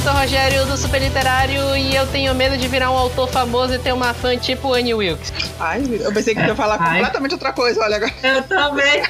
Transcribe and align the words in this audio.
Vitor 0.00 0.16
Rogério 0.16 0.64
do 0.64 0.78
Super 0.78 1.02
Literário 1.02 1.76
e 1.76 1.94
eu 1.94 2.06
tenho 2.06 2.34
medo 2.34 2.56
de 2.56 2.66
virar 2.68 2.90
um 2.90 2.96
autor 2.96 3.28
famoso 3.28 3.74
e 3.74 3.78
ter 3.78 3.92
uma 3.92 4.14
fã 4.14 4.34
tipo 4.34 4.72
Annie 4.72 4.94
Wilkes. 4.94 5.30
Ai, 5.60 5.82
eu 6.00 6.10
pensei 6.10 6.34
que 6.34 6.40
ia 6.40 6.54
falar 6.54 6.78
Ai. 6.80 7.00
completamente 7.00 7.34
outra 7.34 7.52
coisa, 7.52 7.82
olha 7.82 7.96
agora. 7.96 8.10
Eu 8.22 8.42
também. 8.44 8.96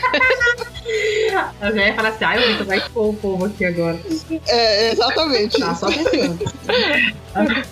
eu 1.62 1.76
já 1.76 1.86
ia 1.86 1.94
falar 1.94 2.08
assim, 2.08 2.24
ai, 2.24 2.38
o 2.38 2.46
Vitor 2.48 2.66
vai 2.66 2.78
expor 2.78 3.08
o 3.08 3.14
povo 3.14 3.44
aqui 3.44 3.64
agora. 3.64 4.00
É, 4.48 4.90
exatamente. 4.90 5.60
Tá, 5.60 5.76
só. 5.76 5.86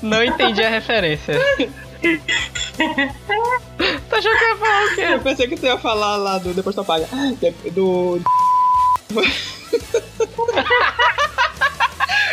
Não 0.00 0.22
entendi 0.22 0.62
a 0.62 0.70
referência. 0.70 1.34
tá 4.08 4.16
achando 4.16 4.38
que 4.38 4.44
eu 4.44 4.48
ia 4.48 4.56
falar 4.58 4.84
o 4.84 4.90
Eu 4.90 4.94
quê? 4.94 5.18
pensei 5.24 5.48
que 5.48 5.56
você 5.56 5.66
ia 5.66 5.78
falar 5.78 6.16
lá 6.18 6.38
do 6.38 6.54
Depois 6.54 6.72
tu 6.72 6.82
apaga. 6.82 7.08
Do. 7.72 8.20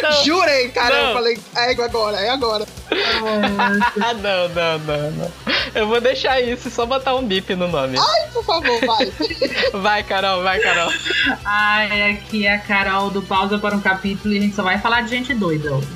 Não. 0.09 0.23
Jurei, 0.25 0.69
cara. 0.69 0.95
Não. 0.95 1.07
Eu 1.09 1.13
falei, 1.13 1.39
é 1.55 1.71
agora, 1.71 2.17
é 2.17 2.29
agora. 2.29 2.65
Ah, 2.91 4.13
não, 4.13 4.49
não, 4.49 4.79
não, 4.79 5.11
não. 5.11 5.31
Eu 5.73 5.87
vou 5.87 5.99
deixar 5.99 6.39
isso, 6.41 6.69
só 6.69 6.85
botar 6.85 7.15
um 7.15 7.25
bip 7.25 7.53
no 7.55 7.67
nome. 7.67 7.97
Ai, 7.99 8.27
por 8.31 8.43
favor, 8.45 8.79
vai. 8.85 9.11
Vai, 9.81 10.03
Carol, 10.03 10.41
vai, 10.41 10.59
Carol. 10.59 10.91
Ai, 11.43 12.11
aqui 12.11 12.45
é 12.45 12.53
a 12.53 12.59
Carol 12.59 13.09
do 13.09 13.21
Pausa 13.21 13.57
para 13.57 13.75
um 13.75 13.81
Capítulo 13.81 14.33
e 14.33 14.37
a 14.37 14.41
gente 14.41 14.55
só 14.55 14.63
vai 14.63 14.79
falar 14.79 15.01
de 15.01 15.09
gente 15.09 15.33
doida 15.33 15.73
hoje. 15.73 15.87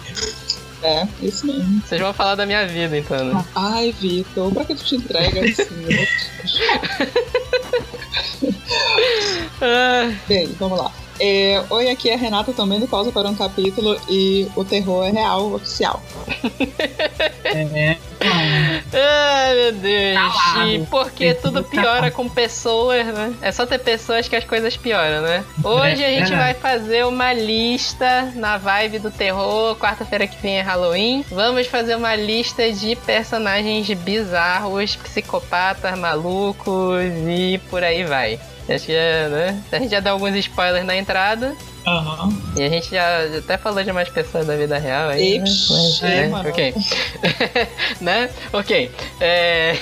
É, 0.84 1.08
isso 1.22 1.45
mesmo. 1.45 1.81
Vocês 1.86 2.00
vão 2.00 2.14
falar 2.14 2.36
da 2.36 2.45
minha 2.45 2.66
vida, 2.67 2.98
então, 2.98 3.23
né? 3.26 3.45
Ai, 3.55 3.94
Vitor, 4.00 4.53
pra 4.53 4.66
que 4.66 4.76
tu 4.76 4.84
te 4.84 4.95
entrega 4.95 5.41
assim? 5.41 5.66
Ah, 9.62 10.12
Bem, 10.28 10.47
vamos 10.59 10.80
lá. 10.80 10.91
É, 11.20 11.62
Oi, 11.70 11.89
aqui 11.89 12.09
é 12.09 12.14
a 12.14 12.17
Renata 12.17 12.53
também 12.53 12.80
do 12.80 12.88
Pausa 12.88 13.12
para 13.12 13.28
um 13.28 13.36
Capítulo 13.36 14.00
e 14.08 14.48
o 14.56 14.64
terror 14.64 15.06
é 15.06 15.12
real, 15.12 15.53
oficial. 15.53 16.02
É. 17.44 17.98
Ai, 18.22 19.56
meu 19.56 19.72
Deus. 19.73 20.16
Calado. 20.44 20.70
E 20.72 20.86
porque 20.86 21.34
tudo 21.34 21.64
piora 21.64 22.09
com 22.12 22.28
pessoas, 22.30 23.06
né? 23.08 23.34
É 23.42 23.52
só 23.52 23.66
ter 23.66 23.80
pessoas 23.80 24.28
que 24.28 24.36
as 24.36 24.44
coisas 24.44 24.75
pioram, 24.78 25.22
né? 25.22 25.44
Hoje 25.64 26.03
a 26.03 26.09
É, 26.09 26.20
gente 26.20 26.30
verdade. 26.30 26.36
vai 26.36 26.53
fazer 26.53 27.06
uma 27.06 27.34
lista 27.34 28.31
na 28.36 28.58
vibe 28.58 29.00
do 29.00 29.12
terror. 29.12 29.75
Quarta-feira 29.78 30.28
que 30.28 30.42
vem 30.42 30.58
é 30.59 30.62
Halloween. 30.62 31.25
Vamos 31.31 31.67
fazer 31.67 31.95
uma 31.95 32.16
lista 32.16 32.72
de 32.72 32.95
personagens 32.95 33.90
bizarros, 33.92 34.95
psicopatas, 34.95 35.97
malucos 35.97 37.03
e 37.28 37.59
por 37.70 37.84
aí 37.84 38.03
vai. 38.06 38.40
Acho 38.75 38.86
que 38.86 38.94
é, 38.94 39.28
né? 39.28 39.64
A 39.72 39.80
gente 39.80 39.92
já 39.92 40.00
deu 40.00 40.14
alguns 40.14 40.36
spoilers 40.36 40.86
na 40.86 40.95
entrada. 40.95 41.56
Aham. 41.86 42.30
E 42.56 42.64
a 42.64 42.70
gente 42.70 42.92
já, 42.92 43.28
já 43.28 43.39
até 43.39 43.58
falou 43.58 43.84
de 43.84 43.92
mais 43.92 44.09
pessoas 44.09 44.45
da 44.45 44.56
vida 44.56 44.78
real 44.78 45.09
aí, 45.09 45.39
né? 45.39 45.45
Ixi, 45.45 45.73
Mas, 45.73 46.03
é, 46.03 46.28
né? 46.28 46.42
Ok. 46.48 46.75
né? 48.02 48.30
Ok. 48.53 48.92
É... 49.20 49.75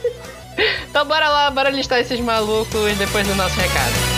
então 0.88 1.04
bora 1.04 1.28
lá, 1.28 1.50
bora 1.50 1.70
listar 1.70 1.98
esses 2.00 2.20
malucos 2.20 2.96
depois 2.96 3.26
do 3.26 3.34
nosso 3.34 3.58
recado. 3.60 4.15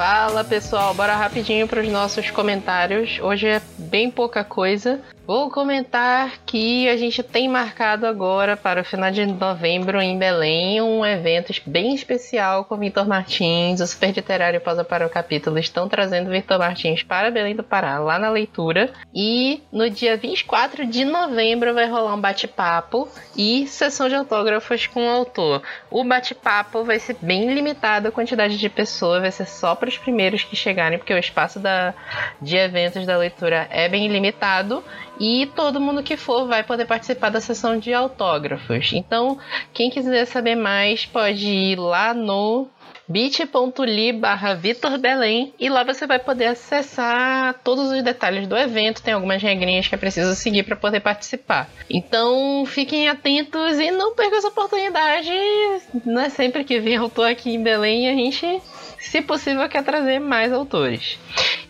Fala 0.00 0.42
pessoal, 0.42 0.94
bora 0.94 1.14
rapidinho 1.14 1.68
para 1.68 1.82
os 1.82 1.88
nossos 1.90 2.30
comentários. 2.30 3.18
Hoje 3.20 3.46
é 3.46 3.60
bem 3.76 4.10
pouca 4.10 4.42
coisa. 4.42 4.98
Vou 5.26 5.48
comentar 5.48 6.38
que 6.44 6.88
a 6.88 6.96
gente 6.96 7.22
tem 7.22 7.48
marcado 7.48 8.04
agora 8.04 8.56
para 8.56 8.80
o 8.80 8.84
final 8.84 9.12
de 9.12 9.24
novembro 9.24 10.00
em 10.00 10.18
Belém 10.18 10.82
um 10.82 11.06
evento 11.06 11.52
bem 11.66 11.94
especial 11.94 12.64
com 12.64 12.76
Vitor 12.76 13.06
Martins. 13.06 13.80
O 13.80 13.86
Super 13.86 14.12
Literário 14.12 14.60
Pausa 14.60 14.82
para 14.82 15.06
o 15.06 15.10
Capítulo 15.10 15.58
estão 15.58 15.88
trazendo 15.88 16.30
Vitor 16.30 16.58
Martins 16.58 17.04
para 17.04 17.30
Belém 17.30 17.54
do 17.54 17.62
Pará, 17.62 17.98
lá 18.00 18.18
na 18.18 18.28
leitura. 18.28 18.92
E 19.14 19.62
no 19.70 19.88
dia 19.88 20.16
24 20.16 20.84
de 20.86 21.04
novembro 21.04 21.74
vai 21.74 21.88
rolar 21.88 22.14
um 22.14 22.20
bate-papo 22.20 23.08
e 23.36 23.68
sessão 23.68 24.08
de 24.08 24.16
autógrafos 24.16 24.88
com 24.88 25.06
o 25.06 25.10
autor. 25.10 25.62
O 25.90 26.02
bate-papo 26.02 26.82
vai 26.82 26.98
ser 26.98 27.16
bem 27.20 27.54
limitado 27.54 28.08
a 28.08 28.12
quantidade 28.12 28.58
de 28.58 28.68
pessoas, 28.68 29.22
vai 29.22 29.30
ser 29.30 29.46
só 29.46 29.76
para 29.76 29.88
os 29.88 29.96
primeiros 29.96 30.42
que 30.42 30.56
chegarem, 30.56 30.98
porque 30.98 31.14
o 31.14 31.18
espaço 31.18 31.60
da, 31.60 31.94
de 32.42 32.56
eventos 32.56 33.06
da 33.06 33.16
leitura 33.16 33.68
é 33.70 33.88
bem 33.88 34.08
limitado. 34.08 34.82
E 35.20 35.46
todo 35.54 35.80
mundo 35.80 36.02
que 36.02 36.16
for 36.16 36.46
vai 36.46 36.62
poder 36.62 36.86
participar 36.86 37.28
da 37.28 37.42
sessão 37.42 37.78
de 37.78 37.92
autógrafos. 37.92 38.90
Então, 38.94 39.38
quem 39.74 39.90
quiser 39.90 40.24
saber 40.24 40.56
mais, 40.56 41.04
pode 41.04 41.46
ir 41.46 41.78
lá 41.78 42.14
no 42.14 42.66
bit.ly 43.10 44.12
barra 44.12 44.54
Vitor 44.54 44.96
Belém 44.96 45.52
e 45.58 45.68
lá 45.68 45.82
você 45.82 46.06
vai 46.06 46.20
poder 46.20 46.46
acessar 46.46 47.54
todos 47.64 47.90
os 47.90 48.02
detalhes 48.04 48.46
do 48.46 48.56
evento, 48.56 49.02
tem 49.02 49.12
algumas 49.12 49.42
regrinhas 49.42 49.88
que 49.88 49.94
é 49.96 49.98
preciso 49.98 50.32
seguir 50.36 50.62
para 50.62 50.76
poder 50.76 51.00
participar. 51.00 51.68
Então 51.90 52.64
fiquem 52.64 53.08
atentos 53.08 53.80
e 53.80 53.90
não 53.90 54.14
percam 54.14 54.38
essa 54.38 54.48
oportunidade. 54.48 55.28
Não 56.06 56.22
é 56.22 56.28
sempre 56.28 56.62
que 56.62 56.78
vem 56.78 56.96
autor 56.96 57.28
aqui 57.28 57.50
em 57.50 57.62
Belém 57.62 58.08
a 58.08 58.14
gente, 58.14 58.62
se 59.00 59.20
possível, 59.22 59.68
quer 59.68 59.82
trazer 59.82 60.18
mais 60.18 60.52
autores. 60.52 61.18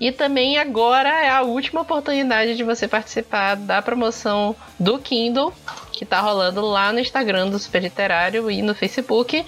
E 0.00 0.10
também 0.10 0.58
agora 0.58 1.08
é 1.08 1.28
a 1.28 1.42
última 1.42 1.82
oportunidade 1.82 2.56
de 2.56 2.64
você 2.64 2.88
participar 2.88 3.54
da 3.54 3.80
promoção 3.80 4.56
do 4.78 4.98
Kindle 4.98 5.52
que 6.00 6.06
tá 6.06 6.18
rolando 6.18 6.62
lá 6.62 6.94
no 6.94 6.98
Instagram 6.98 7.50
do 7.50 7.58
Super 7.58 7.82
Literário 7.82 8.50
e 8.50 8.62
no 8.62 8.74
Facebook. 8.74 9.44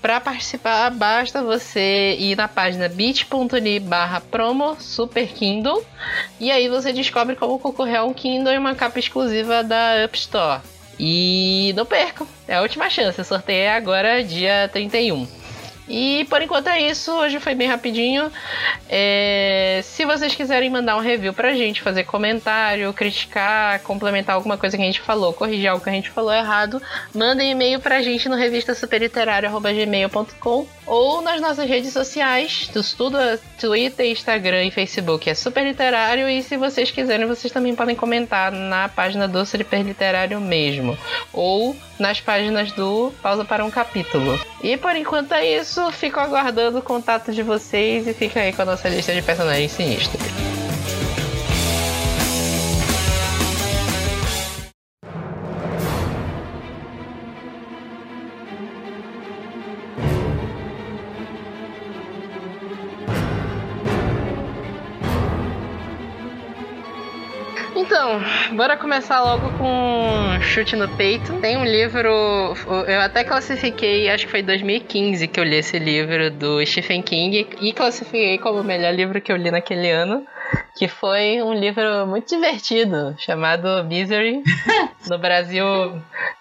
Para 0.00 0.20
participar, 0.20 0.90
basta 0.90 1.40
você 1.40 2.16
ir 2.18 2.36
na 2.36 2.48
página 2.48 2.88
bit.ly 2.88 3.78
barra 3.78 4.20
promo 4.20 4.76
Super 4.80 5.28
Kindle 5.28 5.80
e 6.40 6.50
aí 6.50 6.68
você 6.68 6.92
descobre 6.92 7.36
como 7.36 7.56
concorrer 7.56 8.00
a 8.00 8.04
um 8.04 8.12
Kindle 8.12 8.52
e 8.52 8.58
uma 8.58 8.74
capa 8.74 8.98
exclusiva 8.98 9.62
da 9.62 10.04
Up 10.04 10.18
Store. 10.18 10.60
E 10.98 11.72
não 11.76 11.86
percam, 11.86 12.26
é 12.48 12.56
a 12.56 12.62
última 12.62 12.90
chance. 12.90 13.20
O 13.20 13.24
sorteio 13.24 13.60
é 13.60 13.76
agora, 13.76 14.24
dia 14.24 14.68
31. 14.72 15.41
E 15.88 16.24
por 16.30 16.40
enquanto 16.40 16.68
é 16.68 16.80
isso, 16.80 17.10
hoje 17.12 17.40
foi 17.40 17.54
bem 17.54 17.68
rapidinho. 17.68 18.30
É, 18.88 19.80
se 19.82 20.04
vocês 20.04 20.32
quiserem 20.34 20.70
mandar 20.70 20.96
um 20.96 21.00
review 21.00 21.32
pra 21.32 21.54
gente, 21.54 21.82
fazer 21.82 22.04
comentário, 22.04 22.92
criticar, 22.92 23.80
complementar 23.80 24.36
alguma 24.36 24.56
coisa 24.56 24.76
que 24.76 24.82
a 24.82 24.86
gente 24.86 25.00
falou, 25.00 25.32
corrigir 25.32 25.68
algo 25.68 25.82
que 25.82 25.90
a 25.90 25.92
gente 25.92 26.10
falou 26.10 26.32
errado, 26.32 26.80
mandem 27.14 27.50
e-mail 27.50 27.80
pra 27.80 28.02
gente 28.02 28.28
no 28.28 28.36
revistasuperliterário.gmail.com 28.36 30.66
ou 30.86 31.22
nas 31.22 31.40
nossas 31.40 31.68
redes 31.68 31.92
sociais, 31.92 32.68
do 32.72 32.82
tudo, 32.82 33.16
Twitter, 33.58 34.06
Instagram 34.06 34.64
e 34.64 34.70
Facebook 34.70 35.28
é 35.30 35.34
Super 35.34 35.64
Literário 35.64 36.28
e 36.28 36.42
se 36.42 36.56
vocês 36.56 36.90
quiserem, 36.90 37.26
vocês 37.26 37.52
também 37.52 37.74
podem 37.74 37.94
comentar 37.94 38.50
na 38.50 38.88
página 38.88 39.28
do 39.28 39.44
Super 39.46 39.82
Literário 39.82 40.40
mesmo, 40.40 40.98
ou 41.32 41.76
nas 41.98 42.20
páginas 42.20 42.72
do 42.72 43.12
Pausa 43.22 43.44
para 43.44 43.64
um 43.64 43.70
Capítulo. 43.70 44.40
E 44.62 44.76
por 44.76 44.96
enquanto 44.96 45.32
é 45.32 45.58
isso, 45.58 45.81
fico 45.90 46.20
aguardando 46.20 46.78
o 46.78 46.82
contato 46.82 47.32
de 47.32 47.42
vocês 47.42 48.06
e 48.06 48.14
fica 48.14 48.40
aí 48.40 48.52
com 48.52 48.62
a 48.62 48.66
nossa 48.66 48.88
lista 48.88 49.12
de 49.14 49.22
personagens 49.22 49.72
sinistros. 49.72 50.22
Então, 68.12 68.56
bora 68.56 68.76
começar 68.76 69.22
logo 69.22 69.48
com 69.56 69.64
um 69.64 70.40
chute 70.42 70.76
no 70.76 70.86
peito. 70.96 71.32
Tem 71.40 71.56
um 71.56 71.64
livro, 71.64 72.10
eu 72.86 73.00
até 73.00 73.24
classifiquei, 73.24 74.10
acho 74.10 74.26
que 74.26 74.30
foi 74.30 74.42
2015 74.42 75.26
que 75.28 75.40
eu 75.40 75.44
li 75.44 75.56
esse 75.56 75.78
livro 75.78 76.30
do 76.30 76.64
Stephen 76.66 77.00
King 77.00 77.48
e 77.62 77.72
classifiquei 77.72 78.36
como 78.36 78.60
o 78.60 78.64
melhor 78.64 78.92
livro 78.92 79.18
que 79.18 79.32
eu 79.32 79.36
li 79.36 79.50
naquele 79.50 79.90
ano, 79.90 80.26
que 80.76 80.88
foi 80.88 81.40
um 81.42 81.54
livro 81.54 82.06
muito 82.06 82.28
divertido 82.28 83.14
chamado 83.18 83.82
Misery. 83.84 84.42
No 85.08 85.18
Brasil, 85.18 85.64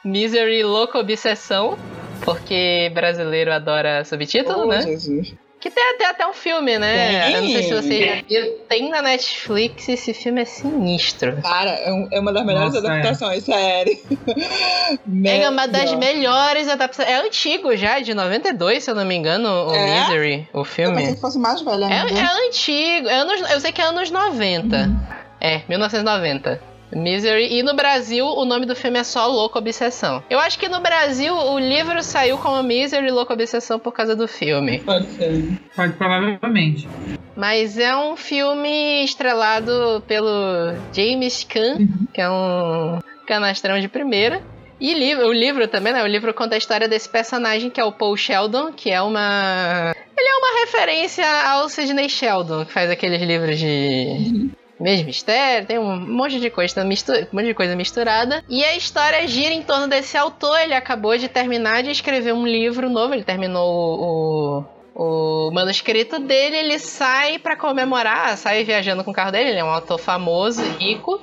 Misery 0.06 0.62
Louca 0.64 1.00
Obsessão, 1.00 1.80
porque 2.24 2.92
brasileiro 2.94 3.52
adora 3.52 4.04
subtítulo, 4.04 4.66
Oh, 4.66 4.68
né? 4.68 4.82
Jesus. 4.82 5.34
Que 5.62 5.70
tem 5.70 5.84
até, 5.94 6.06
até 6.08 6.28
um 6.28 6.34
filme, 6.34 6.78
né? 6.80 7.22
Tem. 7.22 7.34
Eu 7.36 7.42
não 7.44 7.48
sei 7.50 7.64
se 7.64 7.74
vocês 7.74 8.06
já 8.06 8.22
viram. 8.28 8.58
Tem 8.68 8.90
na 8.90 9.02
Netflix, 9.02 9.88
esse 9.88 10.12
filme 10.14 10.42
é 10.42 10.46
sinistro. 10.46 11.38
Cara, 11.42 11.70
é, 11.70 11.94
um- 11.94 12.08
é 12.12 12.20
uma 12.20 12.34
das 12.34 12.44
melhores 12.46 12.74
Nossa, 12.74 12.88
é. 12.88 12.90
adaptações, 12.90 13.44
sério. 13.46 13.98
É 15.24 15.48
uma 15.50 15.68
das 15.68 15.94
Melhor. 15.94 15.98
melhores 16.00 16.68
adaptações. 16.68 17.08
É 17.10 17.16
antigo 17.26 17.76
já, 17.78 18.00
de 18.00 18.14
92, 18.14 18.84
se 18.84 18.90
eu 18.92 18.96
não 18.96 19.06
me 19.06 19.16
engano, 19.16 19.70
o 19.70 19.74
É? 19.74 20.02
Misery, 20.02 20.48
o 20.54 20.60
Eu 20.60 20.64
filme. 20.66 20.98
pensei 20.98 21.16
que 21.16 21.22
fosse 21.22 21.38
mais 21.40 21.62
velha 21.62 21.86
É, 21.86 22.02
ainda. 22.02 22.20
é 22.20 22.48
antigo, 22.48 23.08
é 23.08 23.14
anos, 23.14 23.52
eu 23.52 23.60
sei 23.60 23.72
que 23.72 23.82
é 23.82 23.86
anos 23.86 24.10
90. 24.12 24.76
Uhum. 24.78 25.00
É, 25.40 25.62
1990. 25.70 26.62
Misery. 26.94 27.58
E 27.58 27.64
no 27.64 27.74
Brasil, 27.74 28.26
o 28.26 28.46
nome 28.46 28.66
do 28.66 28.76
filme 28.76 29.00
é 29.00 29.04
só 29.04 29.28
Louco 29.28 29.58
Obsessão. 29.58 30.24
Eu 30.30 30.40
acho 30.40 30.58
que 30.58 30.70
no 30.70 30.80
Brasil, 30.80 31.34
o 31.34 31.60
livro 31.60 32.02
saiu 32.04 32.38
como 32.38 32.62
Misery 32.64 33.12
Louco 33.12 33.34
Obsessão 33.34 33.80
por 33.80 33.92
causa 33.92 34.16
do 34.16 34.28
filme. 34.28 34.80
Pode 34.80 35.08
ser. 35.08 35.60
Pode, 35.76 35.94
provavelmente. 35.94 36.88
Mas 37.36 37.78
é 37.78 37.96
um 37.96 38.16
filme 38.16 39.04
estrelado 39.04 40.04
pelo 40.08 40.74
James 40.94 41.44
Caan, 41.44 41.88
que 42.14 42.22
é 42.22 42.30
um 42.30 43.00
canastrão 43.26 43.80
de 43.80 43.88
primeira. 43.88 44.42
E 44.80 44.94
livro, 44.96 45.28
o 45.28 45.32
livro 45.32 45.68
também, 45.68 45.94
né? 45.94 46.04
O 46.04 46.08
livro 46.08 46.34
conta 46.34 46.56
a 46.56 46.58
história 46.58 46.88
desse 46.88 47.08
personagem 47.08 47.70
que 47.70 47.80
é 47.80 47.86
o 47.86 47.92
Paul 47.92 48.18
Sheldon, 48.18 48.74
que 48.74 48.90
é 48.90 49.00
uma. 49.02 49.94
Ele 50.18 50.28
é 50.28 50.36
uma 50.36 50.60
referência 50.62 51.26
ao 51.50 51.70
Sidney 51.70 52.10
Sheldon, 52.10 52.66
que 52.66 52.74
faz 52.74 52.90
aqueles 52.90 53.22
livros 53.22 53.60
de. 53.60 54.50
Mesmo 54.82 55.06
mistério, 55.06 55.68
tem 55.68 55.78
um 55.78 55.96
monte 55.96 56.40
de 56.40 56.50
coisa, 56.50 56.84
um 56.84 56.88
monte 56.88 57.46
de 57.46 57.54
coisa 57.54 57.76
misturada. 57.76 58.44
E 58.50 58.64
a 58.64 58.76
história 58.76 59.28
gira 59.28 59.54
em 59.54 59.62
torno 59.62 59.88
desse 59.88 60.18
autor. 60.18 60.60
Ele 60.60 60.74
acabou 60.74 61.16
de 61.16 61.30
terminar 61.30 61.84
de 61.84 61.92
escrever 61.92 62.34
um 62.34 62.48
livro 62.48 62.90
novo. 62.90 63.14
Ele 63.14 63.24
terminou 63.24 63.64
o, 63.64 64.64
o 64.96 65.52
manuscrito 65.52 66.20
dele. 66.20 66.58
Ele 66.58 66.80
sai 66.80 67.38
para 67.38 67.56
comemorar, 67.56 68.36
sai 68.38 68.64
viajando 68.64 69.04
com 69.04 69.12
o 69.12 69.14
carro 69.14 69.32
dele. 69.32 69.52
Ele 69.52 69.60
é 69.60 69.64
um 69.64 69.70
autor 69.70 70.00
famoso, 70.00 70.64
rico. 70.80 71.22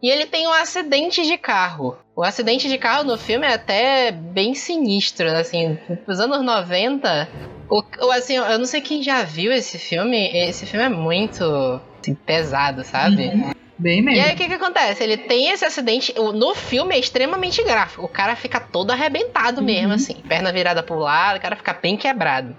E 0.00 0.08
ele 0.08 0.24
tem 0.24 0.46
um 0.46 0.52
acidente 0.52 1.26
de 1.26 1.36
carro. 1.36 1.98
O 2.14 2.22
acidente 2.22 2.68
de 2.68 2.78
carro 2.78 3.02
no 3.02 3.18
filme 3.18 3.44
é 3.44 3.54
até 3.54 4.12
bem 4.12 4.54
sinistro, 4.54 5.28
assim, 5.32 5.76
nos 6.06 6.20
anos 6.20 6.44
90. 6.44 7.28
O, 7.68 7.82
o, 8.06 8.10
assim, 8.12 8.36
eu 8.36 8.58
não 8.58 8.66
sei 8.66 8.80
quem 8.80 9.02
já 9.02 9.24
viu 9.24 9.50
esse 9.52 9.78
filme. 9.78 10.30
Esse 10.32 10.64
filme 10.64 10.86
é 10.86 10.88
muito 10.88 11.80
assim, 12.00 12.14
pesado, 12.14 12.84
sabe? 12.84 13.28
Uhum. 13.28 13.52
Bem 13.78 14.02
mesmo. 14.02 14.20
E 14.20 14.22
aí 14.22 14.34
o 14.34 14.36
que, 14.36 14.46
que 14.46 14.52
acontece? 14.52 15.02
Ele 15.02 15.16
tem 15.16 15.48
esse 15.48 15.64
acidente. 15.64 16.14
No 16.14 16.54
filme 16.54 16.94
é 16.94 16.98
extremamente 16.98 17.62
gráfico. 17.64 18.04
O 18.04 18.08
cara 18.08 18.36
fica 18.36 18.60
todo 18.60 18.90
arrebentado 18.90 19.62
mesmo, 19.62 19.88
Uhum. 19.88 19.94
assim. 19.94 20.14
Perna 20.28 20.52
virada 20.52 20.82
pro 20.82 20.98
lado, 20.98 21.38
o 21.38 21.40
cara 21.40 21.56
fica 21.56 21.72
bem 21.72 21.96
quebrado. 21.96 22.54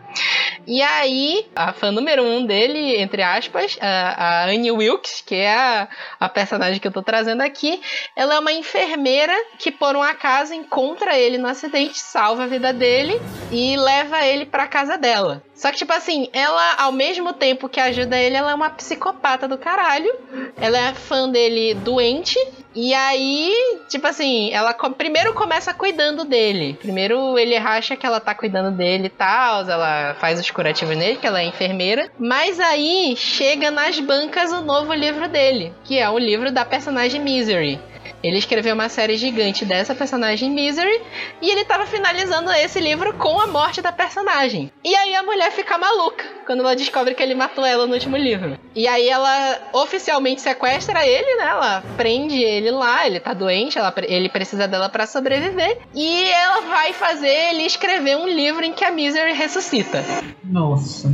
E 0.65 0.81
aí, 0.81 1.45
a 1.55 1.73
fã 1.73 1.91
número 1.91 2.23
um 2.23 2.43
dele, 2.43 2.99
entre 2.99 3.21
aspas, 3.21 3.77
a, 3.79 3.85
a 4.17 4.45
Annie 4.45 4.71
Wilkes, 4.71 5.21
que 5.23 5.35
é 5.35 5.53
a, 5.53 5.87
a 6.19 6.27
personagem 6.27 6.79
que 6.79 6.87
eu 6.87 6.91
tô 6.91 7.03
trazendo 7.03 7.41
aqui, 7.41 7.79
ela 8.15 8.33
é 8.35 8.39
uma 8.39 8.51
enfermeira 8.51 9.33
que, 9.59 9.69
por 9.71 9.95
um 9.95 10.01
acaso, 10.01 10.55
encontra 10.55 11.15
ele 11.19 11.37
no 11.37 11.47
acidente, 11.47 11.99
salva 11.99 12.45
a 12.45 12.47
vida 12.47 12.73
dele 12.73 13.21
e 13.51 13.75
leva 13.77 14.25
ele 14.25 14.45
pra 14.45 14.67
casa 14.67 14.97
dela. 14.97 15.43
Só 15.53 15.69
que, 15.71 15.77
tipo 15.77 15.93
assim, 15.93 16.27
ela, 16.33 16.75
ao 16.79 16.91
mesmo 16.91 17.33
tempo 17.33 17.69
que 17.69 17.79
ajuda 17.79 18.17
ele, 18.17 18.35
ela 18.35 18.51
é 18.51 18.55
uma 18.55 18.69
psicopata 18.71 19.47
do 19.47 19.57
caralho. 19.57 20.11
Ela 20.59 20.77
é 20.89 20.93
fã 20.93 21.29
dele 21.29 21.75
doente. 21.75 22.35
E 22.73 22.93
aí, 22.93 23.53
tipo 23.89 24.07
assim, 24.07 24.49
ela 24.51 24.73
co- 24.73 24.89
primeiro 24.91 25.33
começa 25.33 25.71
cuidando 25.73 26.23
dele. 26.25 26.77
Primeiro 26.81 27.37
ele 27.37 27.55
acha 27.57 27.95
que 27.95 28.05
ela 28.05 28.19
tá 28.19 28.33
cuidando 28.33 28.71
dele 28.75 29.05
e 29.05 29.09
tal. 29.09 29.69
Ela 29.69 30.15
faz 30.19 30.39
os 30.39 30.49
curativos 30.49 30.97
nele, 30.97 31.17
que 31.17 31.27
ela 31.27 31.41
é 31.41 31.45
enfermeira. 31.45 32.09
Mas 32.17 32.59
aí 32.59 33.13
chega 33.15 33.69
nas 33.69 33.99
bancas 33.99 34.51
o 34.51 34.61
novo 34.61 34.93
livro 34.93 35.27
dele, 35.27 35.73
que 35.83 35.99
é 35.99 36.09
o 36.09 36.17
livro 36.17 36.51
da 36.51 36.65
personagem 36.65 37.21
Misery. 37.21 37.79
Ele 38.23 38.37
escreveu 38.37 38.73
uma 38.73 38.89
série 38.89 39.17
gigante 39.17 39.65
dessa 39.65 39.95
personagem 39.95 40.51
Misery 40.51 41.01
e 41.41 41.49
ele 41.49 41.65
tava 41.65 41.85
finalizando 41.85 42.51
esse 42.51 42.79
livro 42.79 43.13
com 43.13 43.39
a 43.39 43.47
morte 43.47 43.81
da 43.81 43.91
personagem. 43.91 44.71
E 44.83 44.95
aí 44.95 45.15
a 45.15 45.23
mulher 45.23 45.51
fica 45.51 45.77
maluca 45.77 46.23
quando 46.45 46.61
ela 46.61 46.75
descobre 46.75 47.15
que 47.15 47.23
ele 47.23 47.35
matou 47.35 47.65
ela 47.65 47.87
no 47.87 47.93
último 47.93 48.17
livro. 48.17 48.57
E 48.75 48.87
aí 48.87 49.07
ela 49.09 49.69
oficialmente 49.73 50.41
sequestra 50.41 51.05
ele, 51.05 51.35
né? 51.35 51.47
Ela 51.49 51.83
prende 51.97 52.41
ele 52.41 52.71
lá, 52.71 53.05
ele 53.05 53.19
tá 53.19 53.33
doente, 53.33 53.77
ela, 53.77 53.93
ele 54.03 54.29
precisa 54.29 54.67
dela 54.67 54.89
pra 54.89 55.07
sobreviver. 55.07 55.79
E 55.93 56.23
ela 56.29 56.61
vai 56.61 56.93
fazer 56.93 57.29
ele 57.49 57.63
escrever 57.63 58.17
um 58.17 58.27
livro 58.27 58.63
em 58.63 58.73
que 58.73 58.83
a 58.83 58.91
Misery 58.91 59.33
ressuscita. 59.33 60.03
Nossa. 60.43 61.09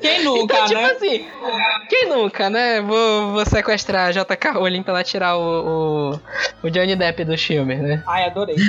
Quem 0.00 0.22
nunca, 0.22 0.54
Então, 0.54 0.66
tipo 0.66 0.80
né? 0.80 0.90
assim, 0.92 1.26
quem 1.88 2.08
nunca, 2.08 2.48
né? 2.50 2.80
Vou, 2.80 3.32
vou 3.32 3.44
sequestrar 3.46 4.08
a 4.08 4.12
J.K. 4.12 4.52
Rowling 4.52 4.82
pra 4.82 4.92
ela 4.94 5.04
tirar 5.04 5.36
o, 5.36 6.12
o, 6.62 6.66
o 6.66 6.70
Johnny 6.70 6.94
Depp 6.96 7.24
dos 7.24 7.42
filmes, 7.42 7.80
né? 7.80 8.02
Ai, 8.06 8.24
adorei. 8.24 8.56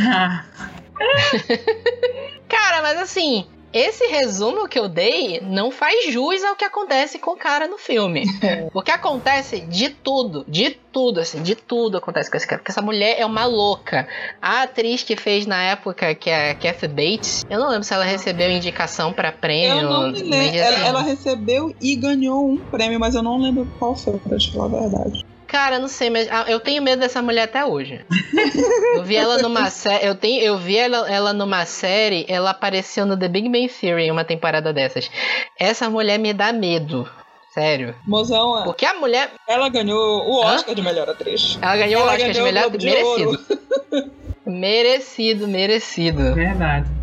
Cara, 2.49 2.81
mas 2.81 2.97
assim, 2.99 3.45
esse 3.73 4.05
resumo 4.07 4.67
que 4.67 4.79
eu 4.79 4.87
dei 4.87 5.41
não 5.41 5.71
faz 5.71 6.11
jus 6.11 6.43
ao 6.43 6.55
que 6.55 6.65
acontece 6.65 7.19
com 7.19 7.31
o 7.31 7.37
cara 7.37 7.67
no 7.67 7.77
filme. 7.77 8.23
Porque 8.71 8.91
acontece 8.91 9.61
de 9.61 9.89
tudo, 9.89 10.45
de 10.47 10.71
tudo, 10.91 11.19
assim, 11.19 11.41
de 11.43 11.55
tudo 11.55 11.97
acontece 11.97 12.29
com 12.29 12.37
esse 12.37 12.47
cara. 12.47 12.59
Porque 12.59 12.71
essa 12.71 12.81
mulher 12.81 13.19
é 13.19 13.25
uma 13.25 13.45
louca. 13.45 14.07
A 14.41 14.63
atriz 14.63 15.03
que 15.03 15.15
fez 15.15 15.45
na 15.45 15.61
época, 15.61 16.15
que 16.15 16.29
é 16.29 16.51
a 16.51 16.55
Kathy 16.55 16.87
Bates, 16.87 17.45
eu 17.49 17.59
não 17.59 17.69
lembro 17.69 17.83
se 17.83 17.93
ela 17.93 18.05
recebeu 18.05 18.49
indicação 18.49 19.13
pra 19.13 19.31
prêmio. 19.31 19.83
Eu 19.83 19.89
não 19.89 20.11
me 20.11 20.21
lembro. 20.21 20.57
Ela, 20.57 20.69
assim, 20.69 20.85
ela 20.85 21.01
recebeu 21.01 21.75
e 21.81 21.95
ganhou 21.95 22.49
um 22.49 22.57
prêmio, 22.57 22.99
mas 22.99 23.15
eu 23.15 23.23
não 23.23 23.37
lembro 23.37 23.67
qual 23.77 23.95
foi, 23.95 24.17
pra 24.17 24.37
te 24.37 24.51
falar 24.51 24.65
a 24.65 24.79
verdade. 24.81 25.25
Cara, 25.47 25.79
não 25.79 25.87
sei, 25.87 26.09
mas 26.09 26.27
ah, 26.29 26.45
eu 26.47 26.59
tenho 26.59 26.81
medo 26.83 26.99
dessa 26.99 27.21
mulher 27.21 27.43
até 27.43 27.63
hoje. 27.65 28.05
eu 28.95 29.03
vi 29.03 29.15
ela 29.15 29.37
numa 29.37 29.69
série. 29.69 30.05
Eu, 30.05 30.13
tenho, 30.15 30.41
eu 30.43 30.57
vi 30.57 30.77
ela, 30.77 31.09
ela 31.09 31.33
numa 31.33 31.65
série, 31.65 32.25
ela 32.27 32.49
apareceu 32.49 33.05
no 33.05 33.17
The 33.17 33.27
Big 33.29 33.47
Bang 33.47 33.69
Theory 33.69 34.03
em 34.03 34.11
uma 34.11 34.25
temporada 34.25 34.73
dessas. 34.73 35.09
Essa 35.57 35.89
mulher 35.89 36.19
me 36.19 36.33
dá 36.33 36.51
medo. 36.51 37.09
Sério. 37.53 37.95
Mozão, 38.05 38.61
Porque 38.65 38.85
a 38.85 38.93
mulher. 38.93 39.31
ela 39.47 39.67
ganhou 39.69 40.29
o 40.29 40.43
Hã? 40.43 40.55
Oscar 40.55 40.75
de 40.75 40.81
melhor 40.81 41.09
atriz. 41.09 41.57
Ela 41.59 41.77
ganhou 41.77 42.01
o 42.01 42.03
Ela 42.03 42.13
Oscar 42.13 42.27
de 42.27 42.33
ganhou 42.33 42.49
o 42.49 42.53
melhor. 42.53 42.69
De 42.69 42.85
Merecido. 42.85 44.11
merecido, 44.45 45.47
merecido. 45.47 46.35
Verdade. 46.35 46.96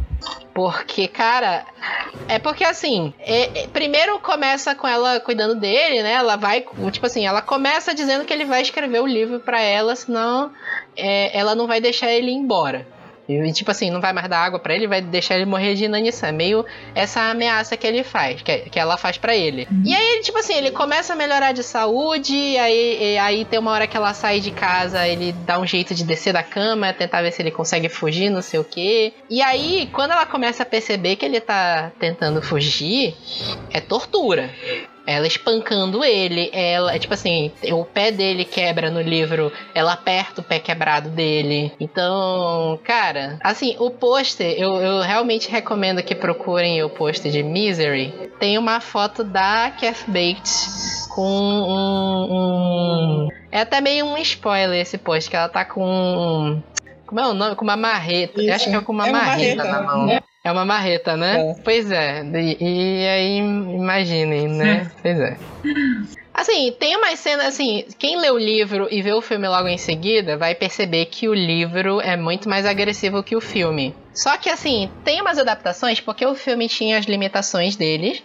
Porque, 0.55 1.09
cara, 1.09 1.67
é 2.29 2.39
porque 2.39 2.65
assim, 2.65 3.13
é- 3.19 3.63
é- 3.63 3.67
primeiro 3.67 4.21
começa 4.21 4.75
com 4.75 4.87
ela 4.87 5.19
cuidando 5.19 5.57
dele, 5.57 6.03
né? 6.03 6.13
Ela 6.13 6.37
vai, 6.37 6.65
tipo 6.93 7.07
assim, 7.07 7.27
ela 7.27 7.43
começa 7.43 7.95
dizendo 7.95 8.25
que 8.25 8.33
ele 8.33 8.45
vai 8.45 8.63
escrever 8.63 9.01
o 9.01 9.07
livro 9.07 9.41
pra 9.41 9.61
ela, 9.61 9.97
senão 9.97 10.53
é, 10.97 11.37
ela 11.37 11.55
não 11.55 11.67
vai 11.67 11.81
deixar 11.81 12.11
ele 12.13 12.31
ir 12.31 12.35
embora. 12.35 12.87
E, 13.29 13.53
tipo 13.53 13.71
assim, 13.71 13.91
não 13.91 14.01
vai 14.01 14.13
mais 14.13 14.29
dar 14.29 14.39
água 14.39 14.59
pra 14.59 14.75
ele, 14.75 14.87
vai 14.87 15.01
deixar 15.01 15.37
ele 15.37 15.47
morrer 15.47 15.75
de 15.75 15.85
inanição. 15.85 16.29
É 16.29 16.33
meio 16.33 16.65
essa 16.95 17.31
ameaça 17.31 17.77
que 17.77 17.87
ele 17.87 18.03
faz, 18.05 18.43
que, 18.43 18.59
que 18.71 18.79
ela 18.79 18.97
faz 18.97 19.17
pra 19.17 19.35
ele. 19.35 19.67
E 19.85 19.95
aí, 19.95 20.21
tipo 20.23 20.39
assim, 20.39 20.55
ele 20.55 20.71
começa 20.71 21.13
a 21.13 21.17
melhorar 21.17 21.53
de 21.53 21.63
saúde, 21.63 22.35
aí, 22.59 23.15
e 23.15 23.19
aí 23.19 23.45
tem 23.45 23.59
uma 23.59 23.71
hora 23.71 23.87
que 23.87 23.97
ela 23.97 24.13
sai 24.15 24.41
de 24.41 24.51
casa, 24.51 25.07
ele 25.07 25.33
dá 25.33 25.59
um 25.59 25.67
jeito 25.67 25.95
de 25.95 26.05
descer 26.05 26.33
da 26.33 26.43
cama, 26.43 26.93
tentar 26.93 27.23
ver 27.23 27.33
se 27.33 27.43
ele 27.43 27.51
consegue 27.51 27.89
fugir, 27.89 28.31
não 28.31 28.43
sei 28.43 28.61
o 28.61 28.65
quê. 28.65 29.13
E 29.31 29.43
aí, 29.43 29.89
quando 29.93 30.13
ela 30.13 30.27
começa 30.27 30.63
a 30.63 30.67
perceber 30.67 31.17
que 31.17 31.25
ele 31.25 31.41
tá 31.41 31.93
tentando 31.99 32.43
fugir, 32.43 33.15
é 33.71 33.81
tortura. 33.81 34.51
Ela 35.07 35.27
espancando 35.27 36.03
ele, 36.05 36.51
ela, 36.53 36.95
é 36.95 36.99
tipo 36.99 37.13
assim, 37.15 37.53
o 37.73 37.85
pé 37.85 38.11
dele 38.11 38.45
quebra 38.45 38.91
no 38.91 39.01
livro, 39.03 39.53
ela 39.75 39.93
aperta 39.93 40.41
o 40.41 40.45
pé 40.45 40.59
quebrado 40.59 41.11
dele. 41.11 41.73
Então, 41.79 42.79
cara, 42.85 43.39
assim, 43.43 43.77
o 43.79 43.91
pôster, 43.91 44.55
eu, 44.59 44.77
eu 44.77 45.01
realmente 45.03 45.51
recomendo 45.51 46.03
que 46.03 46.15
procurem 46.15 46.83
o 46.83 46.89
pôster 46.89 47.31
de 47.31 47.43
Misery. 47.43 48.31
Tem 48.39 48.57
uma 48.59 48.81
foto 48.81 49.23
da 49.23 49.71
Kath 49.79 50.05
Bates 50.09 51.07
com 51.15 51.23
um, 51.23 52.33
um- 52.33 53.29
É 53.53 53.61
até 53.61 53.81
meio 53.81 54.05
um 54.07 54.17
spoiler 54.19 54.81
esse 54.81 54.99
pôster, 54.99 55.31
que 55.31 55.37
ela 55.37 55.49
tá 55.49 55.65
com. 55.65 55.85
um- 55.85 56.63
Como 57.15 57.25
é 57.25 57.31
o 57.31 57.35
nome? 57.35 57.55
Com 57.55 57.63
uma 57.63 57.77
marreta. 57.77 58.41
Eu 58.41 58.47
Isso, 58.47 58.55
acho 58.55 58.71
que 58.71 58.75
é 58.75 58.81
com 58.81 58.93
uma, 58.93 59.07
é 59.07 59.11
uma 59.13 59.23
marreta, 59.23 59.65
marreta, 59.65 59.81
na 59.81 59.87
mão. 59.87 60.07
né? 60.07 60.21
É 60.43 60.51
uma 60.51 60.65
marreta, 60.65 61.17
né? 61.17 61.51
É. 61.51 61.55
Pois 61.63 61.89
é. 61.89 62.25
E, 62.25 62.57
e 62.61 63.07
aí, 63.07 63.39
imaginem, 63.39 64.49
né? 64.49 64.91
pois 65.01 65.21
é. 65.21 65.37
Assim, 66.35 66.73
tem 66.73 66.97
umas 66.97 67.21
cenas 67.21 67.47
assim, 67.47 67.85
quem 68.01 68.19
lê 68.19 68.29
o 68.33 68.37
livro 68.37 68.89
e 68.91 69.01
vê 69.01 69.13
o 69.13 69.23
filme 69.23 69.47
logo 69.47 69.69
em 69.69 69.79
seguida 69.79 70.37
vai 70.37 70.57
perceber 70.57 71.07
que 71.07 71.29
o 71.29 71.35
livro 71.35 72.01
é 72.01 72.17
muito 72.17 72.49
mais 72.49 72.67
agressivo 72.67 73.23
que 73.23 73.37
o 73.37 73.41
filme. 73.41 73.95
Só 74.13 74.37
que 74.37 74.51
assim, 74.51 74.91
tem 75.05 75.21
umas 75.21 75.39
adaptações 75.39 76.01
porque 76.01 76.27
o 76.27 76.35
filme 76.35 76.69
tinha 76.69 76.99
as 76.99 77.07
limitações 77.07 77.77
deles 77.77 78.21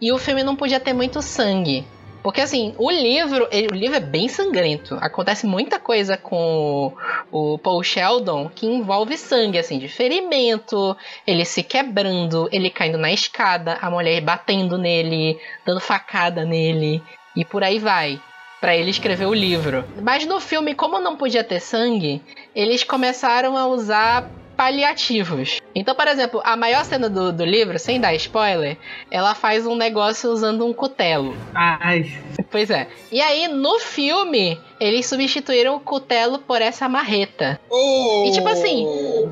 e 0.00 0.10
o 0.10 0.18
filme 0.18 0.42
não 0.42 0.56
podia 0.56 0.80
ter 0.80 0.92
muito 0.92 1.22
sangue. 1.22 1.84
Porque 2.22 2.40
assim, 2.40 2.74
o 2.78 2.90
livro, 2.90 3.48
ele- 3.50 3.68
o 3.68 3.74
livro 3.74 3.96
é 3.96 4.00
bem 4.00 4.28
sangrento. 4.28 4.96
Acontece 5.00 5.46
muita 5.46 5.78
coisa 5.80 6.16
com 6.16 6.94
o, 7.32 7.54
o 7.54 7.58
Paul 7.58 7.82
Sheldon 7.82 8.48
que 8.54 8.66
envolve 8.66 9.16
sangue, 9.16 9.58
assim, 9.58 9.78
de 9.78 9.88
ferimento, 9.88 10.96
ele 11.26 11.44
se 11.44 11.62
quebrando, 11.62 12.48
ele 12.52 12.70
caindo 12.70 12.98
na 12.98 13.12
escada, 13.12 13.78
a 13.80 13.90
mulher 13.90 14.20
batendo 14.20 14.78
nele, 14.78 15.38
dando 15.66 15.80
facada 15.80 16.44
nele 16.44 17.02
e 17.36 17.44
por 17.44 17.64
aí 17.64 17.78
vai. 17.78 18.20
Pra 18.60 18.76
ele 18.76 18.90
escrever 18.90 19.26
o 19.26 19.34
livro. 19.34 19.84
Mas 20.00 20.24
no 20.24 20.38
filme, 20.38 20.72
como 20.72 21.00
não 21.00 21.16
podia 21.16 21.42
ter 21.42 21.58
sangue, 21.58 22.22
eles 22.54 22.84
começaram 22.84 23.56
a 23.56 23.66
usar 23.66 24.30
paliativos. 24.62 25.60
Então, 25.74 25.92
por 25.92 26.06
exemplo, 26.06 26.40
a 26.44 26.56
maior 26.56 26.84
cena 26.84 27.10
do, 27.10 27.32
do 27.32 27.44
livro, 27.44 27.80
sem 27.80 28.00
dar 28.00 28.14
spoiler, 28.14 28.76
ela 29.10 29.34
faz 29.34 29.66
um 29.66 29.74
negócio 29.74 30.30
usando 30.30 30.64
um 30.64 30.72
cutelo. 30.72 31.34
Ai. 31.52 32.12
Pois 32.48 32.70
é. 32.70 32.86
E 33.10 33.20
aí, 33.20 33.48
no 33.48 33.80
filme, 33.80 34.60
eles 34.78 35.06
substituíram 35.06 35.74
o 35.74 35.80
cutelo 35.80 36.38
por 36.38 36.62
essa 36.62 36.88
marreta. 36.88 37.60
Oh. 37.68 38.24
E 38.28 38.30
tipo 38.30 38.48
assim, 38.48 38.86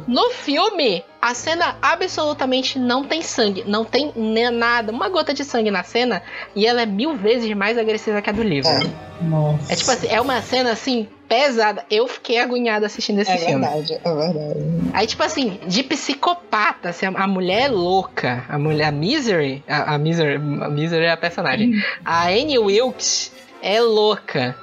no 0.08 0.30
filme, 0.30 1.04
a 1.20 1.34
cena 1.34 1.76
absolutamente 1.82 2.78
não 2.78 3.04
tem 3.04 3.20
sangue, 3.20 3.62
não 3.66 3.84
tem 3.84 4.12
nem 4.16 4.50
nada, 4.50 4.90
uma 4.90 5.08
gota 5.08 5.34
de 5.34 5.44
sangue 5.44 5.70
na 5.70 5.82
cena, 5.82 6.22
e 6.54 6.66
ela 6.66 6.82
é 6.82 6.86
mil 6.86 7.14
vezes 7.14 7.52
mais 7.54 7.76
agressiva 7.76 8.22
que 8.22 8.30
a 8.30 8.32
do 8.32 8.42
livro. 8.42 8.70
É. 8.70 9.10
Nossa. 9.22 9.72
É 9.72 9.76
tipo 9.76 9.90
assim, 9.90 10.06
é 10.08 10.18
uma 10.20 10.40
cena 10.40 10.72
assim, 10.72 11.06
pesada. 11.28 11.84
Eu 11.90 12.08
fiquei 12.08 12.38
agoniada 12.38 12.86
assistindo 12.86 13.18
esse 13.20 13.30
É 13.30 13.36
filme. 13.36 13.60
verdade, 13.60 14.00
é 14.02 14.14
verdade. 14.14 14.60
Aí, 14.94 15.06
tipo 15.06 15.22
assim, 15.22 15.60
de 15.66 15.82
psicopata, 15.82 16.88
assim, 16.88 17.04
a 17.06 17.26
mulher 17.26 17.64
é 17.64 17.68
louca. 17.68 18.44
A 18.48 18.58
mulher, 18.58 18.86
a 18.86 18.92
Misery, 18.92 19.62
a, 19.68 19.94
a 19.94 19.98
Misery, 19.98 20.36
a 20.36 20.68
Misery 20.70 21.04
é 21.04 21.12
a 21.12 21.16
personagem. 21.18 21.74
A 22.02 22.28
Annie 22.28 22.58
Wilkes 22.58 23.30
é 23.62 23.78
louca. 23.80 24.56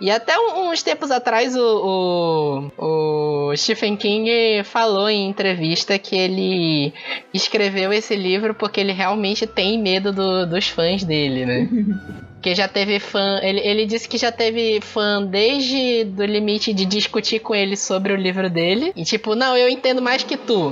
E 0.00 0.10
até 0.10 0.38
uns 0.38 0.82
tempos 0.82 1.10
atrás 1.10 1.56
o, 1.56 2.70
o, 2.78 2.84
o 2.84 3.17
Stephen 3.56 3.96
King 3.96 4.62
falou 4.64 5.08
em 5.08 5.28
entrevista 5.28 5.98
que 5.98 6.16
ele 6.16 6.92
escreveu 7.32 7.92
esse 7.92 8.14
livro 8.16 8.54
porque 8.54 8.80
ele 8.80 8.92
realmente 8.92 9.46
tem 9.46 9.78
medo 9.80 10.12
do- 10.12 10.46
dos 10.46 10.68
fãs 10.68 11.04
dele, 11.04 11.44
né? 11.46 11.68
Que 12.40 12.54
já 12.54 12.68
teve 12.68 13.00
fã. 13.00 13.40
Ele, 13.42 13.58
ele 13.58 13.84
disse 13.84 14.08
que 14.08 14.16
já 14.16 14.30
teve 14.30 14.80
fã 14.80 15.20
desde 15.20 16.04
do 16.04 16.24
limite 16.24 16.72
de 16.72 16.84
discutir 16.84 17.40
com 17.40 17.52
ele 17.52 17.76
sobre 17.76 18.12
o 18.12 18.16
livro 18.16 18.48
dele. 18.48 18.92
E 18.94 19.02
tipo, 19.04 19.34
não, 19.34 19.56
eu 19.56 19.68
entendo 19.68 20.00
mais 20.00 20.22
que 20.22 20.36
tu. 20.36 20.70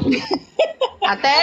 Até. 1.02 1.34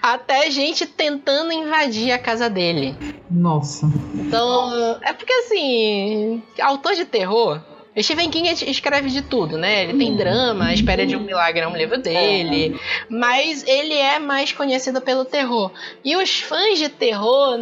Até 0.00 0.50
gente 0.50 0.86
tentando 0.86 1.52
invadir 1.52 2.10
a 2.10 2.18
casa 2.18 2.48
dele. 2.48 2.96
Nossa. 3.30 3.86
Então, 4.14 4.98
é 5.02 5.12
porque 5.12 5.32
assim, 5.32 6.42
autor 6.60 6.94
de 6.94 7.04
terror, 7.04 7.60
Stephen 8.02 8.30
King 8.30 8.48
escreve 8.48 9.10
de 9.10 9.22
tudo, 9.22 9.56
né? 9.56 9.84
Ele 9.84 9.98
tem 9.98 10.16
drama, 10.16 10.66
A 10.66 10.74
Espera 10.74 11.06
de 11.06 11.16
um 11.16 11.20
Milagre 11.20 11.60
é 11.60 11.68
um 11.68 11.76
livro 11.76 11.98
dele, 11.98 12.78
mas 13.08 13.66
ele 13.66 13.94
é 13.94 14.18
mais 14.18 14.52
conhecido 14.52 15.00
pelo 15.00 15.24
terror. 15.24 15.70
E 16.04 16.16
os 16.16 16.40
fãs 16.40 16.78
de 16.78 16.88
terror, 16.88 17.58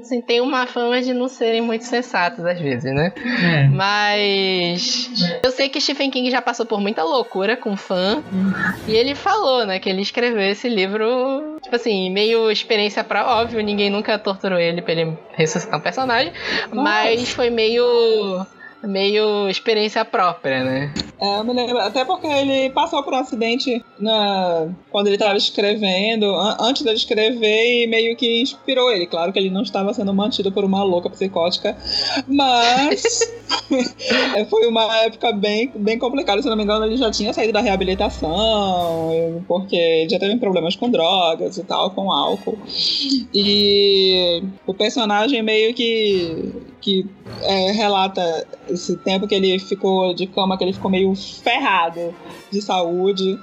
assim, 0.00 0.20
tem 0.20 0.40
uma 0.40 0.66
fama 0.66 1.00
de 1.00 1.12
não 1.12 1.28
serem 1.28 1.60
muito 1.60 1.84
sensatos 1.84 2.44
às 2.44 2.60
vezes, 2.60 2.92
né? 2.92 3.12
É. 3.16 3.68
Mas 3.68 5.10
eu 5.42 5.50
sei 5.50 5.68
que 5.68 5.80
Stephen 5.80 6.10
King 6.10 6.30
já 6.30 6.42
passou 6.42 6.66
por 6.66 6.80
muita 6.80 7.02
loucura 7.02 7.56
com 7.56 7.76
fã. 7.76 8.22
E 8.86 8.92
ele 8.94 9.14
falou, 9.14 9.64
né, 9.66 9.78
que 9.78 9.88
ele 9.88 10.02
escreveu 10.02 10.42
esse 10.42 10.68
livro, 10.68 11.58
tipo 11.62 11.74
assim, 11.74 12.10
meio 12.10 12.50
experiência 12.50 13.02
pra 13.02 13.26
óbvio, 13.40 13.62
ninguém 13.62 13.90
nunca 13.90 14.18
torturou 14.18 14.58
ele 14.58 14.82
pra 14.82 14.92
ele 14.92 15.16
ressuscitar 15.32 15.78
um 15.78 15.82
personagem, 15.82 16.32
mas 16.72 17.30
foi 17.30 17.50
meio 17.50 18.44
meio 18.86 19.48
experiência 19.48 20.04
própria, 20.04 20.62
né? 20.64 20.94
É, 21.20 21.38
eu 21.38 21.44
me 21.44 21.52
lembro, 21.52 21.78
até 21.78 22.04
porque 22.04 22.26
ele 22.26 22.70
passou 22.70 23.02
por 23.02 23.14
um 23.14 23.18
acidente 23.18 23.84
na, 23.98 24.68
quando 24.90 25.06
ele 25.06 25.16
estava 25.16 25.36
escrevendo, 25.36 26.26
an- 26.34 26.56
antes 26.60 26.82
dele 26.82 26.96
escrever, 26.96 27.84
e 27.84 27.86
meio 27.86 28.16
que 28.16 28.40
inspirou 28.42 28.90
ele. 28.90 29.06
Claro 29.06 29.32
que 29.32 29.38
ele 29.38 29.50
não 29.50 29.62
estava 29.62 29.94
sendo 29.94 30.12
mantido 30.12 30.50
por 30.50 30.64
uma 30.64 30.82
louca 30.82 31.08
psicótica, 31.08 31.76
mas 32.26 33.02
é, 34.36 34.44
foi 34.46 34.66
uma 34.66 34.96
época 35.04 35.32
bem, 35.32 35.70
bem 35.74 35.98
complicada. 35.98 36.42
Se 36.42 36.48
não 36.48 36.56
me 36.56 36.62
engano, 36.64 36.84
ele 36.84 36.96
já 36.96 37.10
tinha 37.10 37.32
saído 37.32 37.52
da 37.52 37.60
reabilitação, 37.60 39.42
porque 39.46 39.76
ele 39.76 40.10
já 40.10 40.18
teve 40.18 40.36
problemas 40.36 40.76
com 40.76 40.90
drogas 40.90 41.56
e 41.56 41.64
tal, 41.64 41.90
com 41.90 42.12
álcool. 42.12 42.58
E 43.34 44.42
o 44.66 44.74
personagem 44.74 45.42
meio 45.42 45.74
que, 45.74 46.52
que 46.80 47.06
é, 47.42 47.72
relata 47.72 48.46
esse 48.68 48.96
tempo 48.98 49.26
que 49.26 49.34
ele 49.34 49.58
ficou 49.58 50.14
de 50.14 50.26
cama, 50.26 50.56
que 50.56 50.64
ele 50.64 50.72
ficou 50.72 50.90
meio 50.90 51.03
ferrado 51.14 52.14
de 52.50 52.62
saúde. 52.62 53.38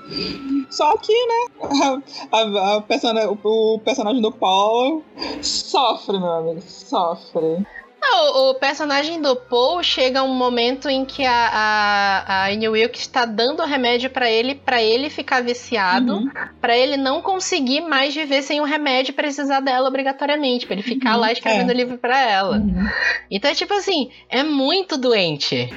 Só 0.70 0.96
que, 0.98 1.14
né, 1.28 2.02
a, 2.32 2.38
a- 2.38 2.76
a 2.78 2.82
persona- 2.82 3.30
o, 3.30 3.76
o 3.76 3.80
personagem 3.80 4.22
do 4.22 4.32
Paul 4.32 5.04
sofre, 5.42 6.18
meu 6.18 6.32
amigo, 6.32 6.62
sofre. 6.62 7.66
Não, 8.04 8.50
o 8.50 8.56
personagem 8.56 9.22
do 9.22 9.36
Paul 9.36 9.84
chega 9.84 10.24
um 10.24 10.34
momento 10.34 10.90
em 10.90 11.06
que 11.06 11.24
a, 11.24 11.50
a, 11.54 12.24
a 12.46 12.46
Annie 12.52 12.68
Wilkes 12.68 13.02
está 13.02 13.26
dando 13.26 13.64
remédio 13.64 14.10
pra 14.10 14.28
ele, 14.30 14.56
pra 14.56 14.82
ele 14.82 15.08
ficar 15.08 15.44
viciado, 15.44 16.14
Uhum. 16.16 16.32
pra 16.60 16.76
ele 16.76 16.98
não 16.98 17.22
conseguir 17.22 17.82
mais 17.82 18.16
viver 18.16 18.42
sem 18.42 18.60
o 18.60 18.64
remédio 18.64 19.12
e 19.12 19.16
precisar 19.16 19.60
dela 19.60 19.88
obrigatoriamente, 19.88 20.66
pra 20.66 20.74
ele 20.74 20.82
ficar 20.84 21.14
Uhum, 21.14 21.20
lá 21.22 21.32
escrevendo 21.32 21.70
é. 21.70 21.74
o 21.74 21.78
livro 21.78 21.98
pra 22.00 22.20
ela. 22.20 22.58
Uhum. 22.58 22.88
Então, 23.30 23.54
tipo 23.54 23.74
assim, 23.76 24.10
é 24.30 24.42
muito 24.42 24.98
doente. 24.98 25.70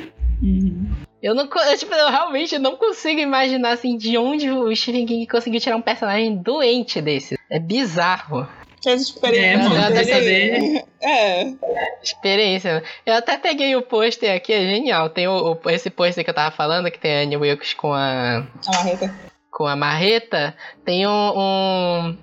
Uhum. 0.42 0.86
Eu 1.24 1.34
não, 1.34 1.44
eu, 1.44 1.78
tipo, 1.78 1.94
eu 1.94 2.10
realmente 2.10 2.58
não 2.58 2.76
consigo 2.76 3.18
imaginar 3.18 3.70
assim 3.72 3.96
de 3.96 4.18
onde 4.18 4.50
o 4.50 4.74
Stephen 4.76 5.06
King 5.06 5.26
conseguiu 5.26 5.58
tirar 5.58 5.76
um 5.76 5.80
personagem 5.80 6.36
doente 6.36 7.00
desse. 7.00 7.38
É 7.50 7.58
bizarro. 7.58 8.46
As 8.86 9.00
experiências 9.00 9.72
É, 9.74 9.78
mano, 9.80 9.94
dele- 10.04 10.84
É, 11.00 11.52
Experiência. 12.02 12.74
né? 12.74 12.82
Eu 13.06 13.14
até 13.14 13.38
peguei 13.38 13.74
o 13.74 13.80
pôster 13.80 14.36
aqui, 14.36 14.52
é 14.52 14.60
genial. 14.60 15.08
Tem 15.08 15.26
o, 15.26 15.52
o- 15.64 15.70
esse 15.70 15.88
pôster 15.88 16.22
que 16.22 16.28
eu 16.28 16.34
tava 16.34 16.54
falando, 16.54 16.90
que 16.90 16.98
tem 16.98 17.16
a 17.16 17.22
Annie 17.22 17.38
Wilkes 17.38 17.72
com 17.72 17.94
a, 17.94 18.40
a 18.66 18.70
marreta. 18.76 19.14
com 19.50 19.66
a 19.66 19.74
marreta. 19.74 20.54
Tem 20.84 21.06
um, 21.06 21.38
um, 21.38 22.18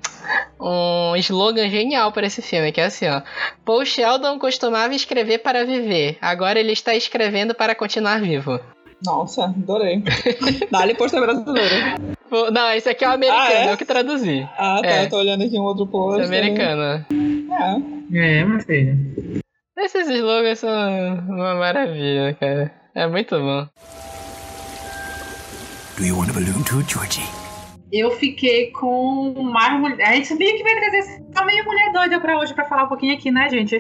um 0.60 1.15
slogan 1.15 1.67
genial 1.70 2.12
para 2.12 2.27
esse 2.27 2.43
filme, 2.43 2.72
que 2.72 2.79
é 2.79 2.86
assim, 2.86 3.08
ó. 3.08 3.24
Paul 3.65 3.84
Sheldon 3.84 4.38
costumava 4.38 4.93
escrever 4.93 5.39
para 5.39 5.65
viver. 5.65 6.20
Agora 6.22 6.60
ele 6.60 6.74
está 6.74 6.93
escrevendo 6.93 7.55
para 7.55 7.74
continuar 7.74 8.22
vivo. 8.22 8.60
Nossa, 9.03 9.46
adorei. 9.46 10.03
Dá-lhe 10.72 10.93
posta 10.96 11.20
brasileira. 11.20 11.96
Pô, 12.29 12.50
Não, 12.51 12.72
esse 12.72 12.88
aqui 12.89 13.03
é 13.03 13.10
o 13.10 13.13
americano, 13.13 13.43
Ah, 13.43 13.53
é? 13.53 13.65
é? 13.67 13.74
o 13.74 13.77
que 13.77 13.86
traduzi. 13.86 14.48
Ah, 14.58 14.79
tá. 14.81 14.88
É. 14.88 15.05
Eu 15.05 15.10
tô 15.10 15.17
olhando 15.17 15.43
aqui 15.43 15.58
um 15.60 15.63
outro 15.63 15.84
Esse 15.84 15.91
post. 15.91 16.22
é 16.22 16.25
americano. 16.25 17.05
É. 18.12 18.38
É, 18.39 18.46
meu 18.46 18.60
filho. 18.62 19.41
Esses 19.77 20.08
slogans 20.08 20.60
são 20.60 20.70
uma 21.27 21.55
maravilha, 21.55 22.34
cara. 22.39 22.72
É 22.93 23.08
muito 23.08 23.38
bom. 23.39 23.67
Do 25.98 26.05
you 26.05 26.17
want 26.17 26.29
a 26.29 26.34
balloon 26.34 26.63
too, 26.63 26.81
Georgie? 26.88 27.40
Eu 27.91 28.12
fiquei 28.12 28.71
com 28.71 29.33
mais 29.43 29.77
mulher. 29.77 30.07
A 30.07 30.13
gente 30.13 30.27
sabia 30.27 30.55
que 30.55 30.63
vai 30.63 30.75
trazer 30.75 30.98
essa 31.00 31.45
meio 31.45 31.65
mulher 31.65 31.91
doida 31.91 32.21
pra 32.21 32.39
hoje 32.39 32.53
pra 32.53 32.63
falar 32.63 32.86
um 32.86 32.88
pouquinho 32.88 33.13
aqui, 33.13 33.29
né, 33.29 33.50
gente? 33.50 33.77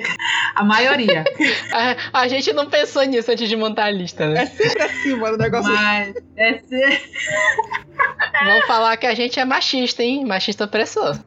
A 0.53 0.63
maioria. 0.65 1.23
A, 1.71 2.21
a 2.21 2.27
gente 2.27 2.51
não 2.51 2.69
pensou 2.69 3.03
nisso 3.03 3.31
antes 3.31 3.47
de 3.47 3.55
montar 3.55 3.85
a 3.85 3.91
lista, 3.91 4.27
né? 4.27 4.43
É 4.43 4.45
sempre 4.45 4.83
assim, 4.83 5.15
mano, 5.15 5.35
o 5.35 5.37
negócio. 5.37 5.71
Mas 5.71 6.13
é 6.35 6.57
ser... 6.59 7.01
Vamos 8.43 8.65
falar 8.65 8.97
que 8.97 9.05
a 9.05 9.13
gente 9.13 9.39
é 9.39 9.45
machista, 9.45 10.03
hein? 10.03 10.25
Machista 10.25 10.65
opressor. 10.65 11.17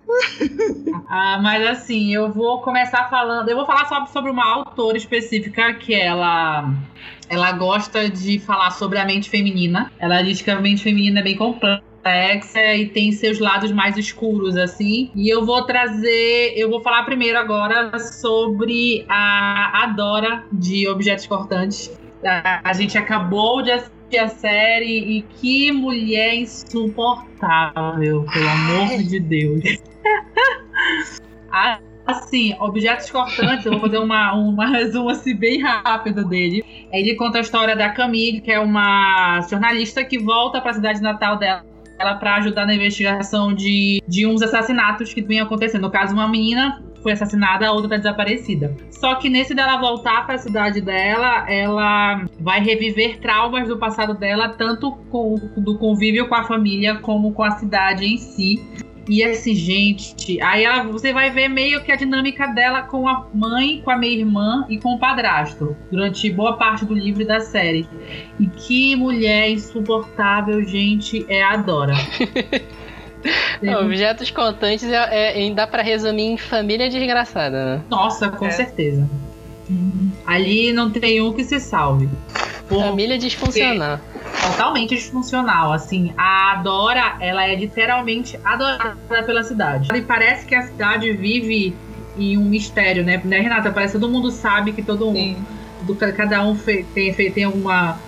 Ah, 1.08 1.38
mas 1.40 1.66
assim, 1.66 2.12
eu 2.12 2.32
vou 2.32 2.60
começar 2.60 3.08
falando. 3.08 3.48
Eu 3.48 3.56
vou 3.56 3.64
falar 3.64 3.86
só 3.86 4.04
sobre 4.06 4.30
uma 4.30 4.44
autora 4.44 4.96
específica 4.96 5.72
que 5.74 5.94
ela. 5.94 6.70
Ela 7.28 7.52
gosta 7.52 8.10
de 8.10 8.38
falar 8.38 8.70
sobre 8.72 8.98
a 8.98 9.04
mente 9.04 9.30
feminina. 9.30 9.90
Ela 9.98 10.20
diz 10.22 10.42
que 10.42 10.50
a 10.50 10.60
mente 10.60 10.82
feminina 10.82 11.20
é 11.20 11.22
bem 11.22 11.36
complexa 11.36 11.93
e 12.06 12.86
tem 12.86 13.12
seus 13.12 13.38
lados 13.38 13.72
mais 13.72 13.96
escuros, 13.96 14.56
assim. 14.56 15.10
E 15.14 15.28
eu 15.28 15.44
vou 15.44 15.64
trazer. 15.64 16.52
Eu 16.54 16.68
vou 16.68 16.82
falar 16.82 17.04
primeiro 17.04 17.38
agora 17.38 17.98
sobre 17.98 19.06
a, 19.08 19.84
a 19.84 19.86
Dora 19.86 20.44
de 20.52 20.86
Objetos 20.86 21.26
Cortantes. 21.26 21.98
A, 22.22 22.68
a 22.68 22.72
gente 22.74 22.98
acabou 22.98 23.62
de 23.62 23.70
assistir 23.70 24.18
a 24.18 24.28
série 24.28 25.18
e 25.18 25.22
que 25.22 25.72
mulher 25.72 26.34
insuportável, 26.34 28.26
pelo 28.32 28.48
amor 28.48 29.02
de 29.02 29.20
Deus. 29.20 29.62
Assim, 32.06 32.54
objetos 32.60 33.10
cortantes, 33.10 33.64
eu 33.64 33.72
vou 33.72 33.80
fazer 33.80 33.96
uma, 33.96 34.34
uma 34.34 34.66
resumo 34.66 35.08
assim 35.08 35.34
bem 35.34 35.62
rápido 35.62 36.22
dele. 36.28 36.62
Ele 36.92 37.14
conta 37.14 37.38
a 37.38 37.40
história 37.40 37.74
da 37.74 37.88
Camille, 37.88 38.42
que 38.42 38.52
é 38.52 38.60
uma 38.60 39.40
jornalista 39.48 40.04
que 40.04 40.18
volta 40.18 40.60
para 40.60 40.72
a 40.72 40.74
cidade 40.74 41.00
natal 41.00 41.38
dela 41.38 41.64
para 41.96 42.36
ajudar 42.36 42.66
na 42.66 42.74
investigação 42.74 43.52
de, 43.52 44.02
de 44.06 44.26
uns 44.26 44.42
assassinatos 44.42 45.12
que 45.12 45.22
vinham 45.22 45.46
acontecendo. 45.46 45.82
No 45.82 45.90
caso, 45.90 46.14
uma 46.14 46.28
menina 46.28 46.82
foi 47.02 47.12
assassinada, 47.12 47.68
a 47.68 47.72
outra 47.72 47.90
tá 47.90 47.96
desaparecida. 47.98 48.74
Só 48.90 49.16
que 49.16 49.28
nesse 49.28 49.54
dela 49.54 49.76
voltar 49.76 50.24
para 50.24 50.36
a 50.36 50.38
cidade 50.38 50.80
dela, 50.80 51.48
ela 51.50 52.24
vai 52.40 52.60
reviver 52.60 53.20
traumas 53.20 53.68
do 53.68 53.76
passado 53.76 54.14
dela, 54.14 54.48
tanto 54.48 54.92
com, 55.10 55.34
do 55.56 55.76
convívio 55.78 56.26
com 56.26 56.34
a 56.34 56.44
família 56.44 56.96
como 56.96 57.32
com 57.32 57.42
a 57.42 57.52
cidade 57.52 58.06
em 58.06 58.16
si. 58.16 58.58
E 59.08 59.22
assim, 59.22 59.54
gente, 59.54 60.40
aí 60.40 60.64
ela, 60.64 60.82
você 60.84 61.12
vai 61.12 61.30
ver 61.30 61.48
meio 61.48 61.82
que 61.82 61.92
a 61.92 61.96
dinâmica 61.96 62.46
dela 62.46 62.82
com 62.82 63.06
a 63.06 63.26
mãe, 63.34 63.82
com 63.84 63.90
a 63.90 63.98
minha 63.98 64.12
irmã 64.12 64.64
e 64.68 64.78
com 64.78 64.94
o 64.94 64.98
padrasto 64.98 65.76
durante 65.90 66.30
boa 66.30 66.56
parte 66.56 66.84
do 66.84 66.94
livro 66.94 67.22
e 67.22 67.26
da 67.26 67.40
série. 67.40 67.86
E 68.40 68.46
que 68.46 68.96
mulher 68.96 69.50
insuportável, 69.50 70.62
gente, 70.64 71.26
é 71.28 71.42
a 71.42 71.56
Dora. 71.56 71.94
Objetos 73.82 74.30
contantes 74.30 74.84
é, 74.84 75.46
é, 75.46 75.54
dá 75.54 75.66
para 75.66 75.82
resumir 75.82 76.24
em 76.24 76.36
família 76.36 76.88
desgraçada, 76.90 77.76
né? 77.76 77.82
Nossa, 77.88 78.28
com 78.28 78.46
é. 78.46 78.50
certeza. 78.50 79.08
Ali 80.26 80.72
não 80.72 80.90
tem 80.90 81.20
um 81.22 81.32
que 81.32 81.42
se 81.42 81.58
salve. 81.58 82.08
Família 82.68 83.18
disfuncional. 83.18 84.00
Totalmente 84.42 84.94
disfuncional. 84.94 85.72
Assim, 85.72 86.12
a 86.16 86.60
Dora, 86.62 87.16
ela 87.20 87.46
é 87.46 87.54
literalmente 87.54 88.38
adorada 88.44 89.22
pela 89.24 89.42
cidade. 89.42 89.88
E 89.94 90.00
parece 90.00 90.46
que 90.46 90.54
a 90.54 90.62
cidade 90.62 91.12
vive 91.12 91.74
em 92.16 92.38
um 92.38 92.44
mistério, 92.44 93.04
né? 93.04 93.20
né 93.24 93.40
Renata? 93.40 93.70
Parece 93.70 93.94
que 93.94 94.00
todo 94.00 94.10
mundo 94.10 94.30
sabe 94.30 94.72
que 94.72 94.82
todo 94.82 95.10
mundo. 95.10 95.36
Cada 96.16 96.42
um 96.42 96.56
tem, 96.56 97.12
tem 97.12 97.44
alguma, 97.44 98.00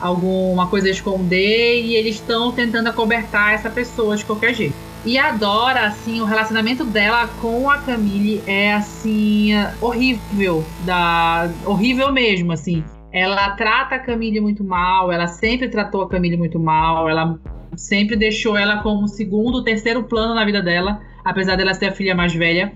alguma 0.00 0.68
coisa 0.68 0.86
a 0.86 0.90
esconder 0.90 1.82
e 1.82 1.96
eles 1.96 2.16
estão 2.16 2.52
tentando 2.52 2.88
acobertar 2.88 3.54
essa 3.54 3.68
pessoa 3.68 4.16
de 4.16 4.24
qualquer 4.24 4.54
jeito. 4.54 4.74
E 5.04 5.18
a 5.18 5.32
Dora, 5.32 5.86
assim, 5.86 6.20
o 6.20 6.24
relacionamento 6.24 6.84
dela 6.84 7.28
com 7.40 7.70
a 7.70 7.78
Camille 7.78 8.42
é, 8.46 8.74
assim, 8.74 9.50
horrível. 9.80 10.64
Da... 10.84 11.48
Horrível 11.64 12.12
mesmo, 12.12 12.52
assim. 12.52 12.84
Ela 13.16 13.52
trata 13.52 13.94
a 13.94 13.98
Camille 13.98 14.40
muito 14.40 14.62
mal, 14.62 15.10
ela 15.10 15.26
sempre 15.26 15.70
tratou 15.70 16.02
a 16.02 16.08
Camille 16.08 16.36
muito 16.36 16.60
mal, 16.60 17.08
ela 17.08 17.38
sempre 17.74 18.14
deixou 18.14 18.58
ela 18.58 18.82
como 18.82 19.08
segundo, 19.08 19.64
terceiro 19.64 20.04
plano 20.04 20.34
na 20.34 20.44
vida 20.44 20.60
dela, 20.60 21.00
apesar 21.24 21.56
dela 21.56 21.72
ser 21.72 21.86
a 21.86 21.92
filha 21.92 22.14
mais 22.14 22.34
velha, 22.34 22.74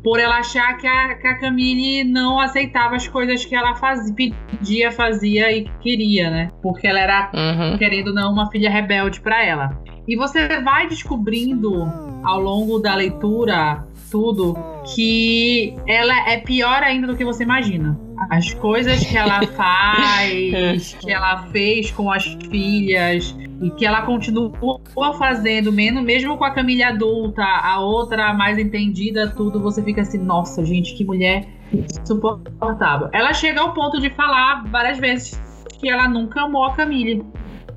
por 0.00 0.20
ela 0.20 0.38
achar 0.38 0.76
que 0.76 0.86
a, 0.86 1.16
que 1.16 1.26
a 1.26 1.38
Camille 1.40 2.04
não 2.04 2.38
aceitava 2.38 2.94
as 2.94 3.08
coisas 3.08 3.44
que 3.44 3.56
ela 3.56 3.74
fazia, 3.74 4.14
pedia, 4.14 4.92
fazia 4.92 5.50
e 5.50 5.68
queria, 5.80 6.30
né? 6.30 6.50
Porque 6.62 6.86
ela 6.86 7.00
era, 7.00 7.28
uhum. 7.34 7.76
querendo 7.76 8.14
não, 8.14 8.32
uma 8.32 8.48
filha 8.48 8.70
rebelde 8.70 9.20
para 9.20 9.44
ela. 9.44 9.76
E 10.06 10.14
você 10.14 10.60
vai 10.60 10.86
descobrindo 10.86 11.92
ao 12.22 12.40
longo 12.40 12.78
da 12.78 12.94
leitura 12.94 13.84
tudo 14.08 14.56
que 14.94 15.74
ela 15.88 16.30
é 16.30 16.36
pior 16.36 16.80
ainda 16.80 17.08
do 17.08 17.16
que 17.16 17.24
você 17.24 17.42
imagina. 17.42 17.98
As 18.28 18.52
coisas 18.54 19.04
que 19.04 19.16
ela 19.16 19.40
faz, 19.56 20.94
que 21.00 21.10
ela 21.10 21.46
fez 21.48 21.90
com 21.90 22.10
as 22.10 22.24
filhas 22.50 23.34
e 23.62 23.70
que 23.70 23.86
ela 23.86 24.02
continua 24.02 24.52
fazendo, 25.18 25.72
mesmo 25.72 26.36
com 26.36 26.44
a 26.44 26.50
Camila 26.50 26.88
adulta, 26.88 27.42
a 27.42 27.80
outra 27.80 28.32
mais 28.32 28.58
entendida, 28.58 29.28
tudo, 29.30 29.60
você 29.60 29.82
fica 29.82 30.02
assim, 30.02 30.18
nossa, 30.18 30.64
gente, 30.64 30.94
que 30.94 31.04
mulher 31.04 31.46
insuportável. 31.72 33.08
Ela 33.12 33.32
chega 33.32 33.60
ao 33.60 33.72
ponto 33.72 34.00
de 34.00 34.10
falar 34.10 34.64
várias 34.66 34.98
vezes 34.98 35.40
que 35.78 35.88
ela 35.88 36.08
nunca 36.08 36.42
amou 36.42 36.64
a 36.64 36.74
Camille. 36.74 37.24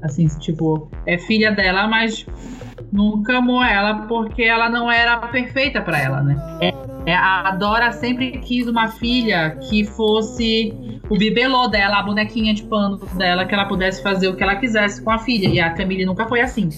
Assim, 0.02 0.28
tipo, 0.40 0.90
é 1.06 1.18
filha 1.18 1.52
dela, 1.52 1.88
mas 1.88 2.26
nunca 2.92 3.38
amou 3.38 3.64
ela 3.64 4.06
porque 4.08 4.44
ela 4.44 4.70
não 4.70 4.92
era 4.92 5.18
perfeita 5.18 5.82
para 5.82 6.00
ela, 6.00 6.22
né? 6.22 6.58
É, 6.62 6.74
a 7.12 7.52
Dora 7.52 7.92
sempre 7.92 8.38
quis 8.40 8.68
uma 8.68 8.88
filha 8.88 9.58
que 9.70 9.84
fosse 9.84 10.74
o 11.10 11.18
bibelô 11.18 11.68
dela, 11.68 12.00
a 12.00 12.04
bonequinha 12.04 12.54
de 12.54 12.64
pano 12.64 12.98
dela, 13.16 13.46
que 13.46 13.54
ela 13.54 13.66
pudesse 13.66 14.02
fazer 14.02 14.28
o 14.30 14.36
que 14.36 14.44
ela 14.44 14.56
quisesse 14.56 15.02
com 15.02 15.12
a 15.12 15.20
filha. 15.20 15.50
E 15.50 15.60
a 15.60 15.72
Camille 15.72 16.06
nunca 16.06 16.26
foi 16.26 16.42
assim. 16.42 16.70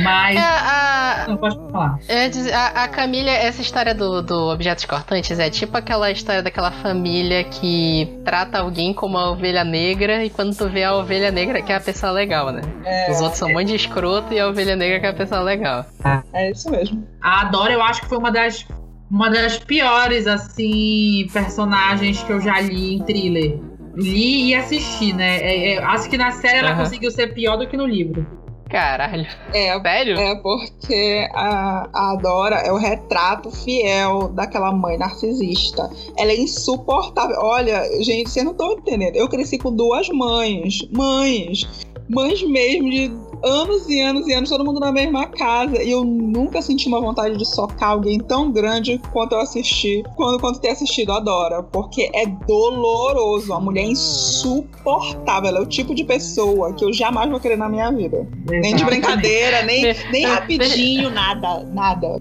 Mas. 0.00 0.36
É, 0.36 0.40
a... 0.40 1.26
Não 1.28 1.36
pode 1.36 1.56
falar. 1.70 1.98
É, 2.08 2.30
a, 2.54 2.84
a 2.84 2.88
Camille, 2.88 3.28
essa 3.28 3.60
história 3.60 3.94
do, 3.94 4.22
do 4.22 4.52
Objetos 4.52 4.84
Cortantes 4.84 5.38
é 5.38 5.50
tipo 5.50 5.76
aquela 5.76 6.10
história 6.10 6.42
daquela 6.42 6.70
família 6.70 7.44
que 7.44 8.20
trata 8.24 8.58
alguém 8.58 8.94
como 8.94 9.18
a 9.18 9.30
ovelha 9.30 9.64
negra 9.64 10.24
e 10.24 10.30
quando 10.30 10.56
tu 10.56 10.68
vê 10.68 10.84
a 10.84 10.94
ovelha 10.94 11.30
negra 11.30 11.60
que 11.60 11.72
é 11.72 11.76
a 11.76 11.80
pessoa 11.80 12.12
legal, 12.12 12.52
né? 12.52 12.62
É, 12.84 13.10
Os 13.10 13.20
outros 13.20 13.38
são 13.38 13.48
um 13.48 13.52
monte 13.52 13.68
de 13.68 13.76
escroto 13.76 14.32
e 14.32 14.38
a 14.38 14.48
ovelha 14.48 14.76
negra 14.76 15.00
que 15.00 15.06
é 15.06 15.10
a 15.10 15.14
pessoa 15.14 15.40
legal. 15.40 15.84
É 16.32 16.50
isso 16.50 16.70
mesmo. 16.70 17.06
A 17.20 17.44
Dora, 17.44 17.72
eu 17.72 17.82
acho 17.82 18.02
que 18.02 18.08
foi 18.08 18.18
uma 18.18 18.30
das 18.30 18.66
uma 19.14 19.30
das 19.30 19.58
piores, 19.58 20.26
assim, 20.26 21.28
personagens 21.32 22.20
que 22.24 22.32
eu 22.32 22.40
já 22.40 22.60
li 22.60 22.94
em 22.94 22.98
thriller. 23.04 23.60
Li 23.94 24.48
e 24.48 24.54
assisti, 24.56 25.12
né? 25.12 25.36
É, 25.36 25.74
é, 25.74 25.78
acho 25.84 26.10
que 26.10 26.18
na 26.18 26.32
série 26.32 26.58
ela 26.58 26.74
conseguiu 26.74 27.12
ser 27.12 27.32
pior 27.32 27.56
do 27.56 27.68
que 27.68 27.76
no 27.76 27.86
livro. 27.86 28.26
Caralho. 28.68 29.24
É, 29.52 29.80
Sério? 29.80 30.18
É 30.18 30.34
porque 30.34 31.28
a, 31.32 31.88
a 31.94 32.16
Dora 32.16 32.56
é 32.56 32.72
o 32.72 32.76
retrato 32.76 33.52
fiel 33.52 34.30
daquela 34.30 34.72
mãe 34.72 34.98
narcisista. 34.98 35.88
Ela 36.18 36.32
é 36.32 36.40
insuportável. 36.40 37.36
Olha, 37.40 37.84
gente, 38.02 38.30
vocês 38.30 38.44
não 38.44 38.50
estão 38.50 38.72
entendendo. 38.72 39.14
Eu 39.14 39.28
cresci 39.28 39.58
com 39.58 39.72
duas 39.72 40.08
mães. 40.08 40.88
Mães. 40.90 41.86
Mães 42.10 42.42
mesmo 42.42 42.90
de 42.90 43.12
anos 43.44 43.88
e 43.88 44.00
anos 44.00 44.26
e 44.26 44.32
anos, 44.32 44.48
todo 44.48 44.64
mundo 44.64 44.80
na 44.80 44.90
mesma 44.90 45.26
casa. 45.26 45.82
E 45.82 45.90
eu 45.90 46.04
nunca 46.04 46.62
senti 46.62 46.88
uma 46.88 47.00
vontade 47.00 47.36
de 47.36 47.44
socar 47.46 47.90
alguém 47.90 48.18
tão 48.18 48.50
grande 48.50 48.98
quanto 49.12 49.34
eu 49.34 49.40
assisti, 49.40 50.02
quando, 50.16 50.40
quanto 50.40 50.60
ter 50.60 50.70
assistido 50.70 51.12
a 51.12 51.20
Dora. 51.20 51.62
Porque 51.62 52.10
é 52.14 52.26
doloroso. 52.26 53.52
A 53.52 53.60
mulher 53.60 53.82
é 53.82 53.88
insuportável. 53.88 55.48
Ela 55.48 55.58
é 55.58 55.62
o 55.62 55.66
tipo 55.66 55.94
de 55.94 56.04
pessoa 56.04 56.72
que 56.72 56.84
eu 56.84 56.92
jamais 56.92 57.30
vou 57.30 57.38
querer 57.38 57.56
na 57.56 57.68
minha 57.68 57.90
vida. 57.90 58.16
Exatamente. 58.16 58.62
Nem 58.62 58.76
de 58.76 58.84
brincadeira, 58.84 59.62
nem, 59.62 59.94
nem 60.10 60.24
rapidinho, 60.24 61.10
nada. 61.10 61.64
Nada. 61.64 62.20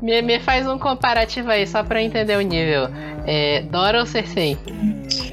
Me, 0.00 0.22
me 0.22 0.40
faz 0.40 0.66
um 0.66 0.78
comparativo 0.78 1.50
aí, 1.50 1.66
só 1.66 1.82
pra 1.82 2.02
entender 2.02 2.36
o 2.36 2.40
nível. 2.40 2.88
É, 3.26 3.62
Dora 3.62 4.00
ou 4.00 4.06
Cersei? 4.06 4.56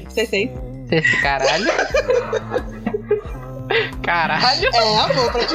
Cersei. 0.08 0.50
Cersei, 0.88 1.20
caralho. 1.20 1.66
Caralho! 4.02 4.70
É, 4.72 4.98
amor, 4.98 5.32
pra 5.32 5.44
te, 5.44 5.54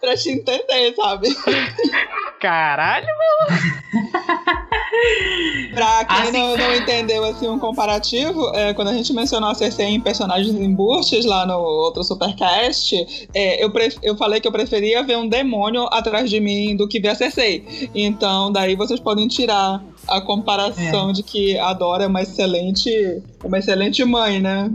pra 0.00 0.16
te 0.16 0.30
entender, 0.30 0.94
sabe? 0.94 1.28
Caralho, 2.40 3.06
mano! 3.06 3.60
pra 5.74 6.04
quem 6.04 6.16
assim... 6.16 6.32
não, 6.32 6.56
não, 6.56 6.74
entendeu 6.74 7.24
assim, 7.24 7.48
um 7.48 7.58
comparativo, 7.58 8.50
é, 8.54 8.72
quando 8.74 8.88
a 8.88 8.92
gente 8.92 9.12
mencionou 9.12 9.50
a 9.50 9.54
Cersei 9.54 9.86
em 9.86 10.00
personagens 10.00 10.54
embustes 10.54 11.24
lá 11.24 11.46
no 11.46 11.58
outro 11.58 12.02
Supercast, 12.02 13.28
é, 13.34 13.62
eu, 13.62 13.72
eu 14.02 14.16
falei 14.16 14.40
que 14.40 14.48
eu 14.48 14.52
preferia 14.52 15.02
ver 15.02 15.16
um 15.16 15.28
demônio 15.28 15.84
atrás 15.92 16.30
de 16.30 16.40
mim 16.40 16.76
do 16.76 16.88
que 16.88 17.00
ver 17.00 17.08
a 17.08 17.14
Cersei. 17.14 17.90
Então, 17.94 18.50
daí 18.50 18.74
vocês 18.74 19.00
podem 19.00 19.28
tirar 19.28 19.82
a 20.08 20.20
comparação 20.20 21.10
é. 21.10 21.12
de 21.12 21.22
que 21.22 21.58
a 21.58 21.72
Dora 21.72 22.04
é 22.04 22.06
uma 22.06 22.22
excelente, 22.22 23.22
uma 23.44 23.58
excelente 23.58 24.04
mãe, 24.04 24.40
né? 24.40 24.70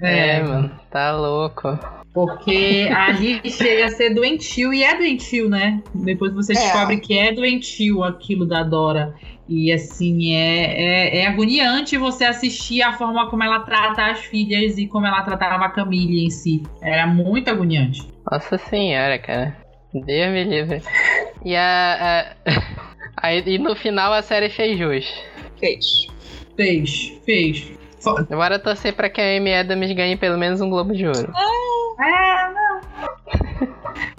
É, 0.00 0.36
é, 0.36 0.42
mano, 0.42 0.70
tá 0.90 1.12
louco. 1.12 1.78
Porque 2.12 2.90
ali 2.94 3.40
chega 3.50 3.86
a 3.86 3.88
ser 3.88 4.10
doentio, 4.10 4.72
e 4.72 4.84
é 4.84 4.94
doentio, 4.96 5.48
né? 5.48 5.82
Depois 5.94 6.32
você 6.34 6.52
é. 6.52 6.56
descobre 6.56 6.98
que 6.98 7.18
é 7.18 7.32
doentio 7.32 8.04
aquilo 8.04 8.44
da 8.44 8.62
Dora. 8.62 9.14
E 9.48 9.72
assim, 9.72 10.34
é, 10.34 10.64
é, 10.64 11.18
é, 11.18 11.26
agoniante 11.26 11.96
você 11.96 12.24
assistir 12.24 12.82
a 12.82 12.92
forma 12.92 13.28
como 13.28 13.42
ela 13.42 13.60
trata 13.60 14.06
as 14.06 14.20
filhas 14.20 14.78
e 14.78 14.86
como 14.86 15.06
ela 15.06 15.22
tratava 15.22 15.64
a 15.64 15.68
Camille 15.68 16.24
em 16.24 16.30
si. 16.30 16.62
Era 16.80 17.06
muito 17.06 17.50
agoniante. 17.50 18.06
Nossa 18.30 18.56
senhora, 18.56 19.18
cara. 19.18 19.56
Deus 19.92 20.32
me 20.32 20.44
livre. 20.44 20.82
E 21.44 21.56
a. 21.56 22.34
a... 23.16 23.34
e 23.34 23.58
no 23.58 23.74
final 23.74 24.12
a 24.12 24.22
série 24.22 24.48
fez 24.48 24.78
jus. 24.78 25.12
Fez. 25.58 26.06
Fez, 26.56 27.12
fez. 27.24 27.72
Agora 28.30 28.58
torcer 28.58 28.94
pra 28.94 29.08
que 29.08 29.20
a 29.20 29.36
Amy 29.36 29.54
Adams 29.54 29.92
ganhe 29.92 30.16
pelo 30.16 30.38
menos 30.38 30.60
um 30.60 30.70
Globo 30.70 30.94
de 30.94 31.06
Ouro. 31.06 31.32
É, 32.02 32.52
não. 32.52 32.80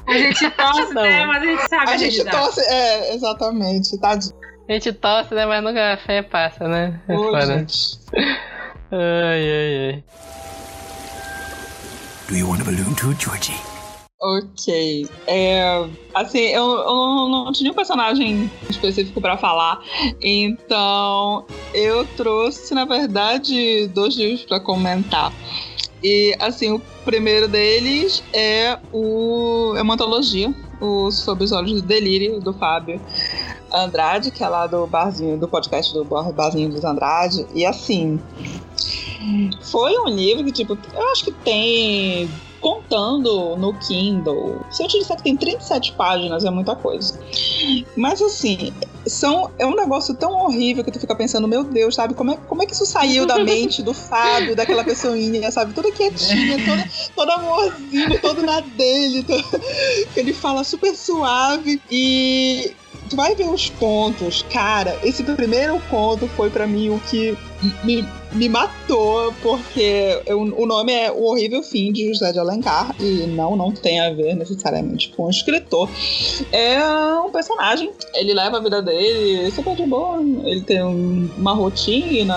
A 0.07 0.17
gente 0.17 0.49
torce, 0.51 0.93
né? 0.93 1.25
Mas 1.25 1.43
a 1.43 1.45
gente 1.45 1.67
sabe. 1.67 1.91
A 1.91 1.97
gente 1.97 2.23
torce, 2.25 2.61
é, 2.61 3.13
exatamente. 3.13 3.99
Tá... 3.99 4.11
A 4.11 4.73
gente 4.73 4.93
torce, 4.93 5.35
né? 5.35 5.45
Mas 5.45 5.63
nunca 5.63 5.93
a 5.93 5.97
fé 5.97 6.21
passa, 6.21 6.67
né? 6.67 7.01
É 7.07 7.17
Ô, 7.17 7.39
gente. 7.41 7.99
Ai, 8.95 9.51
ai, 9.51 9.93
ai. 9.93 10.03
Do 12.29 12.35
you 12.35 12.47
want 12.47 12.61
a 12.61 12.63
balloon 12.63 12.93
too, 12.93 13.11
Georgie? 13.19 13.59
Ok. 14.21 15.09
É, 15.27 15.85
assim, 16.13 16.39
eu, 16.39 16.63
eu 16.63 16.95
não, 16.95 17.29
não, 17.29 17.51
tinha 17.51 17.71
um 17.71 17.75
personagem 17.75 18.49
específico 18.69 19.19
para 19.19 19.35
falar, 19.35 19.81
então 20.21 21.45
eu 21.73 22.05
trouxe, 22.15 22.73
na 22.73 22.85
verdade, 22.85 23.87
dois 23.87 24.15
livros 24.15 24.45
para 24.45 24.61
comentar. 24.61 25.33
E, 26.03 26.35
assim, 26.39 26.71
o 26.71 26.81
primeiro 27.05 27.47
deles 27.47 28.23
é, 28.33 28.77
o, 28.91 29.73
é 29.77 29.81
uma 29.81 29.93
antologia, 29.93 30.53
o 30.81 31.09
Sob 31.11 31.43
os 31.43 31.51
Olhos 31.51 31.81
do 31.81 31.87
Delírio, 31.87 32.41
do 32.41 32.53
Fábio 32.53 32.99
Andrade, 33.73 34.29
que 34.29 34.43
é 34.43 34.49
lá 34.49 34.67
do 34.67 34.85
barzinho, 34.85 35.37
do 35.37 35.47
podcast 35.47 35.93
do 35.93 36.03
Barzinho 36.03 36.69
dos 36.69 36.83
Andrade. 36.83 37.45
E, 37.55 37.65
assim, 37.65 38.19
foi 39.61 39.97
um 39.99 40.09
livro 40.09 40.43
que, 40.43 40.51
tipo, 40.51 40.77
eu 40.93 41.11
acho 41.11 41.23
que 41.23 41.31
tem 41.31 42.29
contando 42.59 43.57
no 43.57 43.73
Kindle. 43.73 44.61
Se 44.71 44.83
eu 44.83 44.87
te 44.87 44.99
disser 44.99 45.17
que 45.17 45.23
tem 45.23 45.35
37 45.35 45.93
páginas, 45.93 46.45
é 46.45 46.49
muita 46.49 46.75
coisa. 46.75 47.19
Mas 47.95 48.21
assim, 48.21 48.73
são, 49.05 49.51
é 49.59 49.65
um 49.65 49.75
negócio 49.75 50.13
tão 50.13 50.31
horrível 50.31 50.83
que 50.83 50.91
tu 50.91 50.99
fica 50.99 51.15
pensando, 51.15 51.47
meu 51.47 51.63
Deus, 51.63 51.95
sabe? 51.95 52.13
Como 52.13 52.31
é, 52.31 52.37
como 52.47 52.63
é 52.63 52.65
que 52.65 52.73
isso 52.73 52.85
saiu 52.85 53.25
da 53.25 53.39
mente 53.39 53.81
do 53.81 53.93
Fábio, 53.93 54.55
daquela 54.55 54.83
pessoinha, 54.83 55.51
sabe? 55.51 55.73
Toda 55.73 55.91
quietinha, 55.91 56.57
toda, 56.65 56.89
todo 57.15 57.31
amorzinho, 57.31 58.19
todo 58.21 58.41
na 58.41 58.61
dele. 58.61 59.23
Todo, 59.23 59.43
ele 60.15 60.33
fala 60.33 60.63
super 60.63 60.95
suave. 60.95 61.81
E 61.89 62.73
tu 63.09 63.15
vai 63.15 63.35
ver 63.35 63.49
os 63.49 63.69
contos, 63.69 64.45
cara. 64.51 64.97
Esse 65.03 65.23
primeiro 65.23 65.81
conto 65.89 66.27
foi 66.29 66.49
para 66.49 66.65
mim 66.65 66.89
o 66.89 66.99
que 66.99 67.37
me, 67.83 68.07
me 68.33 68.49
matou, 68.49 69.33
porque 69.41 70.21
eu, 70.25 70.41
o 70.41 70.65
nome 70.65 70.91
é 70.91 71.11
O 71.11 71.23
Horrível 71.25 71.63
Fim 71.63 71.91
de 71.91 72.07
José 72.07 72.31
de 72.31 72.39
Alencar, 72.39 72.95
e 72.99 73.27
não, 73.27 73.55
não 73.55 73.71
tem 73.71 73.99
a 73.99 74.11
ver 74.11 74.35
necessariamente 74.35 75.09
com 75.09 75.25
o 75.25 75.29
escritor. 75.29 75.89
É 76.51 76.79
um 77.19 77.29
personagem, 77.29 77.91
ele 78.13 78.33
leva 78.33 78.57
a 78.57 78.59
vida 78.59 78.81
dele 78.81 79.51
super 79.51 79.75
de 79.75 79.85
boa, 79.85 80.19
ele 80.43 80.61
tem 80.61 80.81
uma 80.81 81.53
rotina 81.53 82.35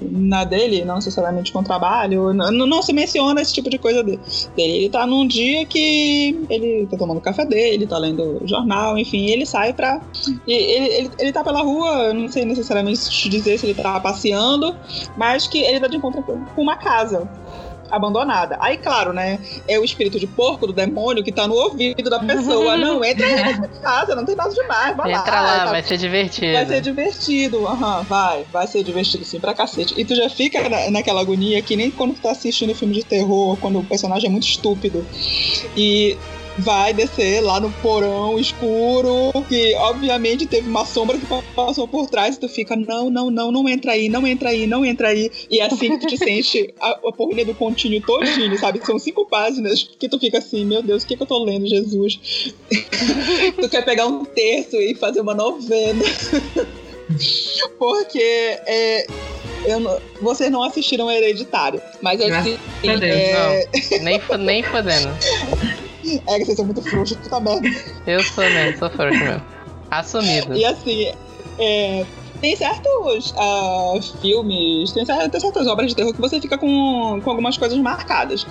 na 0.00 0.44
dele, 0.44 0.84
não 0.84 0.96
necessariamente 0.96 1.52
com 1.52 1.62
trabalho, 1.62 2.32
não, 2.32 2.50
não 2.50 2.82
se 2.82 2.92
menciona 2.92 3.40
esse 3.40 3.52
tipo 3.52 3.70
de 3.70 3.78
coisa 3.78 4.02
dele. 4.02 4.20
Ele 4.56 4.88
tá 4.88 5.06
num 5.06 5.26
dia 5.26 5.64
que 5.66 6.38
ele 6.48 6.86
tá 6.90 6.96
tomando 6.96 7.20
café 7.20 7.44
dele, 7.44 7.86
tá 7.86 7.98
lendo 7.98 8.40
jornal, 8.44 8.96
enfim, 8.98 9.26
ele 9.26 9.44
sai 9.44 9.72
pra. 9.72 10.00
Ele, 10.46 10.62
ele, 10.62 11.10
ele 11.18 11.32
tá 11.32 11.44
pela 11.44 11.62
rua, 11.62 12.12
não 12.12 12.28
sei 12.28 12.44
necessariamente 12.44 13.08
te 13.10 13.28
dizer 13.28 13.58
se 13.58 13.66
ele 13.66 13.74
tá 13.74 14.00
passeando 14.00 14.74
mas 15.18 15.48
que 15.48 15.58
ele 15.58 15.80
dá 15.80 15.88
de 15.88 15.96
encontro 15.96 16.22
com 16.22 16.62
uma 16.62 16.76
casa 16.76 17.28
abandonada. 17.90 18.56
Aí, 18.60 18.76
claro, 18.76 19.12
né? 19.12 19.38
É 19.66 19.78
o 19.78 19.84
espírito 19.84 20.20
de 20.20 20.26
porco 20.26 20.66
do 20.66 20.72
demônio 20.72 21.24
que 21.24 21.32
tá 21.32 21.48
no 21.48 21.54
ouvido 21.54 22.08
da 22.08 22.20
pessoa. 22.20 22.76
não, 22.78 23.04
entra 23.04 23.26
aí 23.26 23.34
nessa 23.34 23.68
casa, 23.80 24.14
não 24.14 24.24
tem 24.24 24.36
nada 24.36 24.52
demais. 24.52 24.96
Vai 24.96 25.12
entra 25.12 25.40
lá, 25.40 25.40
lá 25.40 25.64
tá... 25.64 25.70
vai 25.70 25.82
ser 25.82 25.96
divertido. 25.96 26.52
Vai 26.52 26.66
ser 26.66 26.80
divertido, 26.80 27.58
uhum, 27.58 28.02
vai. 28.04 28.44
Vai 28.52 28.66
ser 28.66 28.84
divertido 28.84 29.24
sim 29.24 29.40
pra 29.40 29.54
cacete. 29.54 29.94
E 29.96 30.04
tu 30.04 30.14
já 30.14 30.28
fica 30.28 30.68
na, 30.68 30.90
naquela 30.90 31.20
agonia 31.20 31.60
que 31.62 31.76
nem 31.76 31.90
quando 31.90 32.14
tu 32.14 32.20
tá 32.20 32.30
assistindo 32.30 32.74
filme 32.74 32.94
de 32.94 33.04
terror, 33.04 33.56
quando 33.56 33.78
o 33.80 33.84
personagem 33.84 34.28
é 34.28 34.30
muito 34.30 34.46
estúpido. 34.46 35.04
E 35.76 36.16
vai 36.58 36.92
descer 36.92 37.40
lá 37.40 37.60
no 37.60 37.70
porão 37.82 38.38
escuro, 38.38 39.32
que 39.48 39.74
obviamente 39.76 40.46
teve 40.46 40.68
uma 40.68 40.84
sombra 40.84 41.16
que 41.16 41.26
passou 41.54 41.86
por 41.86 42.08
trás 42.08 42.36
e 42.36 42.40
tu 42.40 42.48
fica, 42.48 42.74
não, 42.74 43.08
não, 43.10 43.30
não, 43.30 43.52
não 43.52 43.68
entra 43.68 43.92
aí, 43.92 44.08
não 44.08 44.26
entra 44.26 44.50
aí, 44.50 44.66
não 44.66 44.84
entra 44.84 45.08
aí. 45.08 45.30
E 45.50 45.60
é 45.60 45.66
assim 45.66 45.90
que 45.90 45.98
tu 45.98 46.06
te 46.06 46.16
sente 46.18 46.74
a, 46.80 46.90
a 46.90 47.12
porrinha 47.12 47.44
do 47.44 47.54
contínuo 47.54 48.00
todinho, 48.00 48.58
sabe? 48.58 48.80
São 48.84 48.98
cinco 48.98 49.26
páginas 49.26 49.88
que 49.98 50.08
tu 50.08 50.18
fica 50.18 50.38
assim, 50.38 50.64
meu 50.64 50.82
Deus, 50.82 51.02
o 51.02 51.06
que, 51.06 51.16
que 51.16 51.22
eu 51.22 51.26
tô 51.26 51.44
lendo, 51.44 51.66
Jesus? 51.66 52.54
tu 53.60 53.68
quer 53.68 53.84
pegar 53.84 54.06
um 54.06 54.24
terço 54.24 54.76
e 54.76 54.94
fazer 54.94 55.20
uma 55.20 55.34
novena. 55.34 56.04
Porque 57.78 58.18
é, 58.18 59.06
eu, 59.64 60.00
vocês 60.20 60.50
não 60.50 60.62
assistiram 60.62 61.10
Hereditário. 61.10 61.80
Mas 62.00 62.20
assim. 62.20 62.58
É... 62.82 63.66
Não, 63.98 64.04
nem, 64.04 64.20
nem 64.38 64.62
fodendo. 64.62 65.08
É 66.26 66.38
que 66.38 66.44
vocês 66.44 66.56
são 66.56 66.64
muito 66.64 66.82
frouxos, 66.82 67.16
puta 67.16 67.40
merda. 67.40 67.68
Eu 68.06 68.22
sou 68.22 68.44
mesmo, 68.44 68.78
sou 68.78 68.90
frouxo 68.90 69.18
mesmo. 69.18 69.42
Assumido. 69.90 70.54
E 70.54 70.64
assim, 70.64 71.12
é, 71.58 72.06
tem 72.40 72.54
certos 72.54 73.32
uh, 73.32 74.00
filmes, 74.20 74.92
tem 74.92 75.04
certas, 75.04 75.28
tem 75.28 75.40
certas, 75.40 75.66
obras 75.66 75.88
de 75.88 75.96
terror 75.96 76.12
que 76.12 76.20
você 76.20 76.40
fica 76.40 76.56
com, 76.56 77.20
com 77.22 77.30
algumas 77.30 77.56
coisas 77.56 77.78
marcadas. 77.78 78.46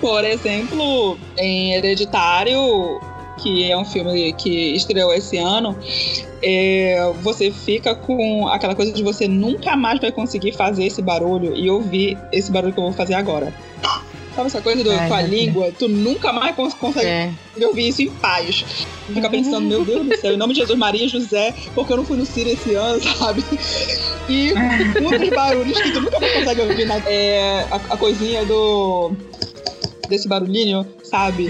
Por 0.00 0.24
exemplo, 0.24 1.18
em 1.36 1.74
Hereditário, 1.74 3.00
que 3.38 3.70
é 3.70 3.76
um 3.76 3.84
filme 3.84 4.32
que 4.34 4.74
estreou 4.74 5.12
esse 5.12 5.36
ano, 5.36 5.76
é, 6.42 7.12
você 7.22 7.50
fica 7.50 7.94
com 7.94 8.46
aquela 8.48 8.74
coisa 8.74 8.92
de 8.92 9.02
você 9.02 9.26
nunca 9.26 9.76
mais 9.76 10.00
vai 10.00 10.12
conseguir 10.12 10.52
fazer 10.52 10.84
esse 10.84 11.02
barulho 11.02 11.56
e 11.56 11.68
ouvir 11.68 12.16
esse 12.30 12.52
barulho 12.52 12.72
que 12.72 12.78
eu 12.78 12.84
vou 12.84 12.92
fazer 12.92 13.14
agora. 13.14 13.52
Sabe 14.34 14.48
essa 14.48 14.60
coisa 14.60 14.82
do, 14.82 14.90
Ai, 14.90 15.08
com 15.08 15.14
a 15.14 15.22
língua? 15.22 15.72
Tu 15.78 15.88
nunca 15.88 16.32
mais 16.32 16.54
consegue 16.56 17.06
é. 17.06 17.32
ouvir 17.62 17.88
isso 17.88 18.02
em 18.02 18.10
paz. 18.10 18.64
Fica 19.06 19.30
pensando, 19.30 19.66
meu 19.68 19.84
Deus 19.84 20.06
do 20.06 20.16
céu, 20.16 20.32
em 20.32 20.36
nome 20.36 20.54
de 20.54 20.60
Jesus, 20.60 20.78
Maria 20.78 21.06
José, 21.08 21.54
porque 21.74 21.92
eu 21.92 21.98
não 21.98 22.04
fui 22.04 22.16
no 22.16 22.26
Ciro 22.26 22.50
esse 22.50 22.74
ano, 22.74 23.00
sabe? 23.18 23.44
E 24.28 24.52
dos 24.98 25.30
barulhos 25.30 25.80
que 25.80 25.92
tu 25.92 26.00
nunca 26.00 26.18
mais 26.18 26.32
consegue 26.32 26.60
ouvir 26.62 26.86
na, 26.86 26.96
é 27.06 27.66
a, 27.70 27.76
a 27.76 27.96
coisinha 27.96 28.44
do 28.44 29.12
desse 30.08 30.28
barulhinho, 30.28 30.86
sabe? 31.02 31.48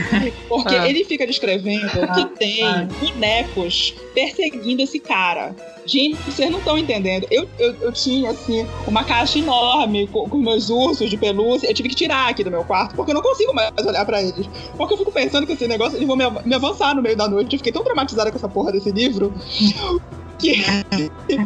Porque 0.49 0.75
ah. 0.75 0.89
ele 0.89 1.05
fica 1.05 1.27
descrevendo 1.27 1.91
que 1.91 2.21
ah. 2.21 2.31
tem 2.39 2.63
ah. 2.63 2.89
bonecos 3.01 3.95
perseguindo 4.15 4.83
esse 4.83 4.99
cara. 4.99 5.55
Gente, 5.87 6.17
vocês 6.23 6.51
não 6.51 6.59
estão 6.59 6.79
entendendo. 6.79 7.27
Eu, 7.31 7.49
eu, 7.59 7.75
eu, 7.83 7.93
tinha, 7.93 8.31
assim, 8.31 8.67
uma 8.87 9.05
caixa 9.05 9.39
enorme 9.39 10.07
com, 10.07 10.29
com 10.29 10.39
meus 10.39 10.71
ursos 10.71 11.11
de 11.11 11.17
pelúcia. 11.17 11.69
Eu 11.69 11.75
tive 11.75 11.91
que 11.91 11.95
tirar 11.95 12.31
aqui 12.31 12.43
do 12.43 12.51
meu 12.51 12.65
quarto, 12.65 12.95
porque 12.95 13.11
eu 13.11 13.15
não 13.15 13.23
consigo 13.23 13.53
mais 13.53 13.71
olhar 13.85 14.05
pra 14.07 14.23
eles. 14.23 14.49
Porque 14.77 14.95
eu 14.95 14.99
fico 14.99 15.13
pensando 15.13 15.47
que 15.47 15.53
esse 15.53 15.69
negócio, 15.69 15.97
eles 15.97 16.07
vão 16.07 16.17
me, 16.17 16.25
me 16.45 16.55
avançar 16.55 16.95
no 16.95 17.03
meio 17.03 17.17
da 17.17 17.29
noite. 17.29 17.55
Eu 17.55 17.59
fiquei 17.59 17.73
tão 17.73 17.85
traumatizada 17.85 18.31
com 18.31 18.37
essa 18.37 18.49
porra 18.49 18.73
desse 18.73 18.91
livro 18.91 19.33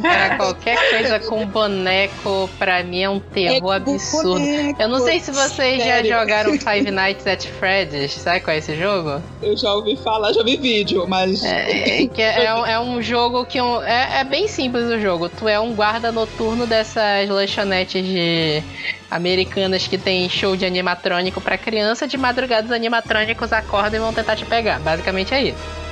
Cara, 0.03 0.37
qualquer 0.37 0.91
coisa 0.91 1.21
com 1.29 1.47
boneco, 1.47 2.49
pra 2.59 2.83
mim 2.83 3.03
é 3.03 3.11
um 3.11 3.21
terror 3.21 3.73
é 3.73 3.77
absurdo. 3.77 4.41
Boneco, 4.41 4.83
eu 4.83 4.89
não 4.89 5.01
sei 5.01 5.21
se 5.21 5.31
vocês 5.31 5.83
sério. 5.83 6.11
já 6.11 6.21
jogaram 6.21 6.53
Five 6.53 6.91
Nights 6.91 7.27
at 7.27 7.45
Freddy's, 7.47 8.13
sabe 8.13 8.41
qual 8.41 8.55
é 8.55 8.59
esse 8.59 8.77
jogo? 8.77 9.23
Eu 9.43 9.57
já 9.57 9.73
ouvi 9.75 9.97
falar, 9.97 10.33
já 10.33 10.43
vi 10.43 10.57
vídeo, 10.57 11.07
mas. 11.09 11.45
É, 11.45 12.03
é, 12.03 12.45
é, 12.45 12.55
um, 12.55 12.67
é 12.67 12.81
um 12.81 13.03
jogo 13.03 13.45
que. 13.45 13.61
Um, 13.61 13.83
é, 13.83 14.21
é 14.21 14.25
bem 14.25 14.49
simples 14.49 14.85
o 14.85 14.99
jogo. 14.99 15.29
Tu 15.29 15.49
é 15.49 15.59
um 15.59 15.75
guarda 15.75 16.11
noturno 16.11 16.67
dessas 16.67 17.29
lanchonetes 17.29 18.05
de 18.05 18.63
americanas 19.11 19.87
que 19.87 19.97
tem 19.97 20.29
show 20.29 20.57
de 20.57 20.67
animatrônico 20.67 21.41
para 21.41 21.57
criança, 21.57 22.07
de 22.07 22.17
madrugada 22.17 22.67
os 22.67 22.73
animatrônicos 22.73 23.53
acordam 23.53 24.01
e 24.01 24.03
vão 24.03 24.13
tentar 24.13 24.37
te 24.37 24.45
pegar. 24.45 24.79
Basicamente 24.81 25.33
é 25.35 25.45
isso. 25.45 25.88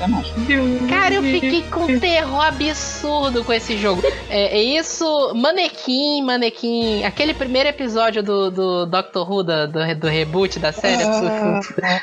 Cara, 0.89 1.15
eu 1.15 1.23
fiquei 1.23 1.63
com 1.63 1.99
terror 1.99 2.43
absurdo 2.43 3.45
com 3.45 3.53
esse 3.53 3.77
jogo. 3.77 4.03
É, 4.29 4.59
é 4.59 4.63
isso, 4.63 5.33
manequim, 5.35 6.23
manequim. 6.23 7.05
Aquele 7.05 7.35
primeiro 7.35 7.69
episódio 7.69 8.23
do, 8.23 8.51
do 8.51 8.87
Doctor 8.87 9.31
Who, 9.31 9.43
do, 9.43 9.69
do, 9.69 9.95
do 9.95 10.09
reboot 10.09 10.59
da 10.59 10.73
série. 10.73 11.03
Ah, 11.03 11.61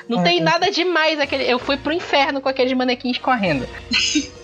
não 0.07 0.23
tem 0.23 0.41
nada 0.41 0.69
demais. 0.71 1.19
Aquele, 1.19 1.43
eu 1.51 1.59
fui 1.59 1.77
pro 1.77 1.93
inferno 1.93 2.41
com 2.41 2.49
aqueles 2.49 2.73
manequins 2.73 3.17
correndo. 3.17 3.67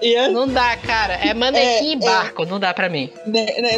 É, 0.00 0.28
não 0.28 0.46
dá, 0.46 0.76
cara. 0.76 1.14
É 1.14 1.34
manequim 1.34 1.90
é, 1.90 1.92
e 1.92 1.96
barco, 1.96 2.42
é, 2.42 2.46
não 2.46 2.60
dá 2.60 2.72
pra 2.72 2.88
mim. 2.88 3.10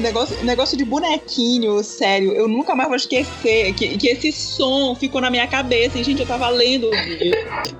negócio, 0.03 0.45
negócio 0.45 0.77
de 0.77 0.85
bonequinho, 0.85 1.83
sério. 1.83 2.33
Eu 2.33 2.49
nunca 2.49 2.75
mais 2.75 2.89
vou 2.89 2.97
esquecer 2.97 3.73
que, 3.75 3.97
que 3.97 4.09
esse 4.09 4.33
som 4.33 4.95
ficou 4.95 5.21
na 5.21 5.31
minha 5.31 5.47
cabeça. 5.47 5.99
E, 5.99 6.05
gente, 6.05 6.21
eu 6.21 6.27
tava 6.27 6.49
lendo. 6.49 6.91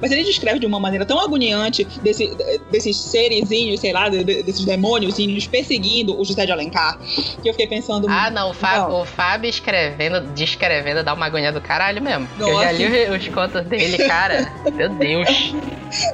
Mas 0.01 0.13
ele 0.13 0.25
descreve 0.25 0.59
de 0.59 0.67
uma 0.67 0.81
maneira 0.81 1.05
tão 1.05 1.19
agoniante 1.19 1.85
desse, 2.03 2.31
desses 2.71 2.97
serezinhos, 2.97 3.81
sei 3.81 3.93
lá, 3.93 4.09
desses 4.09 4.65
demôniozinhos 4.65 5.47
perseguindo 5.47 6.19
o 6.19 6.25
José 6.25 6.47
de 6.47 6.53
Alencar. 6.53 6.99
Que 7.43 7.49
eu 7.49 7.53
fiquei 7.53 7.67
pensando. 7.67 8.07
Ah, 8.09 8.31
não. 8.31 8.51
O 8.51 8.55
Fábio, 8.55 8.89
não. 8.89 9.03
O 9.03 9.05
Fábio 9.05 9.49
escrevendo, 9.49 10.21
descrevendo, 10.35 11.03
dá 11.03 11.15
uma 11.15 11.27
agonia 11.27 11.53
do 11.53 11.61
caralho 11.61 12.03
mesmo. 12.03 12.29
Nossa. 12.39 12.53
Eu 12.53 12.63
já 12.63 12.73
li 12.73 13.17
os 13.17 13.29
contos 13.29 13.65
dele, 13.67 13.99
cara. 13.99 14.53
Meu 14.73 14.89
Deus. 14.91 15.55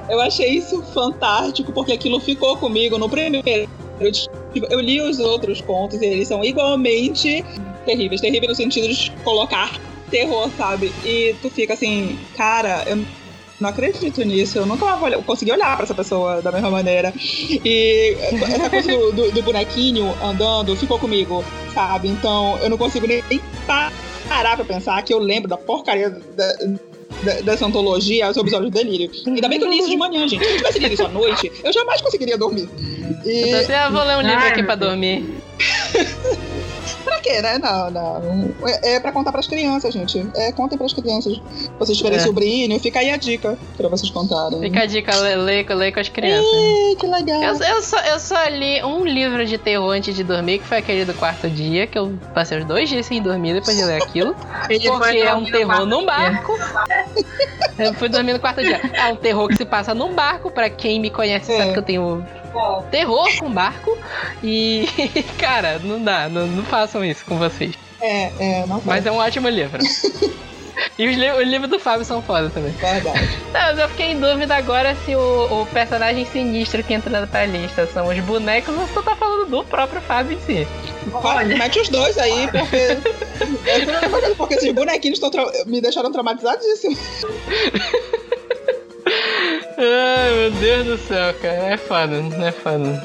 Eu 0.09 0.21
achei 0.21 0.57
isso 0.57 0.83
fantástico, 0.83 1.66
porque 1.73 1.93
aquilo 1.93 2.21
ficou 2.21 2.57
comigo 2.57 2.99
no 2.99 3.09
primeiro. 3.09 3.69
Eu, 4.01 4.11
eu 4.71 4.81
li 4.81 5.01
os 5.01 5.19
outros 5.19 5.61
contos 5.61 6.01
e 6.01 6.07
eles 6.07 6.29
são 6.29 6.45
igualmente 6.45 7.45
terríveis. 7.85 8.21
Terríveis 8.21 8.51
no 8.51 8.55
sentido 8.55 8.89
de 8.89 9.11
colocar 9.25 9.79
terror, 10.11 10.51
sabe? 10.57 10.93
E 11.05 11.35
tu 11.43 11.51
fica 11.51 11.75
assim, 11.75 12.19
cara, 12.37 12.85
eu 12.87 13.05
não 13.61 13.71
acredito 13.71 14.23
nisso, 14.23 14.59
eu 14.59 14.67
nunca 14.67 14.97
vou 14.97 15.11
consegui 15.23 15.53
olhar 15.53 15.77
para 15.77 15.85
essa 15.85 15.95
pessoa 15.95 16.43
da 16.43 16.53
mesma 16.53 16.71
maneira. 16.71 17.13
E 17.65 18.17
essa 18.43 18.69
coisa 18.69 18.93
do, 18.93 19.13
do, 19.13 19.33
do, 19.33 19.43
bonequinho 19.43 20.15
andando 20.23 20.77
ficou 20.77 20.99
comigo, 20.99 21.45
sabe? 21.73 22.09
Então 22.09 22.59
eu 22.59 22.69
não 22.69 22.77
consigo 22.77 23.07
nem 23.07 23.23
parar 23.67 24.57
pra 24.57 24.65
pensar 24.65 25.03
que 25.03 25.13
eu 25.13 25.19
lembro 25.19 25.49
da 25.49 25.57
porcaria 25.57 26.11
da, 26.11 26.57
dessa 27.43 27.67
antologia 27.67 28.33
sobre 28.33 28.51
os 28.51 28.59
olhos 28.59 28.71
do 28.71 28.75
delírio. 28.75 29.11
Ainda 29.27 29.49
bem 29.49 29.59
que 29.59 29.65
eu 29.65 29.71
li 29.71 29.79
isso 29.79 29.91
de 29.91 29.97
manhã, 29.97 30.27
gente. 30.27 30.45
Se 30.45 30.51
eu 30.51 30.57
tivesse 30.57 30.79
lido 30.79 30.95
isso 30.95 31.05
à 31.05 31.09
noite, 31.09 31.53
eu 31.63 31.73
jamais 31.73 32.01
conseguiria 32.01 32.39
dormir. 32.39 32.69
E... 33.25 33.51
Eu 33.51 33.93
vou 33.93 34.05
ler 34.05 34.17
um 34.17 34.23
livro 34.23 34.47
aqui 34.47 34.63
pra 34.63 34.75
dormir. 34.75 35.25
quê, 37.27 37.43
né? 37.43 37.59
Não, 37.59 37.91
não. 37.91 38.55
É, 38.69 38.95
é 38.95 39.01
pra 39.01 39.13
contar 39.13 39.33
pras 39.33 39.47
crianças, 39.47 39.93
gente. 39.93 40.27
É, 40.37 40.53
contem 40.53 40.79
pras 40.79 40.93
crianças. 40.93 41.41
Vocês 41.79 41.97
tiverem 41.99 42.19
É. 42.19 42.23
sobrinho, 42.23 42.79
fica 42.81 43.01
aí 43.01 43.11
a 43.11 43.17
dica 43.17 43.59
pra 43.77 43.89
vocês 43.89 44.11
contarem. 44.11 44.61
Fica 44.61 44.83
a 44.83 44.87
dica, 44.87 45.15
lê, 45.17 45.37
lê, 45.37 45.63
lê 45.65 45.93
com 45.93 46.01
as 46.01 46.09
crianças. 46.09 46.47
Ih, 46.47 46.97
que 46.97 47.07
legal. 47.07 47.43
Eu, 47.43 47.55
eu, 47.57 47.83
só, 47.83 47.99
eu 48.01 48.19
só 48.21 48.45
li 48.49 48.83
um 48.85 49.05
livro 49.05 49.45
de 49.45 49.59
terror 49.59 49.91
antes 49.91 50.15
de 50.15 50.23
dormir, 50.23 50.59
que 50.59 50.67
foi 50.67 50.79
aquele 50.79 51.05
do 51.05 51.15
quarto 51.15 51.49
dia, 51.49 51.87
que 51.87 51.99
eu 51.99 52.15
passei 52.35 52.59
os 52.59 52.65
dois 52.65 52.89
dias 52.89 53.07
sem 53.07 53.21
dormir 53.21 53.55
depois 53.55 53.77
de 53.77 53.85
ler 53.85 54.03
aquilo. 54.03 54.35
Porque 54.67 55.19
é 55.19 55.35
um 55.35 55.45
terror 55.45 55.85
num 55.87 56.05
barco. 56.05 56.53
Eu 57.79 57.93
fui 57.95 58.09
dormir 58.09 58.33
no 58.33 58.41
quarto 58.41 58.63
dia. 58.63 58.81
É 58.95 59.13
um 59.13 59.17
terror 59.17 59.49
que 59.49 59.57
se 59.57 59.65
passa 59.65 59.95
num 59.95 60.15
barco. 60.15 60.51
Pra 60.51 60.71
quem 60.71 60.99
me 61.01 61.11
conhece 61.11 61.53
É. 61.53 61.59
sabe 61.59 61.73
que 61.73 61.79
eu 61.79 61.83
tenho 61.83 62.25
terror 62.91 63.29
com 63.39 63.51
barco. 63.51 63.97
E, 64.43 64.89
cara, 65.39 65.79
não 65.79 66.03
dá. 66.03 66.29
Não, 66.29 66.47
não 66.47 66.65
façam 66.65 67.05
isso 67.05 67.25
com 67.25 67.39
vocês. 67.39 67.75
É, 68.01 68.31
é, 68.39 68.67
não 68.67 68.81
Mas 68.85 69.07
é 69.07 69.13
um 69.13 69.17
ótimo 69.17 69.49
livro. 69.49 69.79
E 70.99 71.09
os 71.09 71.17
li 71.17 71.31
o 71.31 71.43
livro 71.43 71.69
do 71.69 71.79
Fábio 71.79 72.05
são 72.05 72.23
foda 72.23 72.51
também. 72.51 72.73
Verdade. 72.73 73.39
Não, 73.47 73.61
mas 73.61 73.79
eu 73.79 73.89
fiquei 73.89 74.13
em 74.13 74.21
dúvida 74.21 74.57
agora 74.57 74.95
se 75.05 75.15
o, 75.15 75.63
o 75.63 75.67
personagem 75.67 76.25
sinistro 76.25 76.83
que 76.83 76.95
entra 76.95 77.27
pra 77.27 77.45
lista 77.45 77.87
são 77.87 78.09
os 78.09 78.19
bonecos 78.21 78.77
ou 78.77 78.87
se 78.87 78.93
tu 78.93 79.03
tá 79.03 79.15
falando 79.15 79.49
do 79.49 79.65
próprio 79.65 80.01
Fábio 80.01 80.37
em 80.37 80.41
si. 80.41 80.69
Olha. 81.13 81.57
Mete 81.57 81.81
os 81.81 81.89
dois 81.89 82.17
aí, 82.19 82.49
porque. 82.51 82.99
Porque 84.37 84.55
esses 84.55 84.73
bonequinhos 84.73 85.21
me 85.67 85.81
deixaram 85.81 86.11
traumatizadíssimo. 86.11 86.97
Ai, 89.07 90.35
meu 90.35 90.51
Deus 90.53 90.87
do 90.87 90.99
céu, 90.99 91.35
cara. 91.35 91.75
É 91.75 91.77
foda, 91.77 92.17
é 92.45 92.53
foda. 92.53 93.03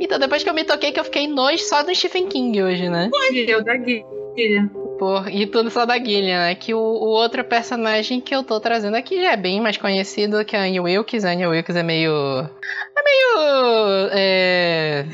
Então, 0.00 0.18
depois 0.18 0.42
que 0.42 0.48
eu 0.48 0.54
me 0.54 0.64
toquei 0.64 0.92
que 0.92 1.00
eu 1.00 1.04
fiquei 1.04 1.26
nojo 1.26 1.58
só 1.58 1.82
do 1.82 1.94
Stephen 1.94 2.28
King 2.28 2.62
hoje, 2.62 2.88
né? 2.88 3.10
Eu 3.48 3.62
da 3.64 3.76
Guilherme. 3.76 4.85
Por, 4.98 5.28
e 5.28 5.46
tudo 5.46 5.70
só 5.70 5.84
da 5.84 5.98
Gillian, 5.98 6.40
né? 6.40 6.54
Que 6.54 6.72
o, 6.74 6.78
o 6.78 7.08
outro 7.08 7.44
personagem 7.44 8.20
que 8.20 8.34
eu 8.34 8.42
tô 8.42 8.58
trazendo 8.60 8.96
aqui 8.96 9.20
já 9.20 9.32
é 9.32 9.36
bem 9.36 9.60
mais 9.60 9.76
conhecido 9.76 10.44
que 10.44 10.56
a 10.56 10.60
Annie 10.62 10.80
Wilkes. 10.80 11.24
A 11.24 11.32
Annie 11.32 11.46
Wilkes 11.46 11.76
é 11.76 11.82
meio. 11.82 12.10
É 12.12 13.02
meio. 13.04 14.08
É, 14.12 15.04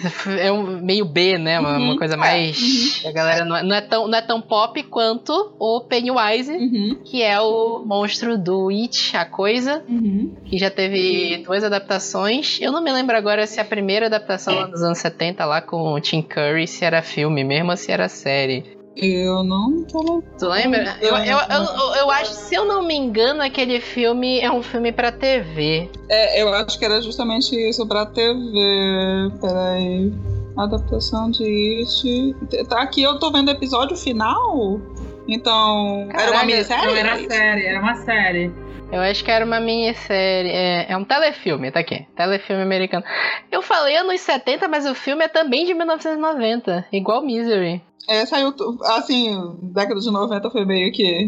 é 0.41 0.53
um, 0.53 0.63
meio 0.81 1.05
B, 1.05 1.37
né? 1.39 1.59
Uma, 1.59 1.77
uma 1.79 1.93
Uhum, 1.93 1.99
coisa 1.99 2.15
é, 2.15 2.17
mais. 2.17 3.03
A 3.05 3.11
galera 3.13 3.45
não 3.45 3.57
é, 3.57 3.63
não, 3.63 3.77
é 3.77 3.81
tão, 3.81 4.09
não 4.09 4.19
é 4.19 4.23
tão 4.23 4.41
pop 4.41 4.81
quanto 4.85 5.55
o 5.59 5.81
Pennywise, 5.81 6.53
Uhum, 6.53 6.99
que 7.05 7.23
é 7.23 7.41
o 7.41 7.83
monstro 7.85 8.39
do 8.39 8.69
It, 8.71 9.17
a 9.17 9.25
coisa, 9.25 9.83
uhum. 9.89 10.33
que 10.45 10.59
já 10.59 10.71
teve 10.71 11.39
duas 11.45 11.65
adaptações. 11.65 12.59
Eu 12.61 12.71
não 12.73 12.83
me 12.83 12.93
lembro 12.93 13.17
agora 13.17 13.47
se 13.47 13.61
a 13.61 13.65
primeira 13.65 14.07
adaptação 14.07 14.55
lá 14.55 14.67
dos 14.67 14.83
anos 14.83 14.99
70, 14.99 15.45
lá 15.45 15.61
com 15.61 15.93
o 15.93 16.01
Tim 16.01 16.23
Curry, 16.23 16.67
se 16.69 16.85
era 16.85 17.03
filme 17.03 17.43
mesmo 17.43 17.71
ou 17.71 17.77
se 17.77 17.91
era 17.91 18.09
série. 18.09 18.81
Eu 18.97 19.43
não 19.43 19.83
tô 19.85 20.01
lembrando. 20.01 20.39
Tu 20.39 20.49
lembra? 20.49 20.97
Eu, 21.01 21.17
eu, 21.17 21.39
eu, 21.39 21.95
eu 21.97 22.11
acho, 22.11 22.33
se 22.35 22.55
eu 22.55 22.65
não 22.65 22.83
me 22.83 22.95
engano, 22.95 23.43
aquele 23.43 23.81
filme 23.81 24.41
é 24.41 24.51
um 24.51 24.63
filme 24.63 24.93
pra 24.93 25.11
TV. 25.11 25.89
É, 26.09 26.43
eu 26.43 26.53
acho 26.53 26.79
que 26.79 26.85
era 26.85 27.01
justamente 27.01 27.57
isso 27.57 27.87
pra 27.87 28.05
TV. 28.07 29.33
Peraí. 29.41 30.13
Adaptação 30.59 31.31
de 31.31 31.81
It. 31.81 32.67
Tá 32.69 32.83
aqui, 32.83 33.03
eu 33.03 33.19
tô 33.19 33.31
vendo 33.33 33.49
o 33.49 33.53
episódio 33.53 33.97
final. 33.97 34.79
Então. 35.27 36.09
era 36.11 36.23
uma 36.23 36.33
Caralho, 36.33 36.47
minissérie? 36.47 36.87
Não 36.87 36.97
era 36.97 37.17
série, 37.17 37.67
era 37.67 37.81
uma 37.81 37.95
série. 37.95 38.53
Eu 38.93 39.01
acho 39.01 39.25
que 39.25 39.31
era 39.31 39.45
uma 39.45 39.59
minissérie. 39.59 40.51
É, 40.51 40.93
é 40.93 40.97
um 40.97 41.05
telefilme, 41.05 41.71
tá 41.71 41.81
aqui. 41.81 42.07
Telefilme 42.15 42.63
americano. 42.63 43.03
Eu 43.51 43.63
falei 43.63 43.97
anos 43.97 44.21
70, 44.21 44.69
mas 44.69 44.85
o 44.87 44.95
filme 44.95 45.25
é 45.25 45.29
também 45.29 45.65
de 45.65 45.73
1990. 45.75 46.87
Igual 46.93 47.23
Misery. 47.25 47.83
É, 48.09 48.27
saiu. 48.27 48.53
Assim, 48.85 49.57
década 49.63 50.01
de 50.01 50.11
90 50.11 50.51
foi 50.51 50.65
meio 50.67 50.93
que. 50.93 51.27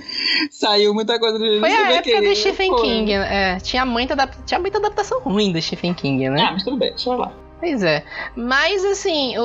saiu 0.50 0.92
muita 0.94 1.18
coisa 1.18 1.38
de. 1.38 1.60
Foi 1.60 1.70
a 1.70 1.92
época 1.92 2.20
do 2.22 2.34
Stephen 2.34 2.70
foi. 2.70 2.82
King. 2.82 3.12
É, 3.12 3.58
tinha, 3.60 3.84
muita 3.84 4.14
adap- 4.14 4.44
tinha 4.44 4.58
muita 4.58 4.78
adaptação 4.78 5.20
ruim 5.20 5.52
do 5.52 5.60
Stephen 5.62 5.94
King, 5.94 6.28
né? 6.30 6.42
Ah, 6.42 6.52
mas 6.52 6.64
tudo 6.64 6.76
bem, 6.78 6.90
deixa 6.90 7.10
eu 7.10 7.18
lá. 7.18 7.32
Pois 7.64 7.82
é. 7.82 8.04
Mas 8.36 8.84
assim, 8.84 9.38
o, 9.38 9.42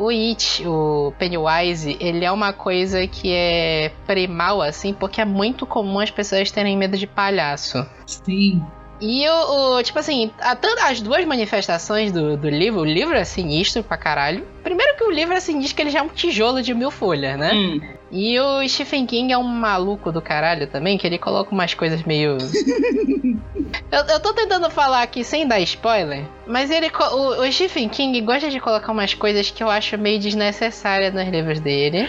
o, 0.00 0.04
o 0.06 0.08
It, 0.08 0.66
o 0.66 1.12
Pennywise, 1.16 1.96
ele 2.00 2.24
é 2.24 2.32
uma 2.32 2.52
coisa 2.52 3.06
que 3.06 3.30
é 3.32 3.92
primal, 4.04 4.60
assim, 4.60 4.92
porque 4.92 5.20
é 5.20 5.24
muito 5.24 5.64
comum 5.64 6.00
as 6.00 6.10
pessoas 6.10 6.50
terem 6.50 6.76
medo 6.76 6.98
de 6.98 7.06
palhaço. 7.06 7.86
Sim. 8.04 8.60
E 9.00 9.28
o, 9.28 9.76
o- 9.76 9.82
tipo 9.82 9.98
assim, 9.98 10.30
a- 10.40 10.56
as 10.88 11.00
duas 11.00 11.24
manifestações 11.24 12.10
do, 12.10 12.36
do 12.36 12.48
livro, 12.48 12.80
o 12.80 12.84
livro 12.84 13.14
é 13.14 13.24
sinistro 13.24 13.84
pra 13.84 13.96
caralho. 13.96 14.44
Primeiro 14.64 14.96
que 14.96 15.04
o 15.04 15.10
livro 15.10 15.34
é 15.34 15.40
sinistro, 15.40 15.76
que 15.76 15.82
ele 15.82 15.90
já 15.90 16.00
é 16.00 16.02
um 16.02 16.08
tijolo 16.08 16.62
de 16.62 16.74
mil 16.74 16.90
folhas, 16.90 17.38
né? 17.38 17.52
Hum. 17.52 17.80
E 18.14 18.38
o 18.38 18.66
Stephen 18.68 19.06
King 19.06 19.32
é 19.32 19.36
um 19.36 19.42
maluco 19.42 20.12
do 20.12 20.22
caralho 20.22 20.68
também, 20.68 20.96
que 20.96 21.04
ele 21.04 21.18
coloca 21.18 21.50
umas 21.50 21.74
coisas 21.74 22.04
meio. 22.04 22.38
eu, 23.90 24.04
eu 24.08 24.20
tô 24.20 24.32
tentando 24.32 24.70
falar 24.70 25.02
aqui 25.02 25.24
sem 25.24 25.48
dar 25.48 25.58
spoiler, 25.58 26.24
mas 26.46 26.70
ele. 26.70 26.92
O, 27.10 27.42
o 27.42 27.52
Stephen 27.52 27.88
King 27.88 28.20
gosta 28.20 28.48
de 28.50 28.60
colocar 28.60 28.92
umas 28.92 29.14
coisas 29.14 29.50
que 29.50 29.64
eu 29.64 29.68
acho 29.68 29.98
meio 29.98 30.20
desnecessárias 30.20 31.12
nos 31.12 31.28
livros 31.28 31.58
dele. 31.58 32.08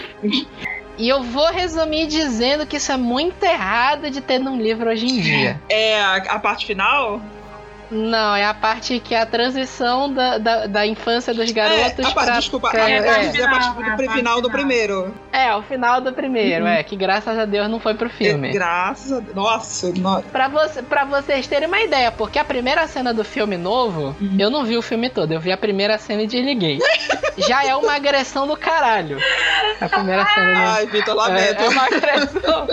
E 0.96 1.08
eu 1.08 1.24
vou 1.24 1.52
resumir 1.52 2.06
dizendo 2.06 2.64
que 2.66 2.76
isso 2.76 2.92
é 2.92 2.96
muito 2.96 3.42
errado 3.42 4.08
de 4.08 4.20
ter 4.20 4.38
num 4.38 4.56
livro 4.56 4.88
hoje 4.88 5.06
em 5.06 5.20
dia. 5.20 5.60
É 5.68 6.00
a, 6.00 6.16
a 6.16 6.38
parte 6.38 6.66
final? 6.66 7.20
Não, 7.90 8.34
é 8.34 8.44
a 8.44 8.52
parte 8.54 8.98
que 9.00 9.14
é 9.14 9.20
a 9.20 9.26
transição 9.26 10.12
da, 10.12 10.38
da, 10.38 10.66
da 10.66 10.86
infância 10.86 11.32
dos 11.32 11.50
garotos 11.52 11.98
é, 11.98 12.08
a 12.08 12.10
parte, 12.10 12.26
pra. 12.26 12.38
desculpa, 12.38 12.70
pra- 12.70 12.84
a, 12.84 12.90
é, 12.90 13.02
parte, 13.02 13.40
é. 13.40 13.44
a 13.44 13.48
parte 13.50 13.66
É, 13.66 13.68
a 13.68 13.72
do 13.72 13.96
parte 13.96 14.12
final 14.14 14.40
do 14.40 14.48
final. 14.48 14.50
primeiro. 14.50 15.14
É, 15.32 15.54
o 15.54 15.62
final 15.62 16.00
do 16.00 16.12
primeiro, 16.12 16.64
Uhum. 16.64 16.70
é, 16.70 16.82
que 16.82 16.96
graças 16.96 17.38
a 17.38 17.44
Deus 17.44 17.68
não 17.70 17.78
foi 17.78 17.94
pro 17.94 18.08
filme. 18.10 18.50
Graças 18.52 19.12
a 19.12 19.20
Deus. 19.20 19.34
Nossa, 19.34 19.92
no- 19.92 20.22
Pra, 20.22 20.48
você, 20.48 20.82
pra 20.82 21.04
vocês 21.04 21.46
terem 21.46 21.68
uma 21.68 21.80
ideia, 21.80 22.10
porque 22.10 22.38
a 22.38 22.44
primeira 22.44 22.86
cena 22.86 23.12
do 23.14 23.24
filme 23.24 23.56
novo, 23.56 24.16
Uhum. 24.20 24.36
eu 24.38 24.50
não 24.50 24.64
vi 24.64 24.76
o 24.76 24.82
filme 24.82 25.08
todo, 25.10 25.32
eu 25.32 25.40
vi 25.40 25.52
a 25.52 25.56
primeira 25.56 25.96
cena 25.98 26.22
e 26.22 26.26
desliguei. 26.26 26.78
Já 27.38 27.64
é 27.64 27.74
uma 27.76 27.94
agressão 27.94 28.46
do 28.46 28.56
caralho. 28.56 29.18
A 29.80 29.88
primeira 29.88 30.24
cena 30.26 30.52
do... 30.52 30.58
Ai, 30.58 30.86
Vitor, 30.86 31.14
É, 31.14 31.16
lamento. 31.16 31.62
é 31.62 31.68
uma 31.68 31.82
agressão. 31.84 32.66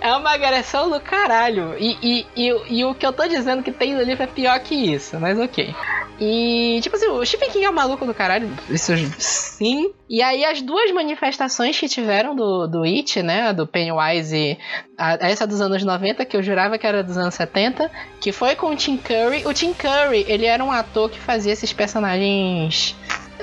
É 0.00 0.12
uma 0.16 0.32
agressão 0.32 0.90
do 0.90 1.00
caralho. 1.00 1.74
E, 1.78 1.96
e, 2.02 2.26
e, 2.36 2.52
o- 2.52 2.62
e 2.68 2.84
o 2.84 2.94
que 2.94 3.06
eu 3.06 3.12
tô 3.12 3.26
dizendo 3.28 3.62
que 3.62 3.70
tem 3.72 3.94
no 3.94 4.02
livro 4.02 4.22
é 4.22 4.26
pior 4.26 4.58
que 4.60 4.74
isso, 4.74 5.18
mas 5.20 5.38
ok. 5.38 5.74
E, 6.22 6.78
tipo 6.82 6.96
assim, 6.96 7.06
o 7.08 7.24
Stephen 7.24 7.50
King 7.50 7.64
é 7.64 7.70
um 7.70 7.74
maluco 7.74 8.04
do 8.04 8.12
caralho, 8.12 8.50
isso 8.68 8.92
sim. 9.18 9.90
E 10.08 10.22
aí, 10.22 10.44
as 10.44 10.60
duas 10.60 10.90
manifestações 10.92 11.78
que 11.78 11.88
tiveram 11.88 12.36
do, 12.36 12.66
do 12.66 12.82
It, 12.82 13.22
né, 13.22 13.48
a 13.48 13.52
do 13.52 13.66
Pennywise, 13.66 14.58
a, 14.98 15.14
essa 15.20 15.46
dos 15.46 15.62
anos 15.62 15.82
90, 15.82 16.22
que 16.26 16.36
eu 16.36 16.42
jurava 16.42 16.76
que 16.76 16.86
era 16.86 17.02
dos 17.02 17.16
anos 17.16 17.34
70, 17.34 17.90
que 18.20 18.32
foi 18.32 18.54
com 18.54 18.66
o 18.66 18.76
Tim 18.76 18.98
Curry. 18.98 19.46
O 19.46 19.54
Tim 19.54 19.72
Curry, 19.72 20.26
ele 20.28 20.44
era 20.44 20.62
um 20.62 20.70
ator 20.70 21.08
que 21.08 21.18
fazia 21.18 21.54
esses 21.54 21.72
personagens. 21.72 22.94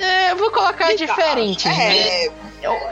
É, 0.02 0.32
eu 0.32 0.38
vou 0.38 0.52
colocar 0.52 0.94
diferentes, 0.96 1.66
né? 1.66 1.98
É, 1.98 2.32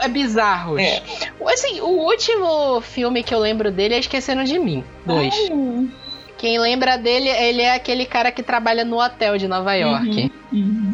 É 0.02 0.08
bizarros. 0.08 0.78
É. 0.80 1.02
Assim, 1.46 1.80
o 1.80 1.88
último 1.88 2.80
filme 2.80 3.22
que 3.22 3.34
eu 3.34 3.38
lembro 3.38 3.70
dele 3.70 3.94
é 3.94 3.98
Esqueceram 3.98 4.44
de 4.44 4.58
Mim. 4.58 4.84
Dois. 5.04 5.34
Hum, 5.50 5.90
Quem 6.38 6.58
lembra 6.58 6.96
dele, 6.96 7.28
ele 7.28 7.62
é 7.62 7.74
aquele 7.74 8.04
cara 8.06 8.30
que 8.30 8.42
trabalha 8.42 8.84
no 8.84 9.00
hotel 9.02 9.38
de 9.38 9.48
Nova 9.48 9.74
York. 9.74 10.30
uhum. 10.52 10.92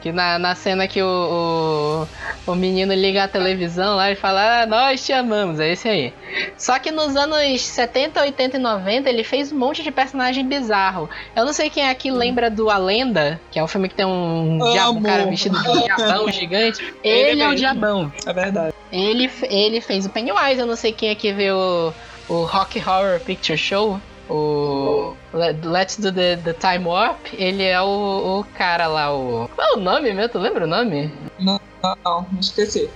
Que 0.00 0.12
na, 0.12 0.38
na 0.38 0.54
cena 0.54 0.88
que 0.88 1.02
o, 1.02 2.06
o, 2.46 2.52
o 2.52 2.54
menino 2.54 2.94
liga 2.94 3.24
a 3.24 3.28
televisão 3.28 3.96
lá 3.96 4.10
e 4.10 4.14
fala, 4.14 4.62
ah, 4.62 4.66
nós 4.66 5.04
te 5.04 5.12
amamos, 5.12 5.60
é 5.60 5.72
esse 5.72 5.88
aí. 5.88 6.14
Só 6.56 6.78
que 6.78 6.90
nos 6.90 7.16
anos 7.16 7.60
70, 7.60 8.20
80 8.20 8.56
e 8.56 8.60
90 8.60 9.08
ele 9.08 9.22
fez 9.24 9.52
um 9.52 9.58
monte 9.58 9.82
de 9.82 9.90
personagem 9.90 10.46
bizarro. 10.46 11.08
Eu 11.36 11.44
não 11.44 11.52
sei 11.52 11.68
quem 11.68 11.88
aqui 11.88 12.10
lembra 12.10 12.48
do 12.50 12.70
A 12.70 12.78
Lenda, 12.78 13.40
que 13.50 13.58
é 13.58 13.62
um 13.64 13.68
filme 13.68 13.88
que 13.88 13.94
tem 13.94 14.06
um, 14.06 14.58
diabo, 14.72 14.98
um 14.98 15.02
cara 15.02 15.26
vestido 15.26 15.60
de 15.62 15.82
diabão 15.84 16.30
gigante. 16.30 16.94
Ele 17.04 17.30
Ele 17.30 17.42
é 17.42 17.46
o 17.46 17.50
mesmo. 17.50 17.56
diabão. 17.56 18.12
É 18.26 18.32
verdade. 18.32 18.74
Ele, 18.90 19.30
ele 19.42 19.80
fez 19.80 20.06
o 20.06 20.10
Pennywise, 20.10 20.60
eu 20.60 20.66
não 20.66 20.76
sei 20.76 20.92
quem 20.92 21.10
aqui 21.10 21.32
vê 21.32 21.52
o, 21.52 21.92
o 22.28 22.44
Rock 22.44 22.78
Horror 22.78 23.20
Picture 23.20 23.56
Show. 23.58 24.00
O 24.30 25.14
Let- 25.34 25.64
Let's 25.64 25.96
Do 25.96 26.12
the, 26.12 26.36
the 26.36 26.52
Time 26.52 26.84
Warp. 26.86 27.18
Ele 27.32 27.64
é 27.64 27.80
o, 27.80 28.40
o 28.40 28.44
cara 28.56 28.86
lá, 28.86 29.12
o. 29.14 29.48
Qual 29.54 29.68
é 29.68 29.72
o 29.76 29.80
nome 29.80 30.12
mesmo? 30.12 30.28
Tu 30.30 30.38
lembra 30.38 30.64
o 30.64 30.68
nome? 30.68 31.12
Não, 31.38 31.60
não, 32.04 32.26
esqueci. 32.40 32.88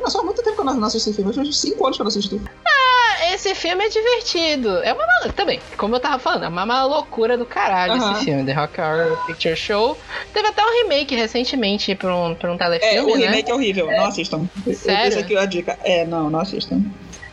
Não, 0.00 0.08
só 0.08 0.20
há 0.20 0.24
muito 0.24 0.42
tempo 0.42 0.54
que 0.56 0.60
eu 0.62 0.64
não 0.64 0.84
assisti 0.84 1.10
esse 1.10 1.22
filme. 1.22 1.38
Uns 1.38 1.60
5 1.60 1.84
anos 1.84 1.96
que 1.96 2.02
eu 2.02 2.04
não 2.04 2.08
assisti. 2.08 2.40
Ah, 2.66 3.34
esse 3.34 3.52
filme 3.54 3.84
é 3.84 3.88
divertido. 3.88 4.78
É 4.78 4.92
uma 4.92 5.04
mal- 5.04 5.32
também, 5.34 5.60
como 5.76 5.96
eu 5.96 6.00
tava 6.00 6.18
falando, 6.20 6.44
é 6.44 6.48
uma, 6.48 6.62
uma 6.64 6.84
loucura 6.84 7.36
do 7.36 7.44
caralho 7.44 7.96
esse 7.96 8.24
filme, 8.24 8.44
The 8.44 8.52
Rock 8.52 8.80
Horror 8.80 9.26
Picture 9.26 9.56
Show. 9.56 9.98
Teve 10.32 10.48
até 10.48 10.64
um 10.64 10.82
remake 10.84 11.14
recentemente 11.16 11.94
pra 11.96 12.14
um, 12.16 12.34
pra 12.34 12.50
um 12.52 12.54
É, 12.54 12.58
telefilme, 12.58 13.12
o 13.12 13.16
né? 13.16 13.26
remake 13.26 13.50
é 13.50 13.54
horrível. 13.54 13.86
Não 13.88 14.06
assistam. 14.06 14.48
Sério? 14.72 15.08
Essa 15.08 15.20
aqui 15.20 15.36
é 15.36 15.40
a 15.40 15.46
dica. 15.46 15.76
É, 15.82 16.06
não, 16.06 16.30
não 16.30 16.38
assistam. 16.40 16.80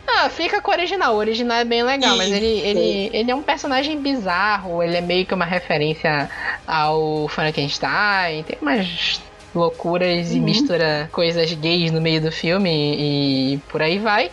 Ah, 0.08 0.30
fica 0.30 0.62
com 0.62 0.72
o 0.72 0.74
original. 0.74 1.16
O 1.16 1.18
original 1.18 1.58
é 1.58 1.66
bem 1.66 1.84
legal, 1.84 2.16
mas 2.16 2.32
ele, 2.32 2.58
Isso. 2.58 2.66
ele, 2.66 3.10
ele 3.14 3.32
é 3.32 3.36
um 3.36 3.42
personagem 3.42 4.00
bizarro. 4.00 4.82
Ele 4.82 4.98
é 4.98 5.02
meio 5.02 5.26
que 5.26 5.34
uma 5.34 5.46
referência 5.46 6.30
ao 6.66 7.28
Frankenstein. 7.28 8.44
Tem 8.44 8.58
umas 8.62 9.20
loucuras 9.56 10.32
e 10.34 10.38
Uhum. 10.40 10.44
mistura 10.46 11.10
coisas 11.12 11.52
gays 11.54 11.92
no 11.92 12.02
meio 12.02 12.22
do 12.22 12.32
filme 12.32 12.70
e, 12.70 13.54
e 13.54 13.58
por 13.70 13.82
aí 13.82 13.98
vai. 13.98 14.30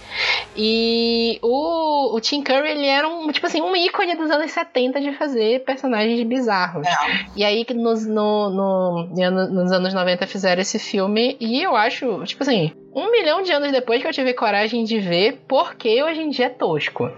E 0.54 1.38
o, 1.42 2.14
o 2.16 2.20
Tim 2.20 2.42
Curry, 2.42 2.68
ele 2.70 2.86
era 2.86 3.08
um, 3.08 3.30
tipo 3.30 3.46
assim, 3.46 3.60
um 3.60 3.74
ícone 3.74 4.14
dos 4.16 4.30
anos 4.30 4.50
70 4.50 5.00
de 5.00 5.12
fazer 5.12 5.64
personagens 5.64 6.22
bizarros. 6.26 6.86
É. 6.86 6.94
E 7.36 7.44
aí 7.44 7.64
que 7.64 7.74
nos, 7.74 8.06
no, 8.06 8.50
no- 8.50 9.06
nos 9.50 9.72
anos 9.72 9.94
90 9.94 10.26
fizeram 10.26 10.60
esse 10.60 10.78
filme 10.78 11.36
e 11.40 11.62
eu 11.62 11.74
acho, 11.76 12.22
tipo 12.24 12.42
assim, 12.42 12.72
um 12.94 13.10
milhão 13.10 13.42
de 13.42 13.52
anos 13.52 13.72
depois 13.72 14.02
que 14.02 14.08
eu 14.08 14.12
tive 14.12 14.34
coragem 14.34 14.84
de 14.84 14.98
ver, 14.98 15.40
porque 15.48 16.02
hoje 16.02 16.20
em 16.20 16.28
dia 16.30 16.46
é 16.46 16.50
tosco. 16.50 17.10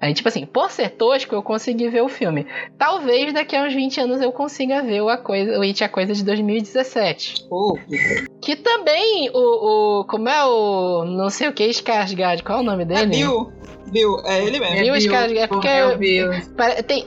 Aí, 0.00 0.14
tipo 0.14 0.28
assim, 0.28 0.46
por 0.46 0.70
ser 0.70 0.90
tosco, 0.90 1.34
eu 1.34 1.42
consegui 1.42 1.88
ver 1.88 2.02
o 2.02 2.08
filme. 2.08 2.46
Talvez 2.78 3.32
daqui 3.32 3.56
a 3.56 3.64
uns 3.64 3.74
20 3.74 4.00
anos 4.00 4.20
eu 4.20 4.30
consiga 4.30 4.80
ver 4.82 5.00
o, 5.02 5.08
a 5.08 5.16
coisa, 5.16 5.58
o 5.58 5.62
It 5.62 5.82
a 5.82 5.88
Coisa 5.88 6.14
de 6.14 6.22
2017. 6.24 7.46
Pô, 7.48 7.76
Que 8.40 8.54
também 8.54 9.30
o. 9.34 10.00
o 10.00 10.04
como 10.04 10.28
é 10.28 10.44
o. 10.44 11.04
Não 11.04 11.28
sei 11.30 11.48
o 11.48 11.52
que, 11.52 11.66
Skarsgård, 11.68 12.42
qual 12.44 12.58
é 12.58 12.62
o 12.62 12.64
nome 12.64 12.82
é 12.84 12.86
dele? 12.86 13.06
Bill. 13.06 13.52
Bill, 13.90 14.20
é 14.24 14.44
ele 14.44 14.60
mesmo. 14.60 14.76
Bill 14.82 14.94
Skarsgård, 14.94 15.36
é 15.38 15.46
porque- 15.46 15.68
É 15.68 15.86
o 15.86 15.98
Bill. 15.98 16.30
Tem, 16.86 17.06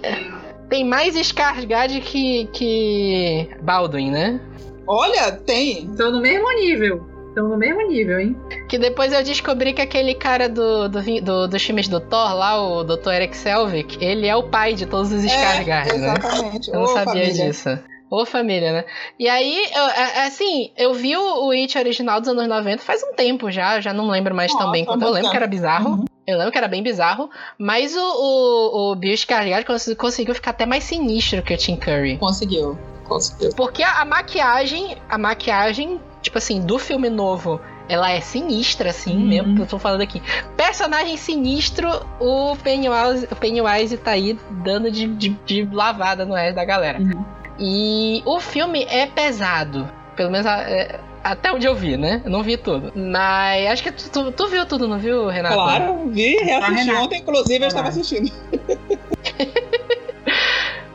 tem 0.69 0.83
mais 0.85 1.15
Skarsgård 1.15 2.01
que, 2.01 2.45
que 2.51 3.49
Baldwin, 3.61 4.11
né? 4.11 4.41
Olha, 4.87 5.31
tem. 5.31 5.85
Estão 5.89 6.11
no 6.11 6.19
mesmo 6.21 6.51
nível. 6.55 7.07
Estão 7.31 7.47
no 7.47 7.57
mesmo 7.57 7.81
nível, 7.87 8.19
hein? 8.19 8.35
Que 8.67 8.77
depois 8.77 9.13
eu 9.13 9.23
descobri 9.23 9.71
que 9.73 9.81
aquele 9.81 10.13
cara 10.13 10.49
do, 10.49 10.89
do, 10.89 11.01
do- 11.21 11.47
dos 11.47 11.63
filmes 11.63 11.87
do 11.87 11.99
Thor, 12.01 12.35
lá, 12.35 12.61
o 12.61 12.83
Dr. 12.83 13.09
Eric 13.13 13.37
Selvig, 13.37 13.97
ele 14.01 14.27
é 14.27 14.35
o 14.35 14.43
pai 14.49 14.73
de 14.73 14.85
todos 14.85 15.11
os 15.13 15.23
Skarsgård, 15.23 15.87
é, 15.89 15.97
né? 15.97 16.15
exatamente. 16.15 16.67
Eu 16.69 16.75
não 16.75 16.83
Ô, 16.83 16.87
sabia 16.87 17.05
família. 17.23 17.33
disso. 17.45 17.79
Ô 18.09 18.25
família, 18.25 18.73
né? 18.73 18.85
E 19.17 19.29
aí, 19.29 19.63
eu- 19.73 19.83
a- 19.85 20.25
assim, 20.25 20.71
eu 20.77 20.93
vi 20.93 21.15
o, 21.15 21.45
o 21.47 21.51
It 21.51 21.77
original 21.77 22.19
dos 22.19 22.27
anos 22.27 22.45
90 22.49 22.83
faz 22.83 23.01
um 23.01 23.13
tempo 23.13 23.49
já, 23.49 23.79
já 23.79 23.93
não 23.93 24.09
lembro 24.09 24.35
mais 24.35 24.51
tão 24.51 24.59
Nossa, 24.63 24.71
bem 24.73 24.83
quanto. 24.83 25.05
Eu 25.05 25.11
lembro 25.11 25.31
que 25.31 25.37
era 25.37 25.47
bizarro. 25.47 25.89
Uhum. 25.91 26.05
Eu 26.27 26.37
lembro 26.37 26.51
que 26.51 26.57
era 26.57 26.67
bem 26.67 26.83
bizarro. 26.83 27.29
Mas 27.57 27.95
o, 27.95 27.99
o, 28.01 28.91
o 28.91 28.95
Bill 28.97 29.13
Skarsgård 29.13 29.63
cons- 29.65 29.93
conseguiu 29.97 30.35
ficar 30.35 30.51
até 30.51 30.65
mais 30.65 30.83
sinistro 30.83 31.41
que 31.41 31.53
o 31.53 31.57
Tim 31.57 31.77
Curry. 31.77 32.17
Conseguiu. 32.17 32.77
Conseguiu. 33.07 33.51
Porque 33.55 33.81
a, 33.83 34.01
a 34.01 34.05
maquiagem, 34.05 34.97
a 35.09 35.17
maquiagem, 35.17 35.99
tipo 36.21 36.37
assim, 36.37 36.61
do 36.61 36.77
filme 36.79 37.09
novo, 37.09 37.59
ela 37.89 38.11
é 38.11 38.21
sinistra, 38.21 38.89
assim, 38.91 39.15
Uhum. 39.17 39.27
mesmo 39.27 39.55
que 39.55 39.61
eu 39.61 39.65
tô 39.67 39.79
falando 39.79 40.01
aqui. 40.01 40.21
Personagem 40.55 41.17
sinistro, 41.17 41.89
o 42.19 42.55
Pennywise, 42.63 43.27
o 43.31 43.35
Pennywise 43.35 43.97
tá 43.97 44.11
aí 44.11 44.37
dando 44.49 44.89
de, 44.91 45.07
de, 45.07 45.29
de 45.45 45.67
lavada 45.71 46.25
no 46.25 46.33
resto 46.35 46.55
da 46.55 46.63
galera. 46.65 46.99
Uhum. 46.99 47.25
E 47.59 48.21
o 48.25 48.39
filme 48.39 48.83
é 48.89 49.05
pesado. 49.05 49.89
Pelo 50.15 50.31
menos 50.31 50.45
a- 50.47 50.61
é, 50.61 50.99
até 51.23 51.51
onde 51.51 51.65
eu 51.67 51.75
vi, 51.75 51.97
né? 51.97 52.21
Eu 52.23 52.31
não 52.31 52.41
vi 52.43 52.55
tudo. 52.57 52.91
Mas 52.95 53.67
acho 53.71 53.83
que 53.83 53.91
tu, 53.91 54.09
tu- 54.09 54.31
tu 54.31 54.47
viu 54.47 54.65
tudo, 54.65 54.87
não 54.87 54.97
viu, 54.97 55.27
Renato? 55.27 55.55
Claro, 55.55 56.07
vi, 56.09 56.35
reassisti 56.37 56.73
Renato. 56.85 57.05
ontem, 57.05 57.19
inclusive 57.19 57.63
eu 57.63 57.67
estava 57.67 57.89
assistindo. 57.89 58.31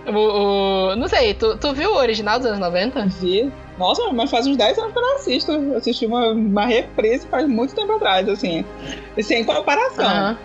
O, 0.08 0.12
o- 0.92 0.96
não 0.96 1.08
sei, 1.08 1.34
tu, 1.34 1.56
tu 1.58 1.72
viu 1.72 1.90
o 1.92 1.96
original 1.96 2.38
dos 2.38 2.46
anos 2.46 2.60
90? 2.60 3.06
Vi. 3.06 3.52
Nossa, 3.78 4.10
mas 4.12 4.30
faz 4.30 4.46
uns 4.46 4.56
10 4.56 4.78
anos 4.78 4.92
que 4.92 4.98
eu 4.98 5.02
não 5.02 5.14
assisto. 5.16 5.52
Eu 5.52 5.76
assisti 5.76 6.06
uma, 6.06 6.28
uma 6.30 6.66
reprise 6.66 7.26
faz 7.26 7.46
muito 7.46 7.74
tempo 7.74 7.92
atrás, 7.92 8.28
assim. 8.28 8.64
E 9.16 9.22
sem 9.22 9.44
comparação. 9.44 10.06
Aham. 10.06 10.38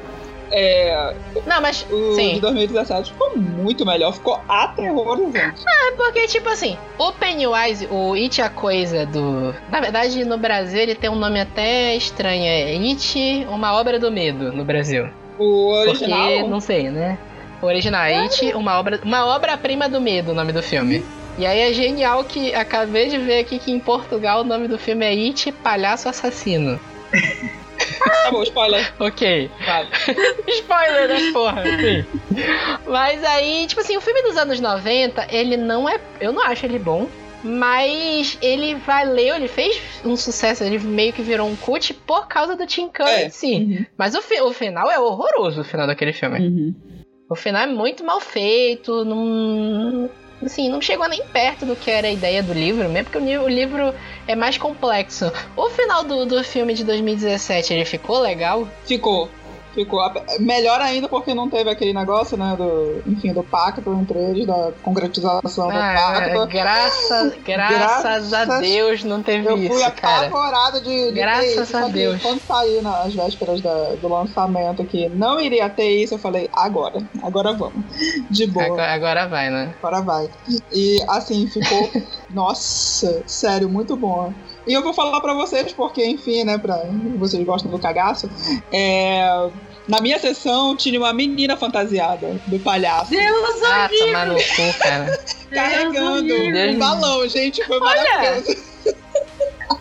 É, 0.54 1.14
Não, 1.46 1.62
mas. 1.62 1.86
o 1.90 2.14
sim. 2.14 2.34
de 2.34 2.42
2017 2.42 3.14
ficou 3.14 3.38
muito 3.38 3.86
melhor, 3.86 4.14
ficou 4.14 4.40
aterrorizante. 4.50 5.64
É 5.66 5.92
porque, 5.94 6.28
tipo 6.28 6.50
assim, 6.50 6.78
o 6.98 7.12
Pennywise, 7.14 7.88
o 7.90 8.14
It 8.14 8.42
a 8.42 8.50
Coisa 8.50 9.06
do. 9.06 9.56
Na 9.72 9.80
verdade, 9.80 10.26
no 10.26 10.38
Brasil 10.38 10.80
ele 10.80 10.94
tem 10.94 11.10
um 11.10 11.16
nome 11.16 11.40
até 11.40 11.96
estranho. 11.96 12.44
É 12.44 12.74
It, 12.74 13.48
uma 13.50 13.74
obra 13.80 13.98
do 13.98 14.12
medo 14.12 14.52
no 14.52 14.66
Brasil. 14.66 15.10
O 15.40 15.72
original. 15.72 16.28
Porque, 16.28 16.44
não 16.44 16.60
sei, 16.60 16.90
né? 16.90 17.18
O 17.62 17.68
original 17.68 18.04
é 18.04 18.18
It, 18.18 18.54
uma 18.54 18.78
obra, 18.78 19.00
uma 19.06 19.26
obra-prima 19.28 19.88
do 19.88 20.02
medo, 20.02 20.32
o 20.32 20.36
nome 20.36 20.52
do 20.52 20.62
filme. 20.62 21.02
E 21.38 21.46
aí 21.46 21.60
é 21.60 21.74
genial 21.74 22.24
que 22.24 22.54
acabei 22.54 23.08
de 23.10 23.18
ver 23.18 23.40
aqui 23.40 23.58
que 23.58 23.72
em 23.72 23.80
Portugal 23.80 24.42
o 24.42 24.44
nome 24.44 24.68
do 24.68 24.78
filme 24.78 25.06
é 25.06 25.10
It, 25.10 25.52
Palhaço 25.52 26.08
Assassino. 26.10 26.80
Tá 28.24 28.32
bom, 28.32 28.44
spoiler. 28.44 28.94
Ok. 29.00 29.50
Vai. 29.66 29.88
Spoiler, 30.48 31.08
né, 31.08 31.32
porra? 31.34 31.64
Sim. 31.64 32.06
Mas 32.88 33.24
aí, 33.24 33.66
tipo 33.68 33.82
assim, 33.82 33.98
o 33.98 34.02
filme 34.02 34.22
dos 34.24 34.38
anos 34.38 34.60
90, 34.60 35.28
ele 35.32 35.58
não 35.58 35.88
é. 35.90 36.00
Eu 36.20 36.32
não 36.32 36.44
acho 36.44 36.66
ele 36.66 36.78
bom. 36.80 37.08
Mas 37.44 38.38
ele 38.40 38.76
valeu, 38.76 39.36
ele 39.36 39.48
fez 39.48 39.82
um 40.06 40.16
sucesso, 40.16 40.64
ele 40.64 40.78
meio 40.78 41.12
que 41.12 41.24
virou 41.24 41.48
um 41.48 41.56
cult 41.56 41.92
por 42.06 42.28
causa 42.28 42.56
do 42.56 42.68
Tim 42.68 42.88
Curry 42.88 43.10
É. 43.10 43.26
em 43.26 43.30
si. 43.32 43.88
Mas 43.98 44.14
o, 44.14 44.22
fi- 44.22 44.42
o 44.42 44.54
final 44.54 44.92
é 44.92 45.00
horroroso, 45.00 45.62
o 45.62 45.64
final 45.64 45.88
daquele 45.88 46.14
filme. 46.14 46.38
Uhum. 46.40 46.76
O 47.28 47.36
final 47.36 47.64
é 47.64 47.66
muito 47.66 48.04
mal 48.04 48.20
feito, 48.20 49.04
não. 49.04 50.08
Assim, 50.44 50.70
não 50.70 50.82
chegou 50.82 51.08
nem 51.08 51.24
perto 51.28 51.66
do 51.66 51.76
que 51.76 51.92
era 51.92 52.08
a 52.08 52.12
ideia 52.12 52.42
do 52.42 52.54
livro, 52.54 52.90
mesmo 52.90 53.10
porque 53.10 53.38
o, 53.38 53.48
livro 53.48 53.94
é 54.28 54.36
mais 54.36 54.58
complexo. 54.58 55.32
O 55.56 55.70
final 55.70 56.04
do, 56.04 56.26
do 56.26 56.44
filme 56.44 56.74
de 56.74 56.84
2017, 56.84 57.74
ele 57.74 57.86
ficou 57.86 58.20
legal? 58.20 58.68
Ficou. 58.86 59.30
Ficou. 59.74 60.02
A- 60.02 60.14
Melhor 60.40 60.82
ainda 60.82 61.08
porque 61.08 61.34
não 61.34 61.50
teve 61.50 61.70
aquele 61.70 61.94
negócio, 61.94 62.36
né? 62.38 62.56
Do, 62.58 63.02
enfim, 63.08 63.34
do 63.34 63.44
pacto 63.44 63.94
entre 63.94 64.20
eles, 64.20 64.46
da 64.46 64.72
concretização 64.84 65.68
do 65.68 65.74
Ah, 65.74 65.94
pacto. 65.96 66.48
graças, 66.48 67.34
graças 67.46 68.34
a 68.34 68.46
Graças- 68.46 68.62
Deus 68.62 69.04
não 69.04 69.24
teve 69.24 69.48
Eu 69.48 69.58
fui 69.58 69.66
isso, 69.68 69.92
cara. 69.94 70.28
apavorada 70.28 70.82
de, 70.82 71.06
de 71.08 71.12
Graças 71.12 71.56
ter 71.56 71.62
isso. 71.64 71.78
a 71.78 71.84
que 71.86 71.92
Deus. 71.94 72.22
Quando 72.22 72.42
saiu 72.42 72.82
nas 72.82 73.14
vésperas 73.16 73.62
da- 73.62 73.96
do 73.96 74.08
lançamento 74.08 74.84
que 74.86 75.08
não 75.10 75.40
iria 75.40 75.70
ter 75.70 75.90
isso, 76.04 76.16
eu 76.16 76.20
falei, 76.20 76.50
agora, 76.54 76.98
agora 77.24 77.54
vamos. 77.54 77.86
De 78.30 78.48
boa, 78.48 78.66
agora, 78.66 78.82
Agora, 78.92 79.22
agora 79.24 79.28
vai, 79.28 79.50
né? 79.50 79.76
vai. 80.04 80.30
E 80.74 80.98
assim, 81.10 81.48
ficou, 81.48 81.90
nossa, 82.30 83.24
sério, 83.26 83.70
muito 83.70 83.96
bom. 83.96 84.34
E 84.68 84.74
eu 84.74 84.84
vou 84.84 84.94
falar 84.94 85.20
pra 85.22 85.34
vocês, 85.34 85.74
porque, 85.74 86.06
enfim, 86.06 86.44
né, 86.44 86.58
pra 86.58 86.78
vocês 87.18 87.44
gostam 87.46 87.72
do 87.72 87.80
cagaço, 87.80 88.30
é, 88.72 89.24
na 89.88 90.00
minha 90.02 90.20
sessão 90.20 90.78
tinha 90.78 91.00
uma 91.00 91.12
menina 91.14 91.58
fantasiada 91.58 92.40
do 92.48 92.60
palhaço. 92.60 93.10
Deus 93.10 93.64
Ah, 93.64 93.90
tomar 93.90 94.28
no 94.28 94.36
cu, 94.36 94.80
cara. 94.80 95.08
Carregando 95.52 96.24
Deus. 96.28 96.76
um 96.76 96.80
balão, 96.80 97.28
gente, 97.28 97.64
foi 97.66 97.80
maravilhoso. 97.80 98.72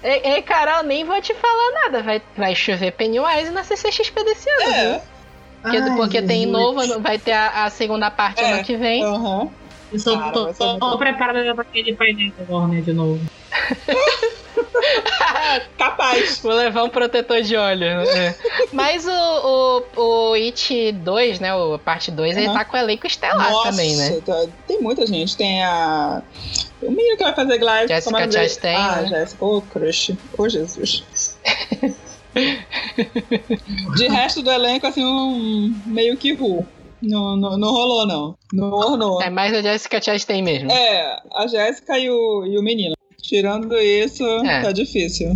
Ei, 0.02 0.20
ei, 0.24 0.42
Carol, 0.42 0.82
nem 0.84 1.04
vou 1.04 1.20
te 1.20 1.34
falar 1.34 1.82
nada. 1.84 2.02
Vai, 2.02 2.22
vai 2.36 2.54
chover 2.54 2.92
Pennywise 2.92 3.50
na 3.50 3.62
CCXP 3.62 4.24
desse 4.24 4.48
ano, 4.50 4.64
viu? 4.64 4.74
É, 4.74 5.02
Porque, 5.62 5.76
Ai, 5.76 5.96
porque 5.96 6.22
tem 6.22 6.46
novo, 6.46 7.00
vai 7.02 7.18
ter 7.18 7.32
a, 7.32 7.64
a 7.64 7.70
segunda 7.70 8.10
parte 8.10 8.40
É. 8.42 8.52
ano 8.52 8.64
que 8.64 8.76
vem. 8.78 9.04
aham. 9.04 9.50
Eu 9.92 9.98
sou, 9.98 10.16
Cara, 10.18 10.32
tô, 10.32 10.54
tô, 10.54 10.78
tô 10.78 10.98
preparada 10.98 11.54
pra 11.54 11.64
aquele 11.64 11.94
painel 11.96 12.32
Warner 12.48 12.82
de 12.82 12.94
novo. 12.94 13.24
Capaz. 15.78 16.38
Vou 16.38 16.52
levar 16.52 16.84
um 16.84 16.88
protetor 16.88 17.40
de 17.42 17.56
óleo. 17.56 17.86
É. 17.86 18.34
Mas 18.72 19.06
o, 19.06 19.82
o, 19.96 20.30
o 20.30 20.34
It 20.34 20.92
2, 20.92 21.40
né? 21.40 21.54
O 21.54 21.78
parte 21.78 22.10
2, 22.10 22.36
ele 22.36 22.46
Aham. 22.46 22.54
tá 22.54 22.64
com 22.64 22.76
o 22.76 22.80
elenco 22.80 23.06
estelar 23.06 23.50
Nossa, 23.50 23.70
também, 23.70 23.96
né? 23.96 24.20
tá- 24.24 24.46
tem 24.66 24.80
muita 24.80 25.06
gente. 25.06 25.36
Tem 25.36 25.62
a. 25.62 26.22
O 26.82 26.90
menino 26.90 27.16
que 27.16 27.24
vai 27.24 27.34
fazer 27.34 27.58
Glide. 27.58 27.88
Jessica 27.88 28.20
é? 28.22 28.30
Chastain, 28.30 28.76
Ah, 28.76 29.00
né? 29.02 29.08
Jéssica. 29.08 29.44
Ô, 29.44 29.60
crush. 29.62 30.16
Ô, 30.38 30.48
Jesus. 30.48 31.04
De 33.96 34.08
resto 34.08 34.42
do 34.42 34.50
elenco, 34.50 34.86
assim, 34.86 35.04
um 35.04 35.74
meio 35.86 36.16
que 36.16 36.32
ru. 36.32 36.66
Não, 37.02 37.34
não, 37.36 37.56
não 37.58 37.70
rolou, 37.70 38.06
não. 38.06 38.36
Não 38.52 38.70
rolou. 38.70 39.22
É 39.22 39.30
mais 39.30 39.52
a 39.54 39.62
Jessica 39.62 40.00
Chastain 40.02 40.42
mesmo. 40.42 40.70
É, 40.70 41.18
a 41.32 41.46
Jéssica 41.46 41.98
e 41.98 42.10
o, 42.10 42.44
e 42.46 42.58
o 42.58 42.62
menino. 42.62 42.94
Tirando 43.34 43.78
isso, 43.78 44.24
É. 44.44 44.60
tá 44.60 44.72
difícil. 44.72 45.30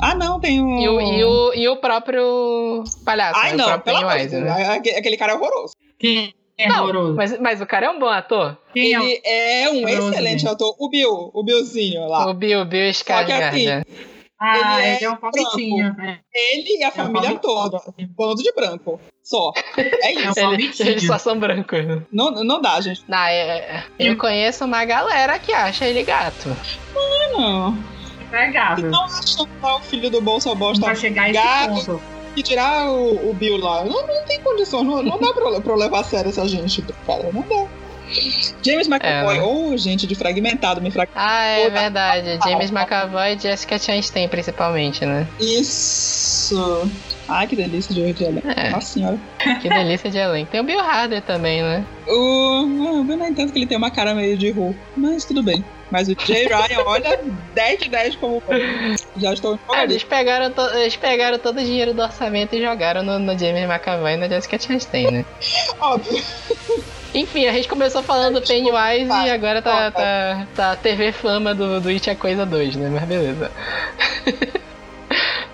Ah, 0.00 0.16
não, 0.16 0.40
tem 0.40 0.60
um. 0.60 0.80
E, 0.80 0.88
o, 0.88 1.00
e, 1.00 1.24
o, 1.24 1.54
e 1.54 1.68
o 1.68 1.76
próprio 1.76 2.82
palhaço, 3.04 3.38
Ai, 3.40 3.54
né? 3.54 3.64
o 3.64 3.68
não, 3.70 3.78
pelo 3.78 3.98
amor 3.98 4.18
de 4.18 4.26
Deus. 4.26 4.42
né? 4.42 4.66
Aque- 4.74 4.90
Aquele 4.90 5.16
cara 5.16 5.32
é 5.32 5.34
horroroso. 5.36 5.72
Quem 5.96 6.34
é 6.58 6.68
Não, 6.68 6.82
horroroso? 6.82 7.14
mas, 7.14 7.38
mas 7.38 7.60
o 7.60 7.66
cara 7.66 7.86
é 7.86 7.90
um 7.90 8.00
bom 8.00 8.08
ator. 8.08 8.58
Quem 8.74 8.92
é 8.94 8.98
o- 8.98 9.02
Ele 9.04 9.20
é 9.24 9.68
um 9.70 9.76
Horroroso, 9.84 10.08
excelente 10.12 10.40
gente. 10.40 10.48
ator. 10.52 10.74
O 10.76 10.88
Bill, 10.90 11.30
o 11.32 11.44
Billzinho 11.44 12.08
lá. 12.08 12.28
O 12.28 12.34
Bill, 12.34 12.64
Bill 12.64 12.92
Só 12.92 13.24
que 13.24 13.30
assim, 13.32 13.66
né? 13.66 13.82
Ah, 14.38 14.80
ele 14.80 14.96
ele 14.96 15.04
é 15.06 15.10
um 15.10 15.16
palmitinho. 15.16 15.96
É, 15.98 16.18
Ele 16.34 16.78
e 16.78 16.84
a 16.84 16.88
é 16.88 16.90
um 16.90 16.92
família 16.92 17.20
palmitinho. 17.38 17.40
toda. 17.40 17.80
Bando 18.16 18.42
de 18.42 18.52
branco. 18.52 19.00
Só. 19.24 19.52
É 19.76 20.12
É 20.12 20.28
um 20.28 20.30
isso. 20.30 20.38
Ele, 20.40 20.46
palmitinho. 20.46 20.88
eles 20.90 21.06
só 21.06 21.18
são 21.18 21.38
brancos. 21.38 21.78
Não, 22.12 22.30
não 22.30 22.60
dá, 22.60 22.80
gente. 22.80 23.02
Não, 23.08 23.18
é- 23.18 23.58
é- 23.58 23.84
eu 23.98 24.16
conheço 24.18 24.64
uma 24.64 24.84
galera 24.84 25.38
que 25.38 25.52
acha 25.52 25.86
ele 25.86 26.02
gato. 26.02 26.54
Não. 27.32 27.76
Pegável. 28.30 28.90
Não 28.90 29.04
acham 29.04 29.48
lá 29.62 29.76
o 29.76 29.80
filho 29.80 30.10
do 30.10 30.20
bolso 30.20 30.54
bosta 30.54 30.84
Pra 30.84 30.94
chegar 30.94 31.22
a 31.24 31.30
esse 31.30 31.38
gato. 31.40 31.86
ponto. 31.86 32.02
que 32.34 32.42
tirar 32.42 32.90
o, 32.90 33.30
o 33.30 33.32
Bill 33.32 33.56
lá. 33.56 33.82
Não, 33.84 34.06
não 34.06 34.24
tem 34.26 34.38
condição, 34.42 34.84
não, 34.84 35.02
não 35.02 35.18
dá 35.18 35.32
pra, 35.32 35.58
pra 35.58 35.72
eu 35.72 35.76
levar 35.78 36.00
a 36.00 36.04
sério 36.04 36.28
essa 36.28 36.46
gente, 36.46 36.82
cara. 37.06 37.30
Não 37.32 37.40
dá. 37.40 37.66
James 38.62 38.88
McAvoy, 38.88 39.38
É, 39.38 39.42
ou 39.42 39.72
oh, 39.72 39.76
gente 39.76 40.06
de 40.06 40.14
fragmentado, 40.14 40.80
me 40.80 40.90
fragmentado. 40.90 41.26
Ah, 41.28 41.44
é 41.44 41.70
verdade. 41.70 42.38
James 42.44 42.70
McAvoy 42.70 43.34
e 43.34 43.38
Jessica 43.38 43.78
Chastain, 43.78 44.28
principalmente, 44.28 45.04
né? 45.04 45.26
Isso. 45.40 46.90
Ai, 47.28 47.46
que 47.46 47.56
delícia 47.56 47.94
de 47.94 48.12
de 48.12 48.24
elenco. 48.24 48.48
É. 48.48 48.70
Nossa 48.70 48.94
senhora. 48.94 49.18
Que 49.60 49.68
delícia 49.68 50.10
de 50.10 50.18
elenco. 50.18 50.50
Tem 50.50 50.60
o 50.60 50.64
Bill 50.64 50.80
Hader 50.80 51.22
também, 51.22 51.62
né? 51.62 51.84
O, 52.06 53.04
eu 53.08 53.16
não 53.16 53.26
entendo 53.26 53.52
que 53.52 53.58
ele 53.58 53.66
tem 53.66 53.76
uma 53.76 53.90
cara 53.90 54.14
meio 54.14 54.36
de 54.36 54.50
Who, 54.52 54.74
mas 54.96 55.24
tudo 55.24 55.42
bem. 55.42 55.64
Mas 55.90 56.08
o 56.08 56.16
Jay 56.26 56.46
Ryan, 56.46 56.82
olha, 56.84 57.20
10 57.54 57.80
de 57.80 57.88
10 57.88 58.16
como. 58.16 58.42
Já 59.16 59.32
estou 59.32 59.58
Ah, 59.72 59.84
eles, 59.84 60.02
pegaram 60.04 60.50
to- 60.50 60.70
eles 60.74 60.96
pegaram 60.96 61.38
todo 61.38 61.58
o 61.58 61.64
dinheiro 61.64 61.94
do 61.94 62.02
orçamento 62.02 62.54
e 62.56 62.60
jogaram 62.62 63.02
no, 63.02 63.18
no 63.18 63.38
James 63.38 63.62
McAvoy 63.68 64.14
e 64.14 64.16
na 64.16 64.28
Jessica 64.28 64.58
Chastain, 64.58 65.10
né? 65.10 65.24
Óbvio. 65.80 66.22
Enfim, 67.14 67.46
a 67.46 67.52
gente 67.52 67.68
começou 67.68 68.02
falando 68.02 68.40
do 68.40 68.46
Pennywise 68.46 69.10
e 69.26 69.30
agora 69.30 69.62
tá, 69.62 69.72
vai. 69.72 69.92
tá, 69.92 70.46
tá 70.54 70.76
TV 70.76 71.12
Fama 71.12 71.54
do, 71.54 71.80
do 71.80 71.88
It 71.88 72.10
é 72.10 72.14
Coisa 72.16 72.44
2, 72.44 72.76
né? 72.76 72.90
Mas 72.92 73.04
beleza. 73.04 73.50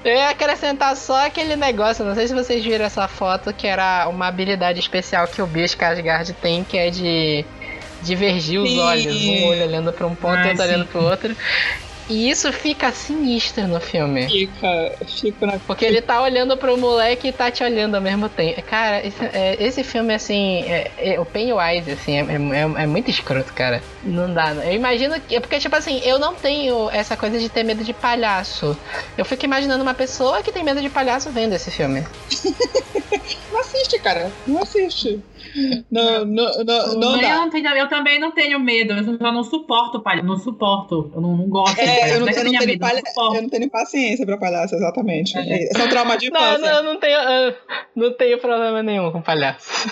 Eu 0.05 0.12
ia 0.14 0.30
acrescentar 0.30 0.96
só 0.96 1.26
aquele 1.26 1.55
negócio, 1.55 2.05
não 2.05 2.14
sei 2.14 2.26
se 2.26 2.34
vocês 2.34 2.64
viram 2.64 2.84
essa 2.84 3.07
foto, 3.07 3.53
que 3.53 3.66
era 3.66 4.09
uma 4.09 4.26
habilidade 4.26 4.80
especial 4.80 5.28
que 5.28 5.40
o 5.40 5.46
Bill 5.46 5.64
Skarsgård 5.64 6.34
tem, 6.42 6.64
que 6.64 6.76
é 6.76 6.90
de 6.90 7.44
divergir 8.03 8.61
os 8.61 8.76
olhos, 8.78 9.24
um 9.24 9.44
olho 9.46 9.62
olhando 9.62 9.92
pra 9.92 10.07
um 10.07 10.14
ponto, 10.14 10.36
Ah, 10.38 10.48
outro 10.48 10.62
olhando 10.62 10.84
sim. 10.84 10.90
pro 10.90 11.03
outro. 11.05 11.36
E 12.12 12.28
isso 12.28 12.52
fica 12.52 12.92
sinistro 12.92 13.66
no 13.66 13.80
filme. 13.80 14.28
Fica, 14.28 14.92
fica 15.06 15.46
na. 15.46 15.58
Porque 15.58 15.86
ele 15.86 16.02
tá 16.02 16.20
olhando 16.20 16.58
pro 16.58 16.76
moleque 16.76 17.28
e 17.28 17.32
tá 17.32 17.50
te 17.50 17.64
olhando 17.64 17.94
ao 17.94 18.02
mesmo 18.02 18.28
tempo. 18.28 18.60
Cara, 18.64 19.04
esse, 19.06 19.24
é, 19.32 19.56
esse 19.58 19.82
filme, 19.82 20.12
assim, 20.12 20.62
é- 20.64 20.90
é- 20.98 21.18
o 21.20 21.24
Pennywise, 21.24 21.90
assim, 21.90 22.18
é, 22.18 22.20
é- 22.20 22.82
é 22.82 22.86
muito 22.86 23.08
escroto, 23.08 23.50
cara. 23.54 23.82
Não 24.04 24.30
dá. 24.32 24.52
Eu 24.52 24.74
imagino 24.74 25.18
que. 25.22 25.40
Porque, 25.40 25.58
tipo 25.58 25.74
assim, 25.74 26.02
eu 26.04 26.18
não 26.18 26.34
tenho 26.34 26.90
essa 26.90 27.16
coisa 27.16 27.38
de 27.38 27.48
ter 27.48 27.62
medo 27.62 27.82
de 27.82 27.94
palhaço. 27.94 28.76
Eu 29.16 29.24
fico 29.24 29.46
imaginando 29.46 29.82
uma 29.82 29.94
pessoa 29.94 30.42
que 30.42 30.52
tem 30.52 30.62
medo 30.62 30.82
de 30.82 30.90
palhaço 30.90 31.30
vendo 31.30 31.54
esse 31.54 31.70
filme. 31.70 32.04
Não 33.52 33.60
assiste, 33.60 33.98
cara. 34.00 34.30
Não 34.46 34.62
assiste. 34.62 35.20
Não, 35.90 36.24
não, 36.24 36.64
não, 36.64 36.94
não 36.94 37.20
eu, 37.20 37.36
não 37.36 37.50
tenho- 37.50 37.68
eu 37.76 37.88
também 37.88 38.18
não 38.18 38.30
tenho 38.32 38.59
medo, 38.59 38.94
eu 38.94 39.05
só 39.18 39.32
não 39.32 39.44
suporto 39.44 40.00
palhaço. 40.03 40.26
Não 40.26 40.36
suporto. 40.38 41.11
Eu 41.14 41.20
não, 41.20 41.36
não 41.36 41.48
gosto 41.48 41.74
de 41.74 41.80
É, 41.82 41.86
palhaço. 41.86 42.14
eu 42.14 42.20
não, 42.20 42.28
eu 42.32 42.44
não 42.44 42.53
medo, 42.66 42.78
palha- 42.80 43.00
não 43.05 43.07
suporto. 43.12 43.36
eu 43.36 43.42
não 43.42 43.48
tenho 43.50 43.70
paciência 43.70 44.24
pra 44.26 44.36
palhaço, 44.38 44.74
exatamente. 44.74 45.36
É. 45.36 45.62
Esse 45.64 45.80
é 45.80 45.84
um 45.84 45.88
trauma 45.88 46.16
de 46.16 46.30
Não, 46.30 46.40
infância. 46.40 46.59
não, 46.70 46.76
eu 46.78 46.82
não 46.82 47.00
tenho. 47.00 47.18
eu 47.18 47.55
não 47.96 48.12
tenho 48.16 48.38
problema 48.38 48.82
nenhum 48.82 49.11
com 49.12 49.20
palhaço. 49.20 49.88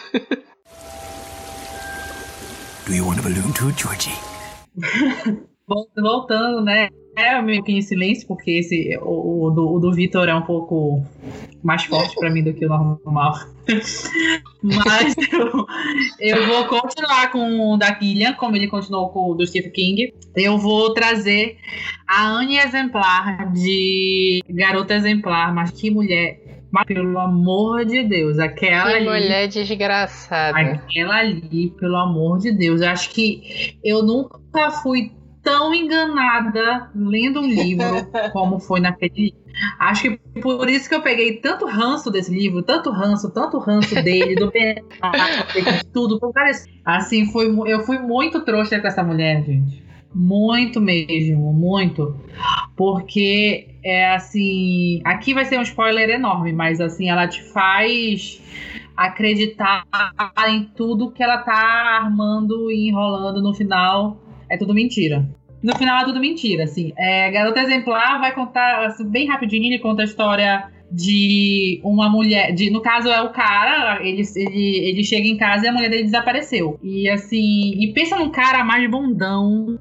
Do 2.87 2.95
you 2.95 3.07
want 3.07 3.19
a 3.19 3.23
balloon 3.23 3.53
too, 3.53 3.71
Georgie? 3.77 4.17
Vol- 5.69 5.91
Voltando, 5.97 6.63
né? 6.63 6.89
É 7.17 7.41
meio 7.43 7.63
que 7.63 7.73
em 7.73 7.83
silêncio, 7.83 8.27
porque 8.27 8.53
esse, 8.53 8.97
o, 9.03 9.47
o 9.47 9.51
do, 9.51 9.75
o 9.75 9.79
do 9.79 9.93
Vitor 9.93 10.29
é 10.29 10.35
um 10.35 10.43
pouco 10.43 11.03
mais 11.63 11.85
forte 11.85 12.15
pra 12.17 12.31
mim 12.31 12.43
do 12.43 12.55
que 12.55 12.65
o 12.65 12.69
normal. 12.69 13.35
Mas 14.63 15.15
eu, 15.33 15.67
eu 16.21 16.47
vou 16.47 16.65
continuar 16.67 17.31
com 17.31 17.73
o 17.73 17.77
da 17.77 17.95
Killian, 17.95 18.33
como 18.35 18.57
ele 18.57 18.69
continuou 18.69 19.11
com 19.11 19.31
o 19.31 19.35
do 19.35 19.47
Stephen 19.47 19.73
King. 19.73 20.15
Eu 20.37 20.59
vou 20.59 20.93
trazer 20.95 21.57
a 22.07 22.27
Anne 22.29 22.59
exemplar 22.59 23.53
de 23.53 24.41
Garota 24.49 24.95
Exemplar, 24.95 25.55
mas 25.55 25.71
que 25.71 25.91
mulher. 25.91 26.41
Mas, 26.73 26.85
pelo 26.87 27.19
amor 27.19 27.85
de 27.85 28.05
Deus, 28.05 28.39
aquela 28.39 28.89
Que 28.91 28.97
ali. 28.99 29.05
mulher 29.05 29.49
desgraçada. 29.49 30.57
Aquela 30.57 31.17
ali, 31.17 31.71
pelo 31.71 31.97
amor 31.97 32.39
de 32.39 32.53
Deus, 32.53 32.81
eu 32.81 32.89
acho 32.89 33.11
que 33.11 33.77
eu 33.83 34.05
nunca 34.05 34.71
fui 34.71 35.11
tão 35.43 35.75
enganada 35.75 36.91
lendo 36.95 37.41
um 37.41 37.47
livro 37.47 38.07
como 38.33 38.59
foi 38.59 38.81
naquele 38.81 39.13
livro. 39.15 39.41
Acho 39.79 40.03
que 40.03 40.41
por 40.41 40.69
isso 40.69 40.89
que 40.89 40.95
eu 40.95 41.03
peguei 41.03 41.37
tanto 41.37 41.67
ranço 41.67 42.11
desse 42.11 42.33
livro, 42.33 42.63
tanto 42.63 42.91
ranço, 42.91 43.31
tanto 43.31 43.59
ranço 43.59 43.95
dele, 44.03 44.35
do 44.35 44.51
de 44.51 45.85
tudo. 45.93 46.19
Assim, 46.85 47.27
foi, 47.31 47.47
eu 47.67 47.81
fui 47.81 47.99
muito 47.99 48.45
trouxa 48.45 48.81
com 48.81 48.87
essa 48.87 49.03
mulher, 49.03 49.45
gente. 49.45 49.83
Muito 50.15 50.81
mesmo, 50.81 51.53
muito. 51.53 52.17
Porque 52.77 53.77
é 53.85 54.13
assim. 54.13 55.01
Aqui 55.05 55.35
vai 55.35 55.45
ser 55.45 55.59
um 55.59 55.63
spoiler 55.63 56.11
enorme, 56.11 56.53
mas 56.53 56.81
assim, 56.81 57.09
ela 57.09 57.29
te 57.29 57.43
faz 57.53 58.41
acreditar 58.97 59.87
em 60.49 60.65
tudo 60.65 61.11
que 61.11 61.23
ela 61.23 61.39
tá 61.39 61.55
armando 62.03 62.71
e 62.71 62.89
enrolando 62.89 63.41
no 63.41 63.55
final. 63.55 64.21
É 64.51 64.57
tudo 64.57 64.75
mentira. 64.75 65.27
No 65.63 65.77
final 65.77 66.01
é 66.01 66.05
tudo 66.05 66.21
mentira, 66.21 66.65
assim. 66.65 66.93
É, 66.97 67.31
Garota 67.31 67.61
Exemplar 67.61 68.19
vai 68.19 68.35
contar, 68.35 68.87
assim, 68.87 69.05
bem 69.09 69.27
rapidinho, 69.29 69.67
ele 69.67 69.79
conta 69.79 70.03
a 70.03 70.05
história 70.07 70.69
de 70.91 71.81
uma 71.85 72.09
mulher. 72.09 72.53
De, 72.53 72.71
no 72.71 72.81
caso, 72.81 73.09
é 73.09 73.21
o 73.23 73.31
cara, 73.31 74.01
ele, 74.03 74.23
ele, 74.37 74.89
ele 74.89 75.05
chega 75.05 75.29
em 75.29 75.37
casa 75.37 75.67
e 75.67 75.69
a 75.69 75.73
mulher 75.73 75.91
dele 75.91 76.05
desapareceu. 76.05 76.79
E 76.83 77.09
assim. 77.09 77.75
E 77.79 77.93
pensa 77.93 78.17
num 78.17 78.31
cara 78.31 78.65
mais 78.65 78.91
bundão, 78.91 79.79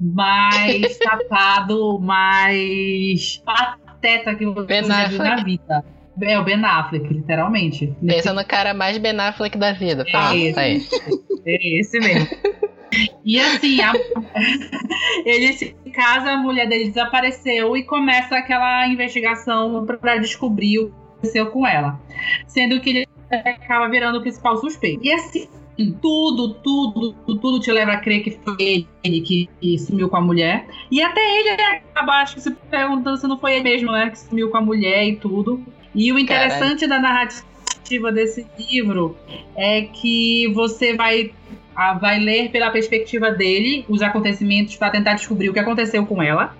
mais 0.00 0.96
tapado, 1.02 1.98
mais 2.00 3.42
pateta 3.44 4.34
que 4.34 4.46
você 4.46 4.66
Ben 4.66 4.84
já 4.84 5.08
viu 5.08 5.18
na 5.18 5.36
vida. 5.42 5.84
É 6.20 6.38
o 6.38 6.44
Ben 6.44 6.62
Affleck, 6.62 7.08
literalmente. 7.12 7.92
Pensa 8.06 8.32
no 8.32 8.44
cara 8.44 8.74
mais 8.74 8.98
Ben 8.98 9.18
Affleck 9.18 9.56
da 9.58 9.72
vida. 9.72 10.04
Pronto, 10.04 10.36
É 10.36 10.52
tá 10.52 10.60
aí. 10.60 10.82
É 11.44 11.80
esse 11.80 11.98
mesmo. 11.98 12.28
E 13.24 13.40
assim, 13.40 13.80
a- 13.80 13.92
ele 15.24 15.52
se 15.54 15.74
casa, 15.94 16.32
a 16.32 16.36
mulher 16.36 16.68
dele 16.68 16.88
desapareceu 16.88 17.76
e 17.76 17.84
começa 17.84 18.36
aquela 18.36 18.86
investigação 18.88 19.84
pra 19.86 20.16
descobrir 20.16 20.78
o 20.78 20.86
que 20.86 20.94
aconteceu 21.12 21.46
com 21.46 21.66
ela. 21.66 22.00
Sendo 22.46 22.80
que 22.80 22.90
ele 22.90 23.08
acaba 23.30 23.88
virando 23.88 24.18
o 24.18 24.22
principal 24.22 24.56
suspeito. 24.58 25.04
E 25.04 25.12
assim, 25.12 25.48
tudo, 26.00 26.54
tudo, 26.54 27.12
tudo 27.24 27.60
te 27.60 27.72
leva 27.72 27.92
a 27.92 27.96
crer 27.98 28.22
que 28.22 28.30
foi 28.44 28.86
ele 29.02 29.20
que, 29.20 29.48
que 29.60 29.78
sumiu 29.78 30.08
com 30.08 30.16
a 30.16 30.20
mulher. 30.20 30.66
E 30.90 31.02
até 31.02 31.20
ele 31.40 31.50
acaba, 31.50 32.22
acho 32.22 32.34
que 32.36 32.40
se 32.42 32.50
perguntando 32.50 33.16
se 33.16 33.26
não 33.26 33.38
foi 33.38 33.54
ele 33.54 33.64
mesmo, 33.64 33.90
né, 33.92 34.10
que 34.10 34.18
sumiu 34.18 34.50
com 34.50 34.58
a 34.58 34.60
mulher 34.60 35.06
e 35.06 35.16
tudo. 35.16 35.62
E 35.94 36.12
o 36.12 36.18
interessante 36.18 36.86
da 36.86 36.98
narrativa 36.98 38.12
desse 38.12 38.46
livro 38.58 39.16
é 39.56 39.82
que 39.82 40.48
você 40.54 40.94
vai 40.94 41.32
ah, 41.74 41.94
vai 41.94 42.18
ler 42.18 42.50
pela 42.50 42.70
perspectiva 42.70 43.30
dele 43.30 43.84
os 43.88 44.02
acontecimentos 44.02 44.76
para 44.76 44.90
tentar 44.90 45.14
descobrir 45.14 45.48
o 45.48 45.52
que 45.52 45.58
aconteceu 45.58 46.04
com 46.06 46.22
ela. 46.22 46.54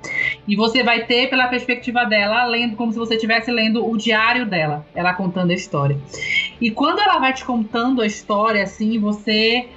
E 0.47 0.57
você 0.57 0.83
vai 0.83 1.05
ter 1.05 1.29
pela 1.29 1.49
perspectiva 1.49 2.05
dela, 2.05 2.45
lendo 2.45 2.77
como 2.77 2.93
se 2.93 2.99
você 2.99 3.15
estivesse 3.15 3.51
lendo 3.51 3.89
o 3.89 3.97
diário 3.97 4.47
dela, 4.47 4.87
ela 4.95 5.13
contando 5.13 5.51
a 5.51 5.55
história. 5.55 5.99
E 6.61 6.71
quando 6.71 7.01
ela 7.01 7.19
vai 7.19 7.33
te 7.33 7.45
contando 7.45 8.01
a 8.01 8.07
história, 8.07 8.63
assim, 8.63 8.99
você 8.99 9.69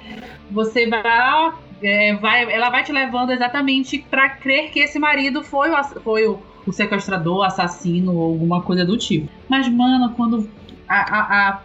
você 0.50 0.86
vai, 0.88 1.52
é, 1.82 2.14
vai 2.14 2.52
ela 2.52 2.70
vai 2.70 2.84
te 2.84 2.92
levando 2.92 3.30
exatamente 3.30 3.98
para 3.98 4.28
crer 4.30 4.70
que 4.70 4.80
esse 4.80 4.98
marido 4.98 5.42
foi 5.42 5.70
o, 5.70 5.84
foi 6.00 6.26
o, 6.26 6.38
o 6.66 6.72
sequestrador, 6.72 7.44
assassino 7.44 8.14
ou 8.14 8.32
alguma 8.32 8.62
coisa 8.62 8.84
do 8.84 8.96
tipo. 8.96 9.28
Mas 9.48 9.68
mano, 9.68 10.14
quando 10.14 10.48
a, 10.88 10.96
a, 10.96 11.48
a 11.48 11.60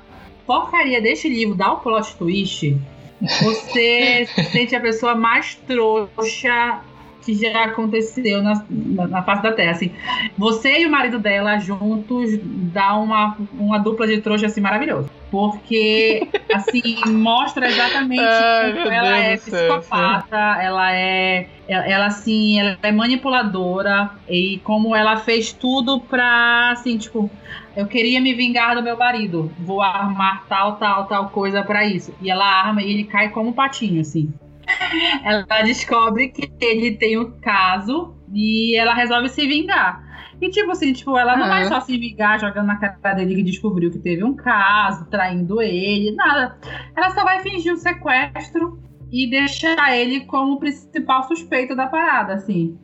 porcaria 0.46 1.02
deste 1.02 1.30
livro 1.30 1.56
dá 1.56 1.72
o 1.72 1.78
plot 1.78 2.16
twist, 2.18 2.78
você 3.22 4.28
se 4.34 4.44
sente 4.46 4.76
a 4.76 4.80
pessoa 4.80 5.16
mais 5.16 5.56
trouxa 5.56 6.82
que 7.22 7.36
já 7.36 7.66
aconteceu 7.66 8.42
na, 8.42 8.66
na, 8.70 9.08
na 9.08 9.24
face 9.24 9.44
da 9.44 9.52
Terra. 9.52 9.72
Assim, 9.72 9.92
você 10.38 10.80
e 10.80 10.86
o 10.86 10.92
marido 10.92 11.20
dela 11.20 11.60
juntos 11.60 12.32
dá 12.44 12.96
uma, 12.96 13.38
uma 13.54 13.78
dupla 13.78 14.08
de 14.08 14.22
trouxa 14.22 14.48
assim 14.48 14.62
maravilhosa. 14.62 15.10
Porque, 15.30 16.28
assim, 16.54 16.96
mostra 17.08 17.68
exatamente 17.68 18.22
Ai, 18.22 18.72
ela 18.72 19.12
Deus 19.12 19.26
é 19.26 19.36
do 19.36 19.42
céu, 19.42 19.80
psicopata, 19.80 20.38
ela 20.62 20.94
é. 20.94 21.48
Ela, 21.68 22.08
assim, 22.08 22.60
ela 22.60 22.78
é 22.84 22.92
manipuladora 22.92 24.12
e 24.28 24.60
como 24.66 24.94
ela 24.94 25.16
fez 25.16 25.54
tudo 25.54 26.02
pra, 26.02 26.72
assim, 26.72 26.98
tipo, 26.98 27.32
eu 27.78 27.88
queria 27.88 28.20
me 28.20 28.34
vingar 28.34 28.76
do 28.76 28.84
meu 28.84 28.98
marido. 28.98 29.50
Vou 29.58 29.82
armar 29.82 30.46
tal, 30.50 30.76
tal, 30.76 31.06
tal 31.06 31.30
coisa 31.30 31.64
pra 31.64 31.86
isso. 31.86 32.14
E 32.22 32.30
ela 32.30 32.46
arma 32.46 32.82
e 32.82 32.92
ele 32.92 33.04
cai 33.06 33.30
como 33.30 33.52
um 33.52 33.54
patinho, 33.54 34.02
assim. 34.02 34.34
Ela 35.24 35.62
descobre 35.64 36.30
que 36.30 36.52
ele 36.62 36.92
tem 36.98 37.18
o 37.18 37.32
caso 37.42 38.16
e 38.34 38.78
ela 38.78 38.94
resolve 38.94 39.30
se 39.30 39.46
vingar. 39.48 40.04
E 40.42 40.50
tipo 40.50 40.72
assim, 40.72 40.92
tipo, 40.94 41.16
ela 41.18 41.36
não 41.38 41.46
Ah. 41.46 41.50
vai 41.50 41.66
só 41.66 41.80
se 41.82 41.98
vingar 41.98 42.40
jogando 42.40 42.66
na 42.68 42.76
cara 42.78 43.14
dele 43.14 43.36
que 43.36 43.44
descobriu 43.44 43.92
que 43.92 44.00
teve 44.00 44.24
um 44.24 44.36
caso, 44.36 45.06
traindo 45.10 45.62
ele, 45.62 46.16
nada. 46.16 46.58
Ela 46.96 47.12
só 47.12 47.24
vai 47.24 47.42
fingir 47.42 47.74
o 47.74 47.78
sequestro 47.78 48.80
e 49.12 49.30
deixar 49.30 49.96
ele 49.96 50.22
como 50.22 50.54
o 50.54 50.60
principal 50.60 51.24
suspeito 51.28 51.76
da 51.76 51.86
parada, 51.88 52.34
assim. 52.34 52.80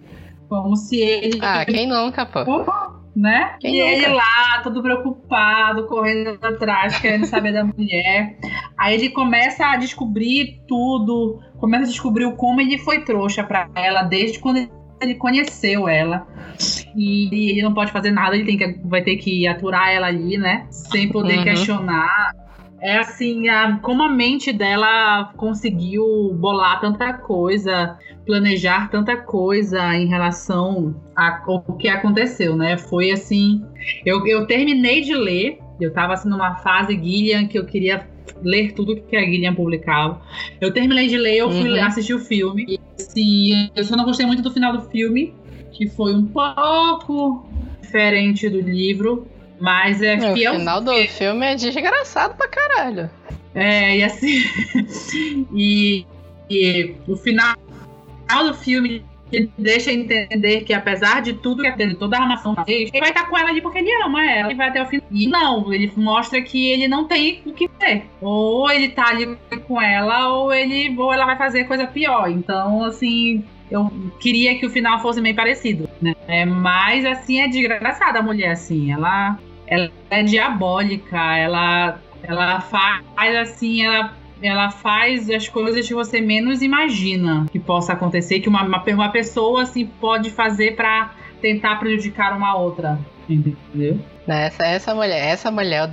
Como 0.48 0.76
se 0.76 0.98
ele 0.98 1.40
Ah, 1.42 1.66
quem 1.66 1.88
nunca, 1.88 2.26
pô? 2.26 2.46
Né? 3.18 3.56
Quem 3.60 3.76
e 3.76 3.80
nunca? 3.80 3.92
ele 3.94 4.08
lá, 4.16 4.62
todo 4.62 4.82
preocupado, 4.82 5.88
correndo 5.88 6.38
atrás, 6.42 7.00
querendo 7.00 7.26
saber 7.26 7.52
da 7.52 7.64
mulher. 7.64 8.38
Aí 8.78 8.94
ele 8.94 9.10
começa 9.10 9.66
a 9.66 9.76
descobrir 9.76 10.62
tudo, 10.68 11.40
começa 11.58 11.86
a 11.86 11.88
descobrir 11.88 12.26
o 12.26 12.36
como 12.36 12.62
ele 12.62 12.78
foi 12.78 13.04
trouxa 13.04 13.44
pra 13.44 13.68
ela 13.76 14.04
desde 14.04 14.38
quando 14.40 14.70
ele 15.02 15.16
conheceu 15.16 15.88
ela. 15.90 16.28
E 16.96 17.52
ele 17.52 17.64
não 17.64 17.74
pode 17.74 17.92
fazer 17.92 18.12
nada, 18.12 18.36
ele 18.36 18.46
tem 18.46 18.58
que, 18.58 18.80
vai 18.88 19.02
ter 19.02 19.16
que 19.18 19.48
aturar 19.48 19.90
ela 19.90 20.08
ali, 20.08 20.38
né? 20.38 20.68
Sem 20.70 21.10
poder 21.10 21.40
Uhum. 21.40 21.44
questionar. 21.44 22.32
É 22.82 22.98
assim, 23.00 23.48
a- 23.50 23.80
como 23.82 24.04
a 24.04 24.10
mente 24.10 24.54
dela 24.54 25.34
conseguiu 25.36 26.06
bolar 26.40 26.80
tanta 26.80 27.12
coisa, 27.14 27.98
planejar 28.26 28.90
tanta 28.92 29.18
coisa 29.18 29.96
em 29.96 30.06
relação 30.08 30.96
a- 31.16 31.42
ao 31.48 31.62
que 31.78 31.88
aconteceu, 31.88 32.56
né? 32.56 32.78
Foi 32.78 33.10
assim. 33.12 33.64
Eu, 34.06 34.26
eu 34.28 34.46
terminei 34.46 35.02
de 35.02 35.16
ler, 35.16 35.58
eu 35.82 35.92
tava 35.92 36.14
assim 36.14 36.30
numa 36.30 36.56
fase 36.58 36.94
Gillian 36.94 37.48
que 37.48 37.58
eu 37.58 37.66
queria 37.66 38.08
ler 38.44 38.74
tudo 38.74 38.96
que 39.02 39.16
a 39.16 39.22
Gillian 39.22 39.56
publicava. 39.56 40.22
Eu 40.62 40.72
terminei 40.72 41.08
de 41.08 41.18
ler, 41.18 41.38
eu 41.38 41.50
fui 41.50 41.72
Uhum. 41.72 41.84
assistir 41.84 42.14
o 42.14 42.20
filme. 42.20 42.66
E, 42.68 42.80
assim, 43.02 43.70
eu 43.76 43.84
só 43.84 43.96
não 43.96 44.06
gostei 44.06 44.26
muito 44.28 44.44
do 44.44 44.52
final 44.52 44.72
do 44.74 44.82
filme, 44.92 45.34
que 45.72 45.88
foi 45.90 46.14
um 46.14 46.26
pouco 46.28 47.50
diferente 47.82 48.50
do 48.50 48.60
livro. 48.62 49.28
Mas 49.60 50.02
é 50.02 50.16
O 50.16 50.34
fiel. 50.34 50.56
final 50.56 50.82
do 50.82 50.94
filme 51.08 51.46
é 51.46 51.56
desgraçado 51.56 52.36
pra 52.36 52.48
caralho. 52.48 53.10
É, 53.56 53.98
e 53.98 54.04
assim. 54.04 54.44
e, 55.54 56.06
e 56.50 56.96
o 57.08 57.16
final 57.16 57.56
do 58.46 58.54
filme 58.54 59.04
deixa 59.58 59.92
entender 59.92 60.62
que 60.62 60.74
apesar 60.74 61.22
de 61.22 61.34
tudo 61.34 61.64
que 61.64 61.86
de 61.86 61.96
toda 61.96 62.18
a 62.18 62.22
armação 62.22 62.56
fez, 62.66 62.90
ele 62.94 63.00
vai 63.00 63.10
estar 63.10 63.28
com 63.28 63.38
ela 63.38 63.50
ali 63.50 63.62
porque 63.62 63.80
ele 63.80 63.92
ama 64.04 64.26
ela 64.26 64.52
e 64.52 64.56
vai 64.56 64.70
até 64.70 64.82
o 64.82 64.86
fim. 64.86 65.02
E 65.12 65.28
não, 65.28 65.74
ele 65.74 65.92
mostra 65.98 66.42
que 66.42 66.72
ele 66.72 66.88
não 66.88 67.06
tem 67.06 67.42
o 67.46 67.52
que 67.52 67.68
fazer. 67.68 68.06
Ou 68.22 68.70
ele 68.70 68.90
tá 68.90 69.10
ali 69.10 69.38
com 69.68 69.82
ela, 69.82 70.30
ou 70.30 70.54
ele 70.54 70.96
ou 70.98 71.12
ela 71.12 71.26
vai 71.26 71.38
fazer 71.38 71.66
coisa 71.66 71.86
pior. 71.86 72.30
Então, 72.30 72.84
assim, 72.84 73.44
eu 73.70 73.92
queria 74.20 74.58
que 74.58 74.66
o 74.66 74.70
final 74.70 75.00
fosse 75.02 75.20
meio 75.20 75.36
parecido, 75.36 75.90
né? 76.02 76.16
É, 76.28 76.46
mas 76.46 77.06
assim 77.06 77.42
é 77.42 77.48
desgraçada 77.48 78.20
a 78.20 78.24
mulher, 78.24 78.52
assim. 78.52 78.92
Ela, 78.92 79.38
ela 79.68 79.92
é 80.10 80.24
diabólica, 80.24 81.18
ela, 81.38 82.00
ela 82.24 82.62
faz 82.62 83.04
assim, 83.36 83.86
ela 83.86 84.14
ela 84.42 84.70
faz 84.70 85.30
as 85.30 85.48
coisas 85.48 85.88
que 85.88 85.94
você 85.94 86.22
menos 86.22 86.62
imagina 86.62 87.48
que 87.52 87.60
possa 87.60 87.94
acontecer, 87.94 88.40
que 88.40 88.50
uma, 88.50 88.64
uma, 88.64 89.10
pessoa 89.10 89.64
assim 89.64 89.86
pode 89.86 90.30
fazer 90.30 90.76
pra 90.76 91.12
tentar 91.42 91.78
prejudicar 91.78 92.36
uma 92.36 92.56
outra. 92.56 93.00
Entendeu? 93.28 94.00
Essa, 94.28 94.66
essa 94.66 94.96
mulher, 94.96 95.26
essa 95.28 95.52
mulher 95.52 95.78
é 95.78 95.84
o 95.84 95.88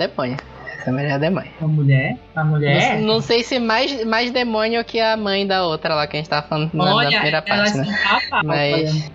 mulher 0.93 1.11
é 1.11 1.19
demônio. 1.19 1.51
A 1.61 1.67
mulher, 1.67 2.17
a 2.35 2.45
mulher. 2.45 2.99
Não, 3.01 3.15
não 3.15 3.21
sei 3.21 3.43
se 3.43 3.59
mais, 3.59 4.05
mais 4.05 4.31
demônio 4.31 4.85
que 4.85 5.01
a 5.01 5.17
mãe 5.17 5.47
da 5.47 5.65
outra 5.65 5.95
lá 5.95 6.07
que 6.07 6.17
a 6.17 6.21
gente 6.21 6.29
tava 6.29 6.47
falando 6.47 6.71
na, 6.75 6.85
na 6.85 6.95
Olha, 6.95 7.09
primeira 7.09 7.43
elas 7.47 7.73
parte, 7.73 7.89
né? 7.89 7.99
Mas- 8.45 9.11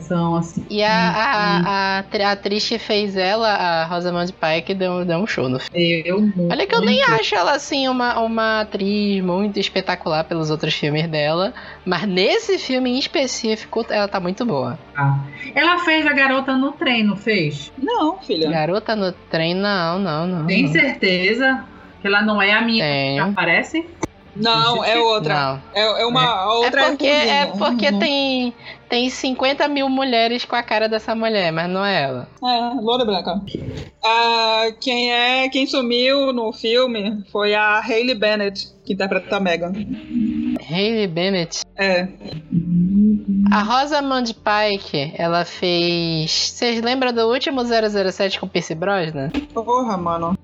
são 0.00 0.36
assim. 0.36 0.64
E 0.70 0.82
a, 0.82 0.90
a, 0.90 1.98
a, 2.00 2.04
a 2.28 2.32
atriz 2.32 2.68
que 2.68 2.78
fez 2.78 3.16
ela, 3.16 3.48
a 3.48 3.84
Rosamund 3.84 4.32
Pike, 4.32 4.74
deu, 4.74 5.04
deu 5.04 5.18
um 5.18 5.26
show 5.26 5.48
no 5.48 5.58
filme. 5.58 6.02
Eu, 6.04 6.18
Olha 6.50 6.66
que 6.66 6.74
eu 6.74 6.80
nem 6.80 6.98
muito. 6.98 7.12
acho 7.12 7.34
ela 7.34 7.52
assim 7.52 7.88
uma, 7.88 8.18
uma 8.20 8.60
atriz 8.62 9.22
muito 9.22 9.58
espetacular 9.58 10.24
pelos 10.24 10.50
outros 10.50 10.74
filmes 10.74 11.06
dela, 11.08 11.52
mas 11.84 12.04
nesse 12.06 12.58
filme 12.58 12.90
em 12.90 12.98
específico 12.98 13.84
ela 13.90 14.08
tá 14.08 14.20
muito 14.20 14.44
boa. 14.44 14.78
Ah. 14.96 15.18
Ela 15.54 15.78
fez 15.78 16.06
a 16.06 16.12
garota 16.12 16.56
no 16.56 16.72
trem, 16.72 17.04
não 17.04 17.16
fez? 17.16 17.72
Não, 17.78 18.18
filha. 18.18 18.50
Garota 18.50 18.96
no 18.96 19.12
trem, 19.12 19.54
não, 19.54 19.98
não, 19.98 20.26
não. 20.26 20.46
Tem 20.46 20.64
não. 20.64 20.72
Certeza 21.08 21.64
que 22.00 22.06
ela 22.06 22.22
não 22.22 22.40
é 22.40 22.52
a 22.52 22.60
minha 22.62 22.84
que 22.84 22.90
Tenho. 22.90 23.24
aparece? 23.24 23.86
Não, 24.36 24.84
é 24.84 24.96
outra. 25.00 25.34
Não. 25.34 25.62
É, 25.74 26.02
é 26.02 26.06
uma 26.06 26.22
a 26.24 26.52
outra. 26.54 26.82
é 26.82 26.88
porque, 26.90 27.06
é 27.06 27.46
porque 27.46 27.88
Uhum. 27.88 27.98
tem, 27.98 28.54
tem 28.88 29.10
50 29.10 29.66
mil 29.66 29.88
mulheres 29.88 30.44
com 30.44 30.54
a 30.54 30.62
cara 30.62 30.88
dessa 30.88 31.12
mulher, 31.12 31.50
mas 31.50 31.68
não 31.68 31.84
é 31.84 32.02
ela. 32.04 32.28
É, 32.44 32.80
loura 32.80 33.04
branca. 33.04 33.40
Ah, 34.04 34.66
quem 34.80 35.12
é 35.12 35.48
quem 35.48 35.66
sumiu 35.66 36.32
no 36.32 36.52
filme 36.52 37.24
foi 37.32 37.52
a 37.54 37.80
Hailey 37.80 38.14
Bennett, 38.14 38.68
que 38.86 38.92
interpreta 38.92 39.38
a 39.38 39.40
Megan. 39.40 39.72
Hayley 40.70 41.08
Bennett. 41.08 41.62
É. 41.76 42.06
A 43.50 43.62
Rosamund 43.62 44.34
Pike, 44.34 45.14
ela 45.18 45.44
fez. 45.44 46.30
Vocês 46.30 46.80
lembram 46.80 47.12
do 47.12 47.22
último 47.28 47.62
007 47.64 48.38
com 48.38 48.46
Pierce 48.46 48.74
Brosnan? 48.74 49.30
Porra, 49.52 49.96
mano. 49.96 50.38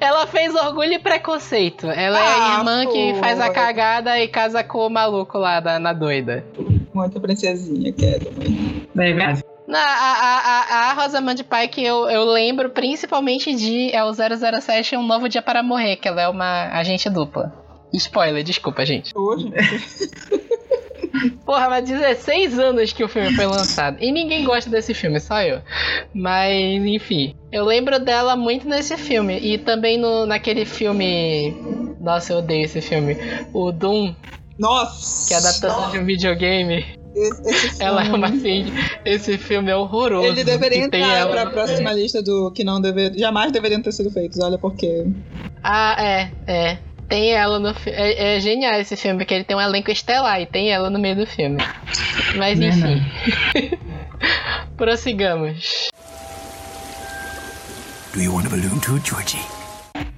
Ela 0.00 0.26
fez 0.26 0.54
Orgulho 0.54 0.92
e 0.94 0.98
Preconceito. 0.98 1.86
Ela 1.86 2.18
é 2.18 2.22
a 2.22 2.34
Ah, 2.54 2.58
irmã 2.58 2.86
que 2.86 3.12
pô. 3.14 3.18
faz 3.20 3.40
a 3.40 3.50
cagada 3.50 4.18
e 4.20 4.28
casa 4.28 4.62
com 4.64 4.86
o 4.86 4.90
maluco 4.90 5.38
lá 5.38 5.60
da, 5.60 5.78
na 5.78 5.92
doida. 5.92 6.44
Muita 6.92 7.18
princesinha, 7.20 7.92
quero. 7.92 8.26
É 8.96 9.12
verdade. 9.12 9.42
Na, 9.66 9.78
a, 9.78 10.12
a, 10.12 10.40
a, 10.40 10.90
a 10.90 10.92
Rosamund 10.92 11.42
Pike 11.42 11.82
eu, 11.82 12.08
eu 12.10 12.24
lembro 12.24 12.68
principalmente 12.70 13.54
de 13.54 13.90
é 13.94 14.04
o 14.04 14.12
007 14.12 14.94
Um 14.96 15.02
Novo 15.02 15.26
Dia 15.28 15.40
para 15.40 15.62
Morrer, 15.62 15.96
que 15.96 16.06
ela 16.06 16.20
é 16.20 16.28
uma 16.28 16.68
agente 16.78 17.08
dupla. 17.08 17.52
Spoiler, 17.92 18.42
desculpa, 18.44 18.84
gente. 18.84 19.12
Hoje. 19.16 19.50
Porra, 21.46 21.68
mas 21.70 21.84
16 21.88 22.58
anos 22.58 22.92
que 22.92 23.04
o 23.04 23.08
filme 23.08 23.32
foi 23.34 23.46
lançado. 23.46 23.98
E 24.00 24.10
ninguém 24.10 24.44
gosta 24.44 24.68
desse 24.68 24.92
filme, 24.92 25.20
só 25.20 25.40
eu. 25.42 25.60
Mas, 26.14 26.52
enfim. 26.84 27.34
Eu 27.50 27.64
lembro 27.64 27.98
dela 27.98 28.36
muito 28.36 28.68
nesse 28.68 28.96
filme. 28.96 29.38
E 29.40 29.58
também 29.58 29.98
no, 29.98 30.26
naquele 30.26 30.64
filme. 30.64 31.54
Nossa, 32.00 32.32
eu 32.32 32.38
odeio 32.38 32.64
esse 32.64 32.80
filme. 32.80 33.16
O 33.52 33.72
Doom, 33.72 34.14
Nossa! 34.58 35.28
que 35.28 35.34
é 35.34 35.36
a 35.36 35.40
adaptação 35.40 35.90
de 35.90 35.98
um 35.98 36.04
videogame. 36.04 36.84
Esse, 37.16 37.66
esse 37.66 37.82
Ela 37.82 38.04
é 38.04 38.12
uma 38.12 38.28
assim. 38.28 38.66
Esse 39.04 39.38
filme 39.38 39.70
é 39.70 39.76
horroroso. 39.76 40.26
Ele 40.28 40.44
deveria 40.44 40.88
tem 40.88 41.00
entrar 41.02 41.16
ela- 41.16 41.30
pra 41.30 41.46
próxima 41.50 41.92
lista 41.92 42.22
do 42.22 42.50
que 42.52 42.62
não 42.64 42.80
dever, 42.80 43.12
jamais 43.16 43.50
deveriam 43.52 43.82
ter 43.82 43.92
sido 43.92 44.10
feitos. 44.10 44.38
Olha, 44.40 44.58
porque. 44.58 45.06
Ah, 45.62 45.96
é, 45.98 46.30
é. 46.46 46.78
Tem 47.08 47.32
ela 47.32 47.58
no 47.58 47.74
filme. 47.74 47.98
É, 47.98 48.36
é 48.36 48.40
genial 48.40 48.74
esse 48.80 48.96
filme, 48.96 49.18
porque 49.18 49.34
ele 49.34 49.44
tem 49.44 49.56
um 49.56 49.60
elenco 49.60 49.90
estelar 49.90 50.40
e 50.40 50.46
tem 50.46 50.70
ela 50.72 50.90
no 50.90 50.98
meio 50.98 51.16
do 51.16 51.26
filme. 51.26 51.58
Mas 52.36 52.60
enfim. 52.60 53.02
Prossigamos. 54.76 55.88
Do 58.14 58.22
you 58.22 58.32
want 58.32 58.46
a 58.46 58.48
balloon 58.48 58.78
too, 58.78 59.00
Georgie? 59.04 59.44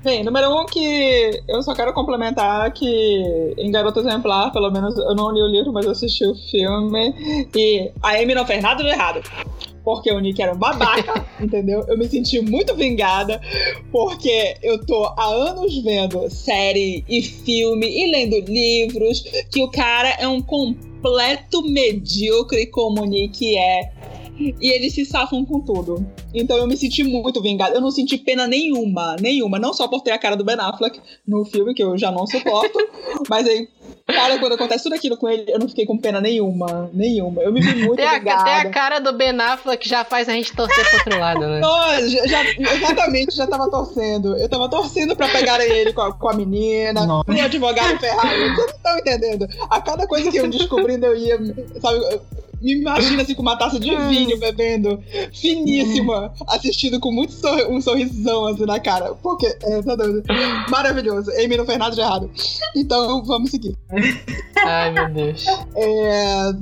Bem, 0.05 0.23
número 0.23 0.55
um 0.55 0.67
que 0.67 1.43
eu 1.49 1.63
só 1.63 1.75
quero 1.75 1.95
complementar 1.95 2.71
que 2.75 3.55
em 3.57 3.71
Garota 3.71 4.01
Exemplar, 4.01 4.53
pelo 4.53 4.71
menos 4.71 4.95
eu 4.99 5.15
não 5.15 5.33
li 5.33 5.41
o 5.41 5.47
livro, 5.47 5.73
mas 5.73 5.87
eu 5.87 5.93
assisti 5.93 6.27
o 6.27 6.35
filme. 6.35 7.49
E 7.57 7.91
a 8.03 8.11
Amy 8.11 8.35
não 8.35 8.45
fez 8.45 8.63
nada 8.63 8.83
do 8.83 8.89
errado. 8.91 9.23
Porque 9.83 10.13
o 10.13 10.21
Nick 10.21 10.43
era 10.43 10.53
um 10.53 10.59
babaca, 10.59 11.25
entendeu? 11.41 11.87
Eu 11.89 11.97
me 11.97 12.07
senti 12.07 12.39
muito 12.39 12.75
vingada, 12.75 13.41
porque 13.91 14.57
eu 14.63 14.85
tô 14.85 15.07
há 15.17 15.25
anos 15.25 15.83
vendo 15.83 16.29
série 16.29 17.03
e 17.09 17.23
filme 17.23 17.87
e 17.89 18.11
lendo 18.11 18.39
livros 18.41 19.23
que 19.51 19.63
o 19.63 19.71
cara 19.71 20.11
é 20.19 20.29
um 20.29 20.43
completo 20.43 21.63
medíocre 21.63 22.67
como 22.67 23.01
o 23.01 23.07
Nick 23.07 23.57
é. 23.57 23.91
E 24.39 24.73
eles 24.75 24.95
se 24.95 25.05
safam 25.05 25.45
com 25.45 25.61
tudo. 25.61 26.07
Então 26.35 26.57
eu 26.57 26.67
me 26.67 26.77
senti 26.77 27.03
muito 27.03 27.41
vingada. 27.41 27.75
Eu 27.75 27.81
não 27.81 27.91
senti 27.91 28.19
pena 28.19 28.47
nenhuma, 28.47 29.17
nenhuma. 29.21 29.59
Não 29.59 29.73
só 29.73 29.89
por 29.89 30.03
ter 30.03 30.11
a 30.13 30.19
cara 30.19 30.37
do 30.37 30.45
Ben 30.45 30.57
Affleck 30.59 31.01
no 31.27 31.45
filme, 31.45 31.75
que 31.75 31.83
eu 31.83 31.97
já 31.97 32.11
não 32.11 32.27
suporto, 32.27 32.79
mas 33.31 33.47
aí, 33.49 33.69
cara, 34.07 34.39
quando 34.39 34.53
acontece 34.53 34.85
tudo 34.85 34.95
aquilo 34.95 35.17
com 35.17 35.29
ele, 35.29 35.51
eu 35.51 35.59
não 35.59 35.69
fiquei 35.69 35.87
com 35.87 35.97
pena 35.97 36.21
nenhuma. 36.21 36.91
Nenhuma. 36.93 37.43
Eu 37.43 37.53
me 37.53 37.61
vi 37.61 37.75
muito 37.77 37.97
Tem 37.97 38.07
a, 38.07 38.19
vingada. 38.19 38.45
tem 38.45 38.53
a 38.55 38.71
cara 38.71 38.99
do 38.99 39.13
Ben 39.13 39.31
Affleck 39.41 39.83
que 39.83 39.89
já 39.89 40.05
faz 40.05 40.29
a 40.29 40.33
gente 40.33 40.55
torcer 40.55 40.85
pro 40.89 40.99
outro 40.99 41.19
lado, 41.19 41.41
né? 41.41 41.61
Nossa, 41.61 42.09
já, 42.11 42.27
já- 42.27 42.45
exatamente, 42.75 43.35
já 43.35 43.47
tava 43.47 43.71
torcendo. 43.71 44.37
Eu 44.37 44.49
tava 44.49 44.69
torcendo 44.69 45.17
pra 45.17 45.29
pegarem 45.29 45.71
ele 45.71 45.93
com 45.93 46.03
a, 46.03 46.13
com 46.13 46.29
a 46.29 46.35
menina, 46.35 47.07
Nossa. 47.07 47.25
com 47.25 47.33
o 47.33 47.41
advogado 47.43 47.99
ferrado. 47.99 48.29
Vocês 48.29 48.57
não 48.57 48.67
estão 48.67 48.99
entendendo. 48.99 49.47
A 49.71 49.81
cada 49.81 50.07
coisa 50.07 50.31
que 50.31 50.37
eu 50.39 50.49
descobrindo, 50.49 51.07
eu 51.07 51.17
ia, 51.17 51.37
sabe, 51.81 51.99
eu 52.13 52.21
me 52.61 52.75
imagino 52.75 53.21
assim 53.21 53.35
com 53.35 53.43
uma 53.43 53.57
taça 53.57 53.79
de 53.79 53.95
vinho 53.95 54.39
bebendo, 54.39 55.03
finíssima, 55.33 56.33
assistindo 56.49 56.99
com 57.01 57.13
muito 57.13 57.35
um 57.69 57.81
sorrisão 57.81 58.47
assim 58.47 58.65
na 58.65 58.81
cara. 58.81 59.15
Porque, 59.23 59.47
é, 59.47 59.83
tá 59.83 59.97
doido. 59.97 60.23
Maravilhoso. 60.71 61.31
Amy 61.33 61.57
não 61.57 61.67
fez 61.67 61.79
nada 61.79 61.95
de 61.95 62.01
errado. 62.01 62.31
Então, 62.75 63.23
vamos 63.25 63.51
seguir. 63.51 63.77
Ai, 64.57 64.91
meu 64.93 65.09
Deus. 65.11 65.45
É, 65.77 66.53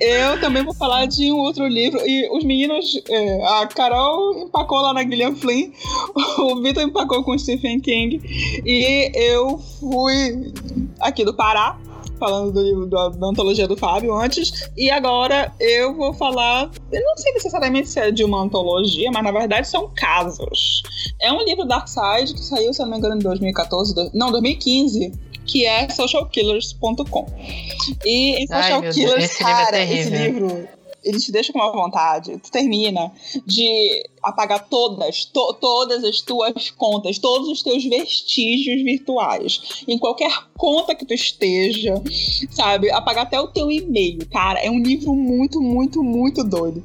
eu 0.00 0.40
também 0.40 0.64
vou 0.64 0.74
falar 0.74 1.06
de 1.06 1.30
um 1.30 1.36
outro 1.36 1.66
livro. 1.66 2.00
E 2.04 2.28
os 2.36 2.44
meninos, 2.44 3.00
é, 3.08 3.60
a 3.60 3.66
Carol 3.66 4.36
empacou 4.38 4.80
lá 4.80 4.92
na 4.92 5.02
Gillian 5.02 5.34
Flynn, 5.34 5.70
o 6.38 6.60
Vitor 6.60 6.82
empacou 6.82 7.22
com 7.22 7.32
o 7.32 7.38
Stephen 7.38 7.80
King. 7.80 8.20
E 8.64 9.12
eu 9.14 9.58
fui 9.58 10.52
aqui 11.00 11.24
do 11.24 11.34
Pará 11.34 11.78
falando 12.20 12.52
do 12.52 12.62
livro 12.62 12.86
da, 12.86 13.08
da 13.08 13.26
antologia 13.26 13.66
do 13.66 13.76
Fábio 13.76 14.14
antes. 14.14 14.70
E 14.76 14.88
agora 14.90 15.52
eu 15.58 15.94
vou 15.94 16.14
falar. 16.14 16.70
Eu 16.92 17.02
não 17.02 17.16
sei 17.16 17.32
necessariamente 17.32 17.88
se 17.88 17.98
é 17.98 18.12
de 18.12 18.22
uma 18.22 18.42
antologia, 18.42 19.10
mas 19.10 19.24
na 19.24 19.32
verdade 19.32 19.66
são 19.66 19.90
casos. 19.96 20.82
É 21.20 21.32
um 21.32 21.42
livro 21.42 21.64
Dark 21.64 21.88
Side 21.88 22.34
que 22.34 22.44
saiu, 22.44 22.72
se 22.72 22.80
eu 22.80 22.86
não 22.86 22.92
me 22.92 22.98
engano, 22.98 23.16
em 23.16 23.20
2014. 23.20 24.10
Não, 24.14 24.30
2015 24.30 25.12
que 25.46 25.66
é 25.66 25.88
socialkillers.com. 25.88 27.26
E 28.04 28.42
em 28.42 28.46
Social 28.46 28.82
Ai, 28.84 28.92
Killers, 28.92 29.24
esse 29.24 29.38
cara, 29.42 29.78
livro 29.78 29.96
é 29.96 30.00
esse 30.00 30.10
livro 30.10 30.68
ele 31.04 31.18
te 31.18 31.32
deixa 31.32 31.52
com 31.52 31.58
uma 31.58 31.72
vontade. 31.72 32.36
Tu 32.38 32.50
termina 32.50 33.12
de 33.46 34.02
apagar 34.22 34.68
todas, 34.68 35.24
to- 35.24 35.54
todas 35.60 36.04
as 36.04 36.20
tuas 36.20 36.70
contas, 36.70 37.18
todos 37.18 37.48
os 37.48 37.62
teus 37.62 37.84
vestígios 37.84 38.82
virtuais. 38.82 39.82
Em 39.88 39.98
qualquer 39.98 40.30
conta 40.56 40.94
que 40.94 41.04
tu 41.06 41.14
esteja, 41.14 41.94
sabe? 42.50 42.90
Apagar 42.90 43.24
até 43.24 43.40
o 43.40 43.48
teu 43.48 43.70
e-mail, 43.70 44.26
cara. 44.30 44.58
É 44.60 44.70
um 44.70 44.78
livro 44.82 45.14
muito, 45.14 45.60
muito, 45.60 46.02
muito 46.02 46.44
doido. 46.44 46.82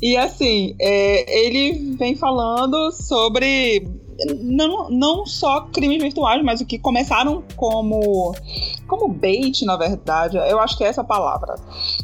E 0.00 0.16
assim, 0.16 0.74
é, 0.80 1.46
ele 1.46 1.72
vem 1.96 2.14
falando 2.14 2.92
sobre. 2.92 3.86
Não, 4.40 4.90
não 4.90 5.26
só 5.26 5.62
crimes 5.72 6.02
virtuais, 6.02 6.42
mas 6.44 6.60
o 6.60 6.66
que 6.66 6.78
começaram 6.78 7.42
como 7.56 8.34
como 8.88 9.06
bait, 9.06 9.64
na 9.64 9.76
verdade, 9.76 10.38
eu 10.38 10.58
acho 10.58 10.76
que 10.76 10.82
é 10.82 10.88
essa 10.88 11.04
palavra. 11.04 11.56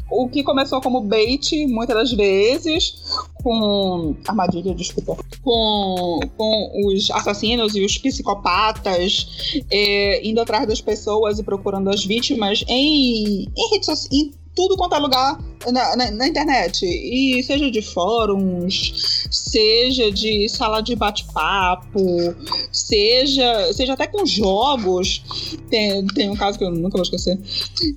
O 0.09 0.29
que 0.29 0.43
começou 0.43 0.79
como 0.79 1.01
bait, 1.01 1.65
muitas 1.65 1.95
das 1.95 2.11
vezes, 2.13 2.95
com. 3.43 4.15
Armadilha, 4.27 4.73
desculpa. 4.73 5.17
Com, 5.41 6.19
com 6.37 6.87
os 6.87 7.09
assassinos 7.09 7.75
e 7.75 7.83
os 7.83 7.97
psicopatas 7.97 9.63
é, 9.71 10.25
indo 10.25 10.39
atrás 10.39 10.67
das 10.67 10.79
pessoas 10.79 11.39
e 11.39 11.43
procurando 11.43 11.89
as 11.89 12.05
vítimas 12.05 12.63
em, 12.67 13.47
em 13.55 13.69
redes 13.71 13.87
sociais. 13.87 14.44
Tudo 14.55 14.77
quanto 14.77 14.95
é 14.95 14.99
lugar 14.99 15.39
na, 15.71 15.95
na, 15.95 16.11
na 16.11 16.27
internet. 16.27 16.85
E 16.85 17.43
seja 17.43 17.69
de 17.69 17.81
fóruns, 17.81 19.27
seja 19.29 20.11
de 20.11 20.47
sala 20.49 20.81
de 20.81 20.95
bate-papo, 20.95 22.35
seja, 22.71 23.73
seja 23.73 23.93
até 23.93 24.07
com 24.07 24.25
jogos. 24.25 25.21
Tem, 25.69 26.05
tem 26.07 26.29
um 26.29 26.35
caso 26.35 26.57
que 26.57 26.63
eu 26.63 26.71
nunca 26.71 26.97
vou 26.97 27.03
esquecer. 27.03 27.39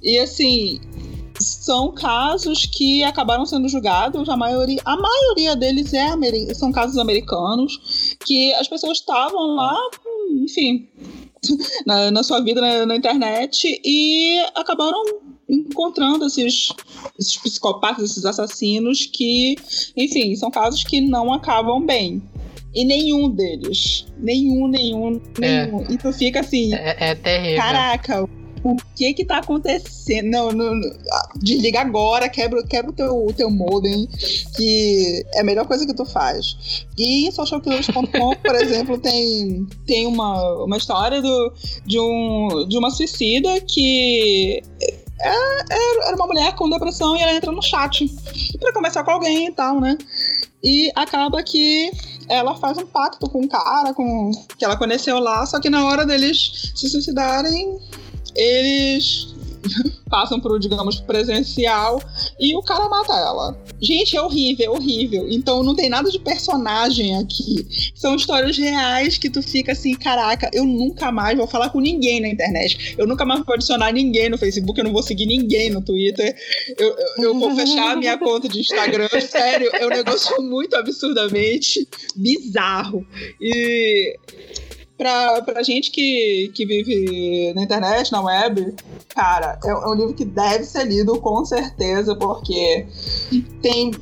E 0.02 0.18
assim, 0.18 0.80
são 1.40 1.92
casos 1.92 2.66
que 2.66 3.04
acabaram 3.04 3.46
sendo 3.46 3.68
julgados, 3.68 4.28
a 4.28 4.36
maioria, 4.36 4.80
a 4.84 4.96
maioria 4.96 5.54
deles 5.54 5.92
é 5.94 6.08
são 6.54 6.72
casos 6.72 6.98
americanos, 6.98 8.16
que 8.26 8.52
as 8.54 8.68
pessoas 8.68 8.98
estavam 8.98 9.54
lá, 9.54 9.76
enfim, 10.42 10.88
na, 11.86 12.10
na 12.10 12.22
sua 12.22 12.40
vida 12.40 12.60
na, 12.60 12.86
na 12.86 12.96
internet 12.96 13.80
e 13.84 14.38
acabaram 14.54 15.02
encontrando 15.48 16.26
esses, 16.26 16.68
esses 17.18 17.36
psicopatas, 17.36 18.10
esses 18.10 18.24
assassinos 18.24 19.06
que, 19.06 19.56
enfim, 19.96 20.34
são 20.36 20.50
casos 20.50 20.84
que 20.84 21.00
não 21.00 21.32
acabam 21.32 21.84
bem. 21.84 22.22
E 22.74 22.84
nenhum 22.84 23.30
deles. 23.30 24.06
Nenhum, 24.18 24.68
nenhum, 24.68 25.20
É. 25.40 25.64
nenhum. 25.66 25.84
E 25.90 25.96
tu 25.96 26.12
fica 26.12 26.40
assim, 26.40 26.74
É, 26.74 27.10
é 27.10 27.14
terrível. 27.14 27.56
Caraca, 27.56 28.28
o 28.62 28.76
que 28.94 29.14
que 29.14 29.24
tá 29.24 29.38
acontecendo? 29.38 30.26
Não, 30.28 30.52
não, 30.52 30.74
não. 30.74 30.90
Ah, 31.12 31.32
desliga 31.40 31.80
agora, 31.80 32.28
quebra, 32.28 32.62
quebra 32.66 32.90
o 32.90 32.94
teu, 32.94 33.26
o 33.26 33.32
teu 33.32 33.50
modem, 33.50 34.06
que 34.56 35.24
é 35.34 35.40
a 35.40 35.44
melhor 35.44 35.66
coisa 35.66 35.86
que 35.86 35.94
tu 35.94 36.04
faz. 36.04 36.84
E 36.98 37.26
em 37.26 37.30
socialkillers.com, 37.30 38.34
por 38.36 38.54
exemplo, 38.60 38.98
tem, 38.98 39.66
tem 39.86 40.06
uma, 40.06 40.64
uma 40.64 40.76
história 40.76 41.22
do, 41.22 41.52
de, 41.86 41.98
um, 41.98 42.66
de 42.68 42.76
uma 42.76 42.90
suicida 42.90 43.60
que 43.62 44.60
é- 44.82 44.84
é- 44.90 44.97
era 45.20 46.16
uma 46.16 46.26
mulher 46.26 46.54
com 46.54 46.70
depressão 46.70 47.16
e 47.16 47.20
ela 47.20 47.34
entra 47.34 47.52
no 47.52 47.62
chat 47.62 48.06
pra 48.58 48.72
conversar 48.72 49.04
com 49.04 49.10
alguém 49.10 49.48
e 49.48 49.52
tal, 49.52 49.80
né? 49.80 49.96
E 50.62 50.90
acaba 50.94 51.42
que 51.42 51.90
ela 52.28 52.56
faz 52.56 52.78
um 52.78 52.86
pacto 52.86 53.28
com 53.30 53.42
um 53.42 53.48
cara 53.48 53.94
com, 53.94 54.30
que 54.58 54.64
ela 54.64 54.76
conheceu 54.76 55.18
lá, 55.18 55.46
só 55.46 55.60
que 55.60 55.70
na 55.70 55.86
hora 55.86 56.04
deles 56.04 56.72
se 56.74 56.88
suicidarem, 56.88 57.78
eles 58.34 59.34
passam 60.08 60.40
pro, 60.40 60.58
digamos, 60.58 61.00
presencial 61.00 62.02
e 62.38 62.56
o 62.56 62.62
cara 62.62 62.88
mata 62.88 63.12
ela. 63.12 63.56
Gente, 63.80 64.16
é 64.16 64.22
horrível, 64.22 64.66
é 64.66 64.70
horrível. 64.70 65.26
Então 65.28 65.62
não 65.62 65.74
tem 65.74 65.88
nada 65.88 66.10
de 66.10 66.18
personagem 66.18 67.16
aqui. 67.16 67.66
São 67.94 68.16
histórias 68.16 68.56
reais 68.56 69.18
que 69.18 69.30
tu 69.30 69.42
fica 69.42 69.72
assim, 69.72 69.94
caraca, 69.94 70.50
eu 70.52 70.64
nunca 70.64 71.12
mais 71.12 71.36
vou 71.36 71.46
falar 71.46 71.70
com 71.70 71.80
ninguém 71.80 72.20
na 72.20 72.28
internet. 72.28 72.94
Eu 72.96 73.06
nunca 73.06 73.24
mais 73.24 73.44
vou 73.44 73.54
adicionar 73.54 73.92
ninguém 73.92 74.28
no 74.28 74.38
Facebook, 74.38 74.78
eu 74.78 74.84
não 74.84 74.92
vou 74.92 75.02
seguir 75.02 75.26
ninguém 75.26 75.70
no 75.70 75.82
Twitter. 75.82 76.34
Eu, 76.78 76.88
eu, 76.88 77.24
eu 77.24 77.38
vou 77.38 77.54
fechar 77.54 77.92
a 77.92 77.96
minha 77.96 78.16
conta 78.18 78.48
de 78.48 78.60
Instagram. 78.60 79.08
Sério, 79.20 79.70
é 79.72 79.86
um 79.86 79.90
negócio 79.90 80.40
muito 80.42 80.74
absurdamente 80.76 81.86
bizarro. 82.16 83.06
E 83.40 84.18
pra, 84.98 85.40
pra 85.42 85.62
gente 85.62 85.90
que, 85.92 86.50
que 86.54 86.66
vive 86.66 87.54
na 87.54 87.62
internet, 87.62 88.10
na 88.10 88.20
web, 88.20 88.74
cara, 89.08 89.58
é, 89.64 89.68
é 89.70 89.86
um 89.86 89.94
livro 89.94 90.12
que 90.12 90.24
deve 90.24 90.64
ser 90.64 90.84
lido 90.84 91.18
com 91.20 91.44
certeza, 91.44 92.16
porque 92.16 92.86
tem, 93.62 93.92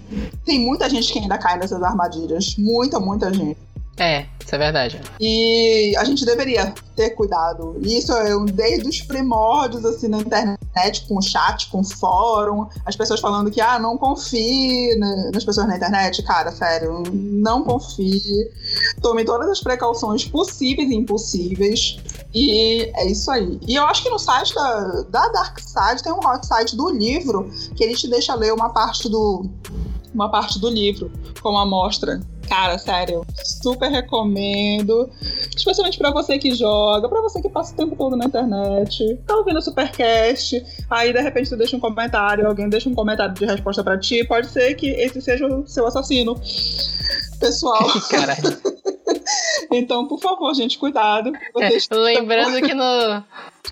tem 0.45 0.59
muita 0.59 0.89
gente 0.89 1.13
que 1.13 1.19
ainda 1.19 1.37
cai 1.37 1.59
nessas 1.59 1.83
armadilhas. 1.83 2.57
Muita, 2.57 2.99
muita 2.99 3.33
gente. 3.33 3.66
É, 3.99 4.27
isso 4.45 4.55
é 4.55 4.59
verdade. 4.59 5.01
E 5.19 5.95
a 5.97 6.05
gente 6.05 6.25
deveria 6.27 6.73
ter 6.95 7.11
cuidado. 7.11 7.77
Isso 7.81 8.13
é 8.13 8.37
um 8.37 8.45
desde 8.45 8.87
os 8.89 9.01
primórdios, 9.01 9.85
assim, 9.87 10.07
na 10.09 10.19
internet, 10.19 11.07
com 11.09 11.21
chat, 11.23 11.69
com 11.71 11.83
fórum, 11.83 12.67
as 12.85 12.95
pessoas 12.95 13.21
falando 13.21 13.51
que, 13.51 13.61
ah, 13.61 13.79
não 13.79 13.97
confie 13.97 14.95
na- 14.97 15.31
nas 15.33 15.45
pessoas 15.45 15.67
na 15.67 15.77
internet. 15.77 16.23
Cara, 16.25 16.53
sério, 16.53 17.03
não 17.11 17.63
confie. 17.65 18.21
Tome 19.01 19.25
todas 19.25 19.49
as 19.49 19.61
precauções 19.61 20.25
possíveis 20.27 20.91
e 20.91 20.95
impossíveis. 20.95 21.99
E 22.35 22.91
é 22.95 23.07
isso 23.11 23.31
aí. 23.31 23.59
E 23.67 23.75
eu 23.77 23.85
acho 23.85 24.03
que 24.03 24.11
no 24.11 24.19
site 24.19 24.55
da, 24.55 25.03
da 25.09 25.29
Dark 25.29 25.59
Side 25.59 26.03
tem 26.03 26.13
um 26.13 26.19
hot 26.19 26.47
site 26.47 26.77
do 26.77 26.91
livro 26.91 27.51
que 27.75 27.83
ele 27.83 27.95
te 27.95 28.09
deixa 28.09 28.35
ler 28.35 28.53
uma 28.53 28.69
parte 28.71 29.09
do. 29.09 29.49
Uma 30.17 30.31
parte 30.31 30.59
do 30.59 30.71
livro, 30.71 31.13
como 31.43 31.59
amostra. 31.59 32.19
Cara, 32.49 32.79
sério, 32.79 33.27
super 33.45 33.91
recomendo. 33.91 35.11
Especialmente 35.55 35.99
pra 35.99 36.11
você 36.11 36.39
que 36.39 36.55
joga, 36.55 37.07
pra 37.07 37.21
você 37.21 37.43
que 37.43 37.51
passa 37.51 37.75
o 37.75 37.77
tempo 37.77 37.95
todo 37.97 38.17
na 38.17 38.25
internet, 38.25 39.21
tá 39.27 39.37
ouvindo 39.37 39.59
o 39.59 39.63
Supercast, 39.63 40.65
aí 40.89 41.13
de 41.13 41.21
repente 41.21 41.51
tu 41.51 41.57
deixa 41.57 41.77
um 41.77 41.81
comentário, 41.81 42.47
alguém 42.47 42.67
deixa 42.71 42.89
um 42.89 42.95
comentário 42.95 43.35
de 43.35 43.45
resposta 43.45 43.85
pra 43.85 43.99
ti, 43.99 44.25
pode 44.25 44.47
ser 44.47 44.75
que 44.75 44.87
esse 44.87 45.21
seja 45.21 45.47
o 45.47 45.67
seu 45.67 45.87
assassino. 45.87 46.35
Pessoal, 47.39 47.87
Caralho. 48.09 48.96
Então, 49.77 50.07
por 50.07 50.19
favor, 50.21 50.53
gente, 50.55 50.79
cuidado. 50.79 51.33
Vocês 51.53 51.89
Lembrando 51.91 52.61
que 52.67 52.75
no, 52.75 53.25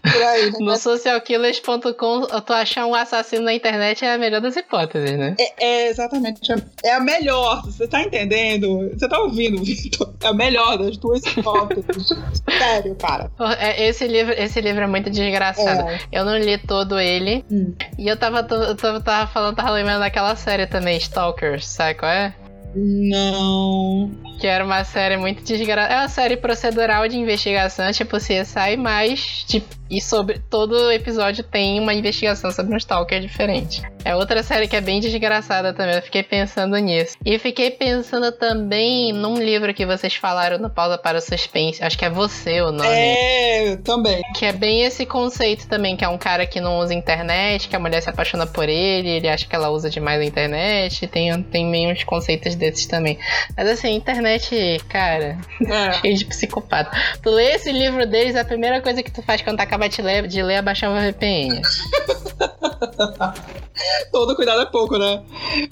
aí, 0.05 0.51
né? 0.51 0.59
no 0.61 0.77
socialkillers.com 0.77 2.27
tu 2.41 2.53
achar 2.53 2.87
um 2.87 2.95
assassino 2.95 3.45
na 3.45 3.55
internet 3.55 4.05
é 4.05 4.15
a 4.15 4.19
melhor 4.19 4.41
das 4.41 4.57
hipóteses, 4.57 5.19
né? 5.19 5.35
É, 5.39 5.65
é 5.65 5.89
exatamente. 5.89 6.53
É 6.83 6.93
a 6.95 7.01
melhor. 7.01 7.63
Você 7.65 7.87
tá 7.87 8.03
entendendo? 8.03 8.91
Você 8.93 9.09
tá 9.09 9.19
ouvindo, 9.21 9.63
Vitor? 9.63 10.15
É 10.23 10.29
a 10.29 10.33
melhor 10.35 10.79
das 10.79 10.97
duas 10.97 11.25
hipóteses. 11.25 12.09
Sério, 12.59 12.95
cara. 12.97 13.31
É- 13.59 13.89
Esse 13.89 14.07
livro, 14.07 14.33
esse 14.37 14.61
livro 14.61 14.83
é 14.83 14.87
muito 14.87 15.11
desgraçado. 15.11 15.89
É. 15.89 16.01
Eu 16.13 16.25
não 16.25 16.37
li 16.39 16.59
todo 16.59 16.99
ele. 16.99 17.45
Hum. 17.51 17.75
E 17.99 18.09
eu 18.09 18.17
tava, 18.17 18.41
eu 18.51 18.75
tava, 18.77 19.01
tava 19.01 19.27
falando, 19.31 19.57
tava 19.57 19.71
lembrando 19.71 20.01
daquela 20.01 20.35
série 20.37 20.67
também, 20.67 20.97
Stalkers, 20.99 21.67
sabe 21.67 21.99
qual 21.99 22.11
é? 22.11 22.35
Não. 22.75 24.11
Que 24.39 24.47
era 24.47 24.65
uma 24.65 24.85
série 24.85 25.17
muito 25.17 25.43
desgraçada. 25.43 25.95
É 25.95 25.99
uma 25.99 26.09
série 26.09 26.37
procedural 26.37 27.07
de 27.09 27.17
investigação, 27.17 27.91
tipo 27.93 28.17
CSI, 28.17 28.77
mas 28.77 29.45
tipo, 29.47 29.67
e 29.91 30.01
sobre 30.01 30.39
todo 30.51 30.91
episódio 30.91 31.45
tem 31.45 31.79
uma 31.79 31.95
investigação 31.95 32.51
sobre 32.51 32.75
um 32.75 32.77
stalker 32.77 33.21
diferente. 33.21 33.83
É 34.05 34.15
outra 34.15 34.43
série 34.43 34.67
que 34.67 34.77
é 34.77 34.81
bem 34.81 35.01
desgraçada 35.01 35.73
também. 35.73 35.97
Eu 35.97 36.03
fiquei 36.03 36.23
pensando 36.23 36.77
nisso. 36.79 37.17
E 37.25 37.39
fiquei 37.39 37.71
pensando 37.71 38.33
também 38.33 39.13
num 39.13 39.37
livro 39.37 39.73
que 39.73 39.87
vocês 39.87 40.15
falaram 40.15 40.59
no 40.59 40.69
Pausa 40.69 40.99
para 40.99 41.19
o 41.19 41.21
Suspense. 41.21 41.83
Acho 41.83 41.97
que 41.97 42.05
é 42.05 42.11
você 42.11 42.61
o 42.61 42.73
nome. 42.73 42.89
É, 42.89 43.77
também. 43.85 44.23
Que 44.37 44.47
é 44.47 44.53
bem 44.53 44.83
esse 44.83 45.07
conceito 45.07 45.69
também, 45.69 45.97
que 45.97 46.05
é 46.05 46.09
um 46.09 46.19
cara 46.19 46.45
que 46.45 46.61
não 46.61 46.79
usa 46.79 46.93
internet, 46.93 47.69
que 47.69 47.77
a 47.77 47.79
mulher 47.79 48.03
se 48.03 48.11
apaixona 48.11 48.47
por 48.47 48.69
ele, 48.69 49.09
ele 49.09 49.29
acha 49.29 49.47
que 49.47 49.55
ela 49.55 49.71
usa 49.71 49.89
demais 49.89 50.21
a 50.21 50.25
internet, 50.25 51.07
tem, 51.07 51.43
tem 51.45 51.65
meio 51.67 51.91
uns 51.91 52.05
conceitos 52.05 52.55
desses 52.71 52.87
também. 52.87 53.19
Mas 53.57 53.69
assim, 53.69 53.89
a 53.89 53.93
internet, 53.93 54.81
cara, 54.89 55.39
É. 55.69 55.93
cheio 56.01 56.17
de 56.17 56.25
psicopata. 56.25 56.91
Tu 57.23 57.31
lê 57.31 57.53
esse 57.53 57.71
livro 57.73 58.07
deles, 58.07 58.37
a 58.37 58.45
primeira 58.45 58.81
coisa 58.81 59.03
que 59.03 59.11
tu 59.11 59.23
faz 59.23 59.43
quando 59.43 59.57
tá 59.59 59.63
acabar 59.65 59.89
de 59.89 60.01
ler, 60.03 60.27
de 60.27 60.43
ler 60.43 60.57
abaixava 60.57 60.99
a 60.99 61.01
VPN. 61.01 61.61
Todo 64.13 64.37
cuidado 64.37 64.63
é 64.63 64.67
pouco, 64.67 64.97
né? 64.99 65.23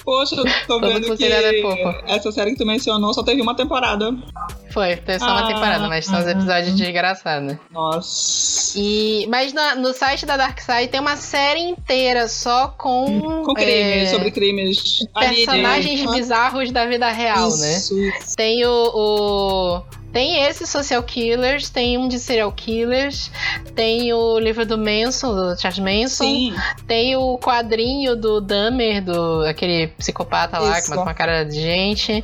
Poxa, 0.04 0.34
eu 0.34 0.44
tô 0.44 0.50
Todo 0.80 0.88
vendo 0.88 1.16
que 1.16 1.24
é 1.24 1.62
pouco. 1.62 1.88
essa 2.06 2.32
série 2.32 2.50
que 2.52 2.58
tu 2.58 2.66
mencionou 2.66 3.14
só 3.14 3.22
teve 3.22 3.40
uma 3.40 3.54
temporada. 3.56 4.12
Foi, 4.72 4.96
teve 4.96 5.18
só 5.18 5.26
uma 5.26 5.44
Ah, 5.44 5.46
temporada, 5.48 5.86
mas 5.88 6.06
são 6.06 6.18
os 6.18 6.26
episódios 6.26 6.74
desgraçados. 6.74 7.56
Nossa. 7.70 8.72
E, 8.78 9.26
mas 9.28 9.52
na- 9.52 9.74
no 9.74 9.92
site 9.92 10.24
da 10.24 10.36
Dark 10.36 10.58
Side 10.60 10.88
tem 10.88 10.98
uma 11.00 11.16
série 11.16 11.60
inteira 11.60 12.26
só 12.28 12.68
com, 12.68 13.42
Com 13.44 13.54
crimes, 13.54 13.74
é, 13.74 14.06
sobre 14.06 14.30
crimes. 14.30 14.78
personagens 15.18 16.10
bizarros 16.10 16.70
da 16.70 16.86
vida 16.86 17.10
real, 17.10 17.50
né? 17.58 17.76
Isso, 17.76 17.98
isso. 17.98 18.34
Tem 18.36 18.64
o, 18.64 18.90
o- 18.94 19.82
Tem 20.12 20.44
esse 20.44 20.66
Social 20.66 21.02
Killers, 21.02 21.70
tem 21.70 21.96
um 21.96 22.06
de 22.06 22.18
Serial 22.18 22.52
Killers, 22.52 23.30
tem 23.74 24.12
o 24.12 24.38
livro 24.38 24.66
do 24.66 24.76
Manson, 24.76 25.34
do 25.34 25.58
Charles 25.58 25.78
Manson, 25.78 26.24
Sim, 26.24 26.54
tem 26.86 27.16
o 27.16 27.38
quadrinho 27.38 28.14
do 28.14 28.40
Dahmer, 28.40 29.02
do 29.02 29.42
aquele 29.46 29.88
psicopata 29.88 30.58
lá 30.58 30.78
Isso. 30.78 30.84
que 30.84 30.90
mata 30.90 31.02
uma 31.02 31.14
cara 31.14 31.44
de 31.44 31.60
gente. 31.60 32.22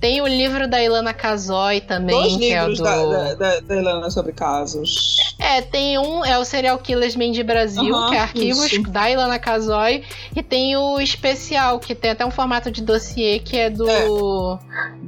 Tem 0.00 0.20
o 0.20 0.26
livro 0.26 0.68
da 0.68 0.82
Ilana 0.82 1.12
Kazoy 1.12 1.80
também, 1.80 2.16
dois 2.16 2.36
que 2.36 2.52
é 2.52 2.64
o 2.64 2.74
do. 2.74 2.82
da, 2.82 3.34
da, 3.34 3.60
da, 3.60 3.76
Ilana 3.76 4.10
sobre 4.10 4.32
casos. 4.32 5.16
É, 5.38 5.60
tem 5.60 5.98
um, 5.98 6.24
é 6.24 6.38
o 6.38 6.44
Serial 6.44 6.78
Killers 6.78 7.14
Man 7.14 7.30
de 7.30 7.42
Brasil, 7.42 7.94
Aham, 7.94 8.10
que 8.10 8.16
é 8.16 8.20
arquivos 8.20 8.72
isso. 8.72 8.82
da 8.90 9.10
Ilana 9.10 9.38
Kazoy, 9.38 10.04
e 10.34 10.42
tem 10.42 10.76
o 10.76 11.00
especial, 11.00 11.78
que 11.78 11.94
tem 11.94 12.10
até 12.10 12.26
um 12.26 12.30
formato 12.30 12.70
de 12.70 12.82
dossiê, 12.82 13.38
que 13.38 13.56
é 13.56 13.70
do. 13.70 14.58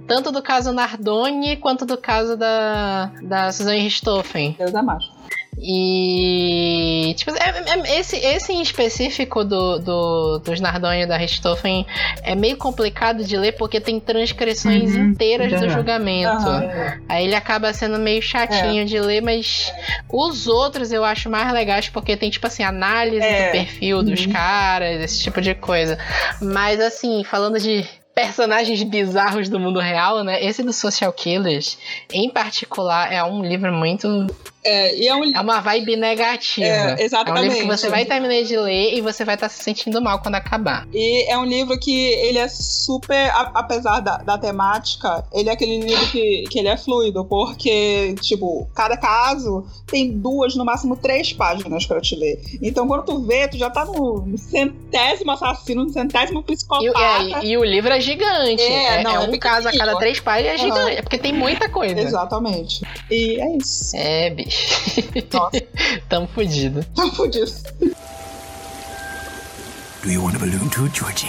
Tanto 0.06 0.32
do 0.32 0.42
caso 0.42 0.72
Nardoni 0.72 1.56
quanto 1.56 1.86
do 1.86 1.96
caso 1.96 2.19
da, 2.36 3.10
da 3.22 3.52
Suzanne 3.52 3.80
Richthofen. 3.80 4.54
Deus 4.58 4.74
é 4.74 4.82
macho. 4.82 5.08
E. 5.62 7.14
Tipo, 7.16 7.32
é- 7.32 7.36
é- 7.94 7.98
esse, 8.00 8.16
esse 8.16 8.52
em 8.52 8.62
específico 8.62 9.44
do, 9.44 9.78
do, 9.78 10.38
dos 10.38 10.60
Nardoni 10.60 11.02
e 11.02 11.06
da 11.06 11.16
Richthofen 11.16 11.86
é 12.22 12.34
meio 12.34 12.56
complicado 12.56 13.24
de 13.24 13.36
ler 13.36 13.52
porque 13.52 13.80
tem 13.80 14.00
transcrições 14.00 14.94
Uhum, 14.94 15.10
inteiras 15.10 15.60
do 15.60 15.68
julgamento. 15.68 16.30
Aham. 16.48 17.00
Aí 17.08 17.24
ele 17.26 17.34
acaba 17.34 17.72
sendo 17.72 17.98
meio 17.98 18.22
chatinho 18.22 18.84
de 18.86 18.98
ler, 19.00 19.20
mas 19.20 19.72
os 20.10 20.46
outros 20.46 20.92
eu 20.92 21.04
acho 21.04 21.28
mais 21.28 21.52
legais 21.52 21.88
porque 21.88 22.16
tem, 22.16 22.30
tipo 22.30 22.46
assim, 22.46 22.62
análise 22.62 23.24
É. 23.24 23.46
do 23.48 23.52
perfil 23.52 24.02
dos 24.02 24.24
Uhum. 24.24 24.32
caras, 24.32 25.00
esse 25.02 25.20
tipo 25.22 25.40
de 25.40 25.54
coisa. 25.54 25.98
Mas 26.40 26.80
assim, 26.80 27.22
falando 27.24 27.58
de 27.58 27.84
personagens 28.20 28.82
bizarros 28.82 29.48
do 29.48 29.58
mundo 29.58 29.80
real, 29.80 30.22
né? 30.22 30.44
Esse 30.44 30.62
do 30.62 30.72
Social 30.72 31.12
Killers, 31.12 31.78
em 32.12 32.28
particular, 32.28 33.12
é 33.12 33.22
um 33.24 33.42
livro 33.42 33.72
muito. 33.72 34.26
É, 34.62 34.94
e 34.96 35.08
é 35.08 35.14
um 35.14 35.24
É 35.24 35.40
uma 35.40 35.60
vibe 35.60 35.96
negativa. 35.96 36.66
É, 36.66 36.70
É 36.70 36.82
um 36.82 36.86
livro 36.88 36.96
que 36.98 37.02
exatamente. 37.04 37.66
você 37.66 37.88
vai 37.88 38.04
terminar 38.04 38.42
de 38.42 38.56
ler 38.56 38.94
e 38.94 39.00
você 39.00 39.24
vai 39.24 39.34
estar 39.34 39.48
se 39.48 39.62
sentindo 39.62 40.00
mal 40.02 40.20
quando 40.20 40.34
acabar. 40.34 40.86
E 40.92 41.30
é 41.30 41.36
um 41.38 41.44
livro 41.44 41.78
que 41.78 41.96
ele 41.96 42.38
é 42.38 42.48
super, 42.48 43.30
apesar 43.54 44.00
da, 44.00 44.18
da 44.18 44.36
temática, 44.38 45.24
ele 45.32 45.48
é 45.48 45.52
aquele 45.52 45.80
livro 45.80 46.06
que, 46.08 46.44
que 46.50 46.58
ele 46.58 46.68
é 46.68 46.76
fluido, 46.76 47.24
porque, 47.24 48.14
tipo, 48.20 48.68
cada 48.74 48.96
caso 48.96 49.64
tem 49.86 50.10
duas, 50.10 50.54
no 50.54 50.64
máximo 50.64 50.96
três 50.96 51.32
páginas 51.32 51.86
pra 51.86 52.00
te 52.00 52.14
ler. 52.14 52.40
Então, 52.62 52.86
quando 52.86 53.04
tu 53.04 53.18
vê, 53.26 53.48
tu 53.48 53.56
já 53.56 53.70
tá 53.70 53.84
no 53.84 54.36
centésimo 54.36 55.30
assassino, 55.32 55.84
no 55.84 55.90
centésimo 55.90 56.40
E, 56.40 56.54
psicopata. 56.54 57.38
é, 57.40 57.44
e 57.44 57.56
o 57.56 57.64
livro 57.64 57.92
é 57.92 58.00
gigante. 58.00 58.62
É, 58.62 59.00
É, 59.00 59.02
não, 59.02 59.22
é 59.22 59.24
é 59.24 59.28
um 59.28 59.38
caso 59.38 59.68
a 59.68 59.72
cada 59.72 59.96
três 59.96 60.20
páginas, 60.20 60.54
é 60.54 60.58
gigante. 60.58 60.96
É 60.98 61.02
porque 61.02 61.18
tem 61.18 61.32
muita 61.32 61.68
coisa. 61.68 61.98
Exatamente. 62.00 62.82
E 63.10 63.40
é 63.40 63.56
isso. 63.56 63.96
É, 63.96 64.30
Nossa. 65.32 65.62
Tamo 66.08 66.26
fudido. 66.28 66.84
Tamo 66.94 67.28
disso. 67.28 67.62
Do 70.02 70.10
you 70.10 70.22
want 70.22 70.36
a 70.36 70.38
balloon 70.38 70.68
too, 70.70 70.88
Georgie? 70.94 71.28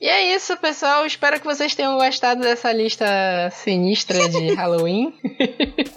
E 0.00 0.06
é 0.08 0.34
isso, 0.34 0.56
pessoal. 0.58 1.06
Espero 1.06 1.40
que 1.40 1.46
vocês 1.46 1.74
tenham 1.74 1.96
gostado 1.96 2.42
dessa 2.42 2.70
lista 2.72 3.06
sinistra 3.52 4.28
de 4.28 4.52
Halloween. 4.54 5.14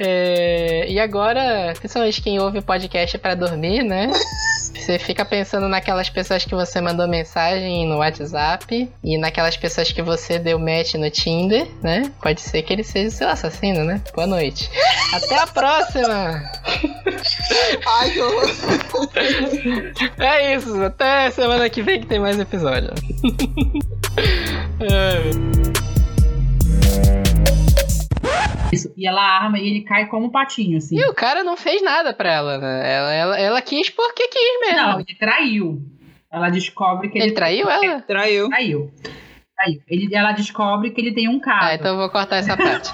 É, 0.00 0.86
e 0.88 1.00
agora, 1.00 1.74
principalmente 1.76 2.22
quem 2.22 2.38
ouve 2.38 2.60
o 2.60 2.62
podcast 2.62 3.18
pra 3.18 3.34
dormir, 3.34 3.82
né? 3.82 4.12
Você 4.88 4.98
fica 4.98 5.22
pensando 5.22 5.68
naquelas 5.68 6.08
pessoas 6.08 6.46
que 6.46 6.54
você 6.54 6.80
mandou 6.80 7.06
mensagem 7.06 7.86
no 7.86 7.98
WhatsApp 7.98 8.90
e 9.04 9.18
naquelas 9.18 9.54
pessoas 9.54 9.92
que 9.92 10.00
você 10.00 10.38
deu 10.38 10.58
match 10.58 10.94
no 10.94 11.10
Tinder, 11.10 11.68
né? 11.82 12.10
Pode 12.22 12.40
ser 12.40 12.62
que 12.62 12.72
ele 12.72 12.82
seja 12.82 13.08
o 13.08 13.10
seu 13.10 13.28
assassino, 13.28 13.84
né? 13.84 14.00
Boa 14.14 14.26
noite. 14.26 14.70
Até 15.12 15.40
a 15.40 15.46
próxima! 15.46 16.42
Ai, 17.86 18.10
que 18.12 18.18
horror. 18.18 18.50
É 20.18 20.54
isso, 20.54 20.82
até 20.82 21.30
semana 21.32 21.68
que 21.68 21.82
vem 21.82 22.00
que 22.00 22.06
tem 22.06 22.18
mais 22.18 22.38
episódio. 22.38 22.90
É. 24.80 25.57
Isso. 28.72 28.92
E 28.96 29.06
ela 29.06 29.22
arma 29.22 29.58
e 29.58 29.66
ele 29.68 29.82
cai 29.82 30.06
como 30.06 30.26
um 30.26 30.30
patinho, 30.30 30.78
assim. 30.78 30.96
E 30.98 31.04
o 31.06 31.14
cara 31.14 31.42
não 31.42 31.56
fez 31.56 31.82
nada 31.82 32.12
pra 32.12 32.32
ela, 32.32 32.58
né? 32.58 32.92
Ela, 32.92 33.12
ela, 33.12 33.38
ela 33.38 33.62
quis 33.62 33.88
porque 33.90 34.28
quis 34.28 34.60
mesmo. 34.60 34.76
Não, 34.76 35.00
ele 35.00 35.14
traiu. 35.18 35.82
Ela 36.30 36.50
descobre 36.50 37.08
que 37.08 37.18
ele, 37.18 37.26
Ele 37.26 37.34
traiu 37.34 37.68
ela? 37.70 38.00
Traiu. 38.02 38.48
traiu. 38.48 38.92
Traiu. 39.56 39.82
Ele, 39.88 40.14
ela 40.14 40.32
descobre 40.32 40.90
que 40.90 41.00
ele 41.00 41.12
tem 41.12 41.28
um 41.28 41.40
caso. 41.40 41.64
Ah, 41.64 41.74
então 41.74 41.92
eu 41.92 41.96
vou 41.96 42.10
cortar 42.10 42.36
essa 42.36 42.56
parte. 42.56 42.90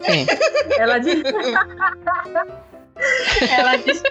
Sim. 0.00 0.26
Ela 0.78 0.98
diz. 0.98 1.22
ela 3.50 3.76
diz 3.76 4.02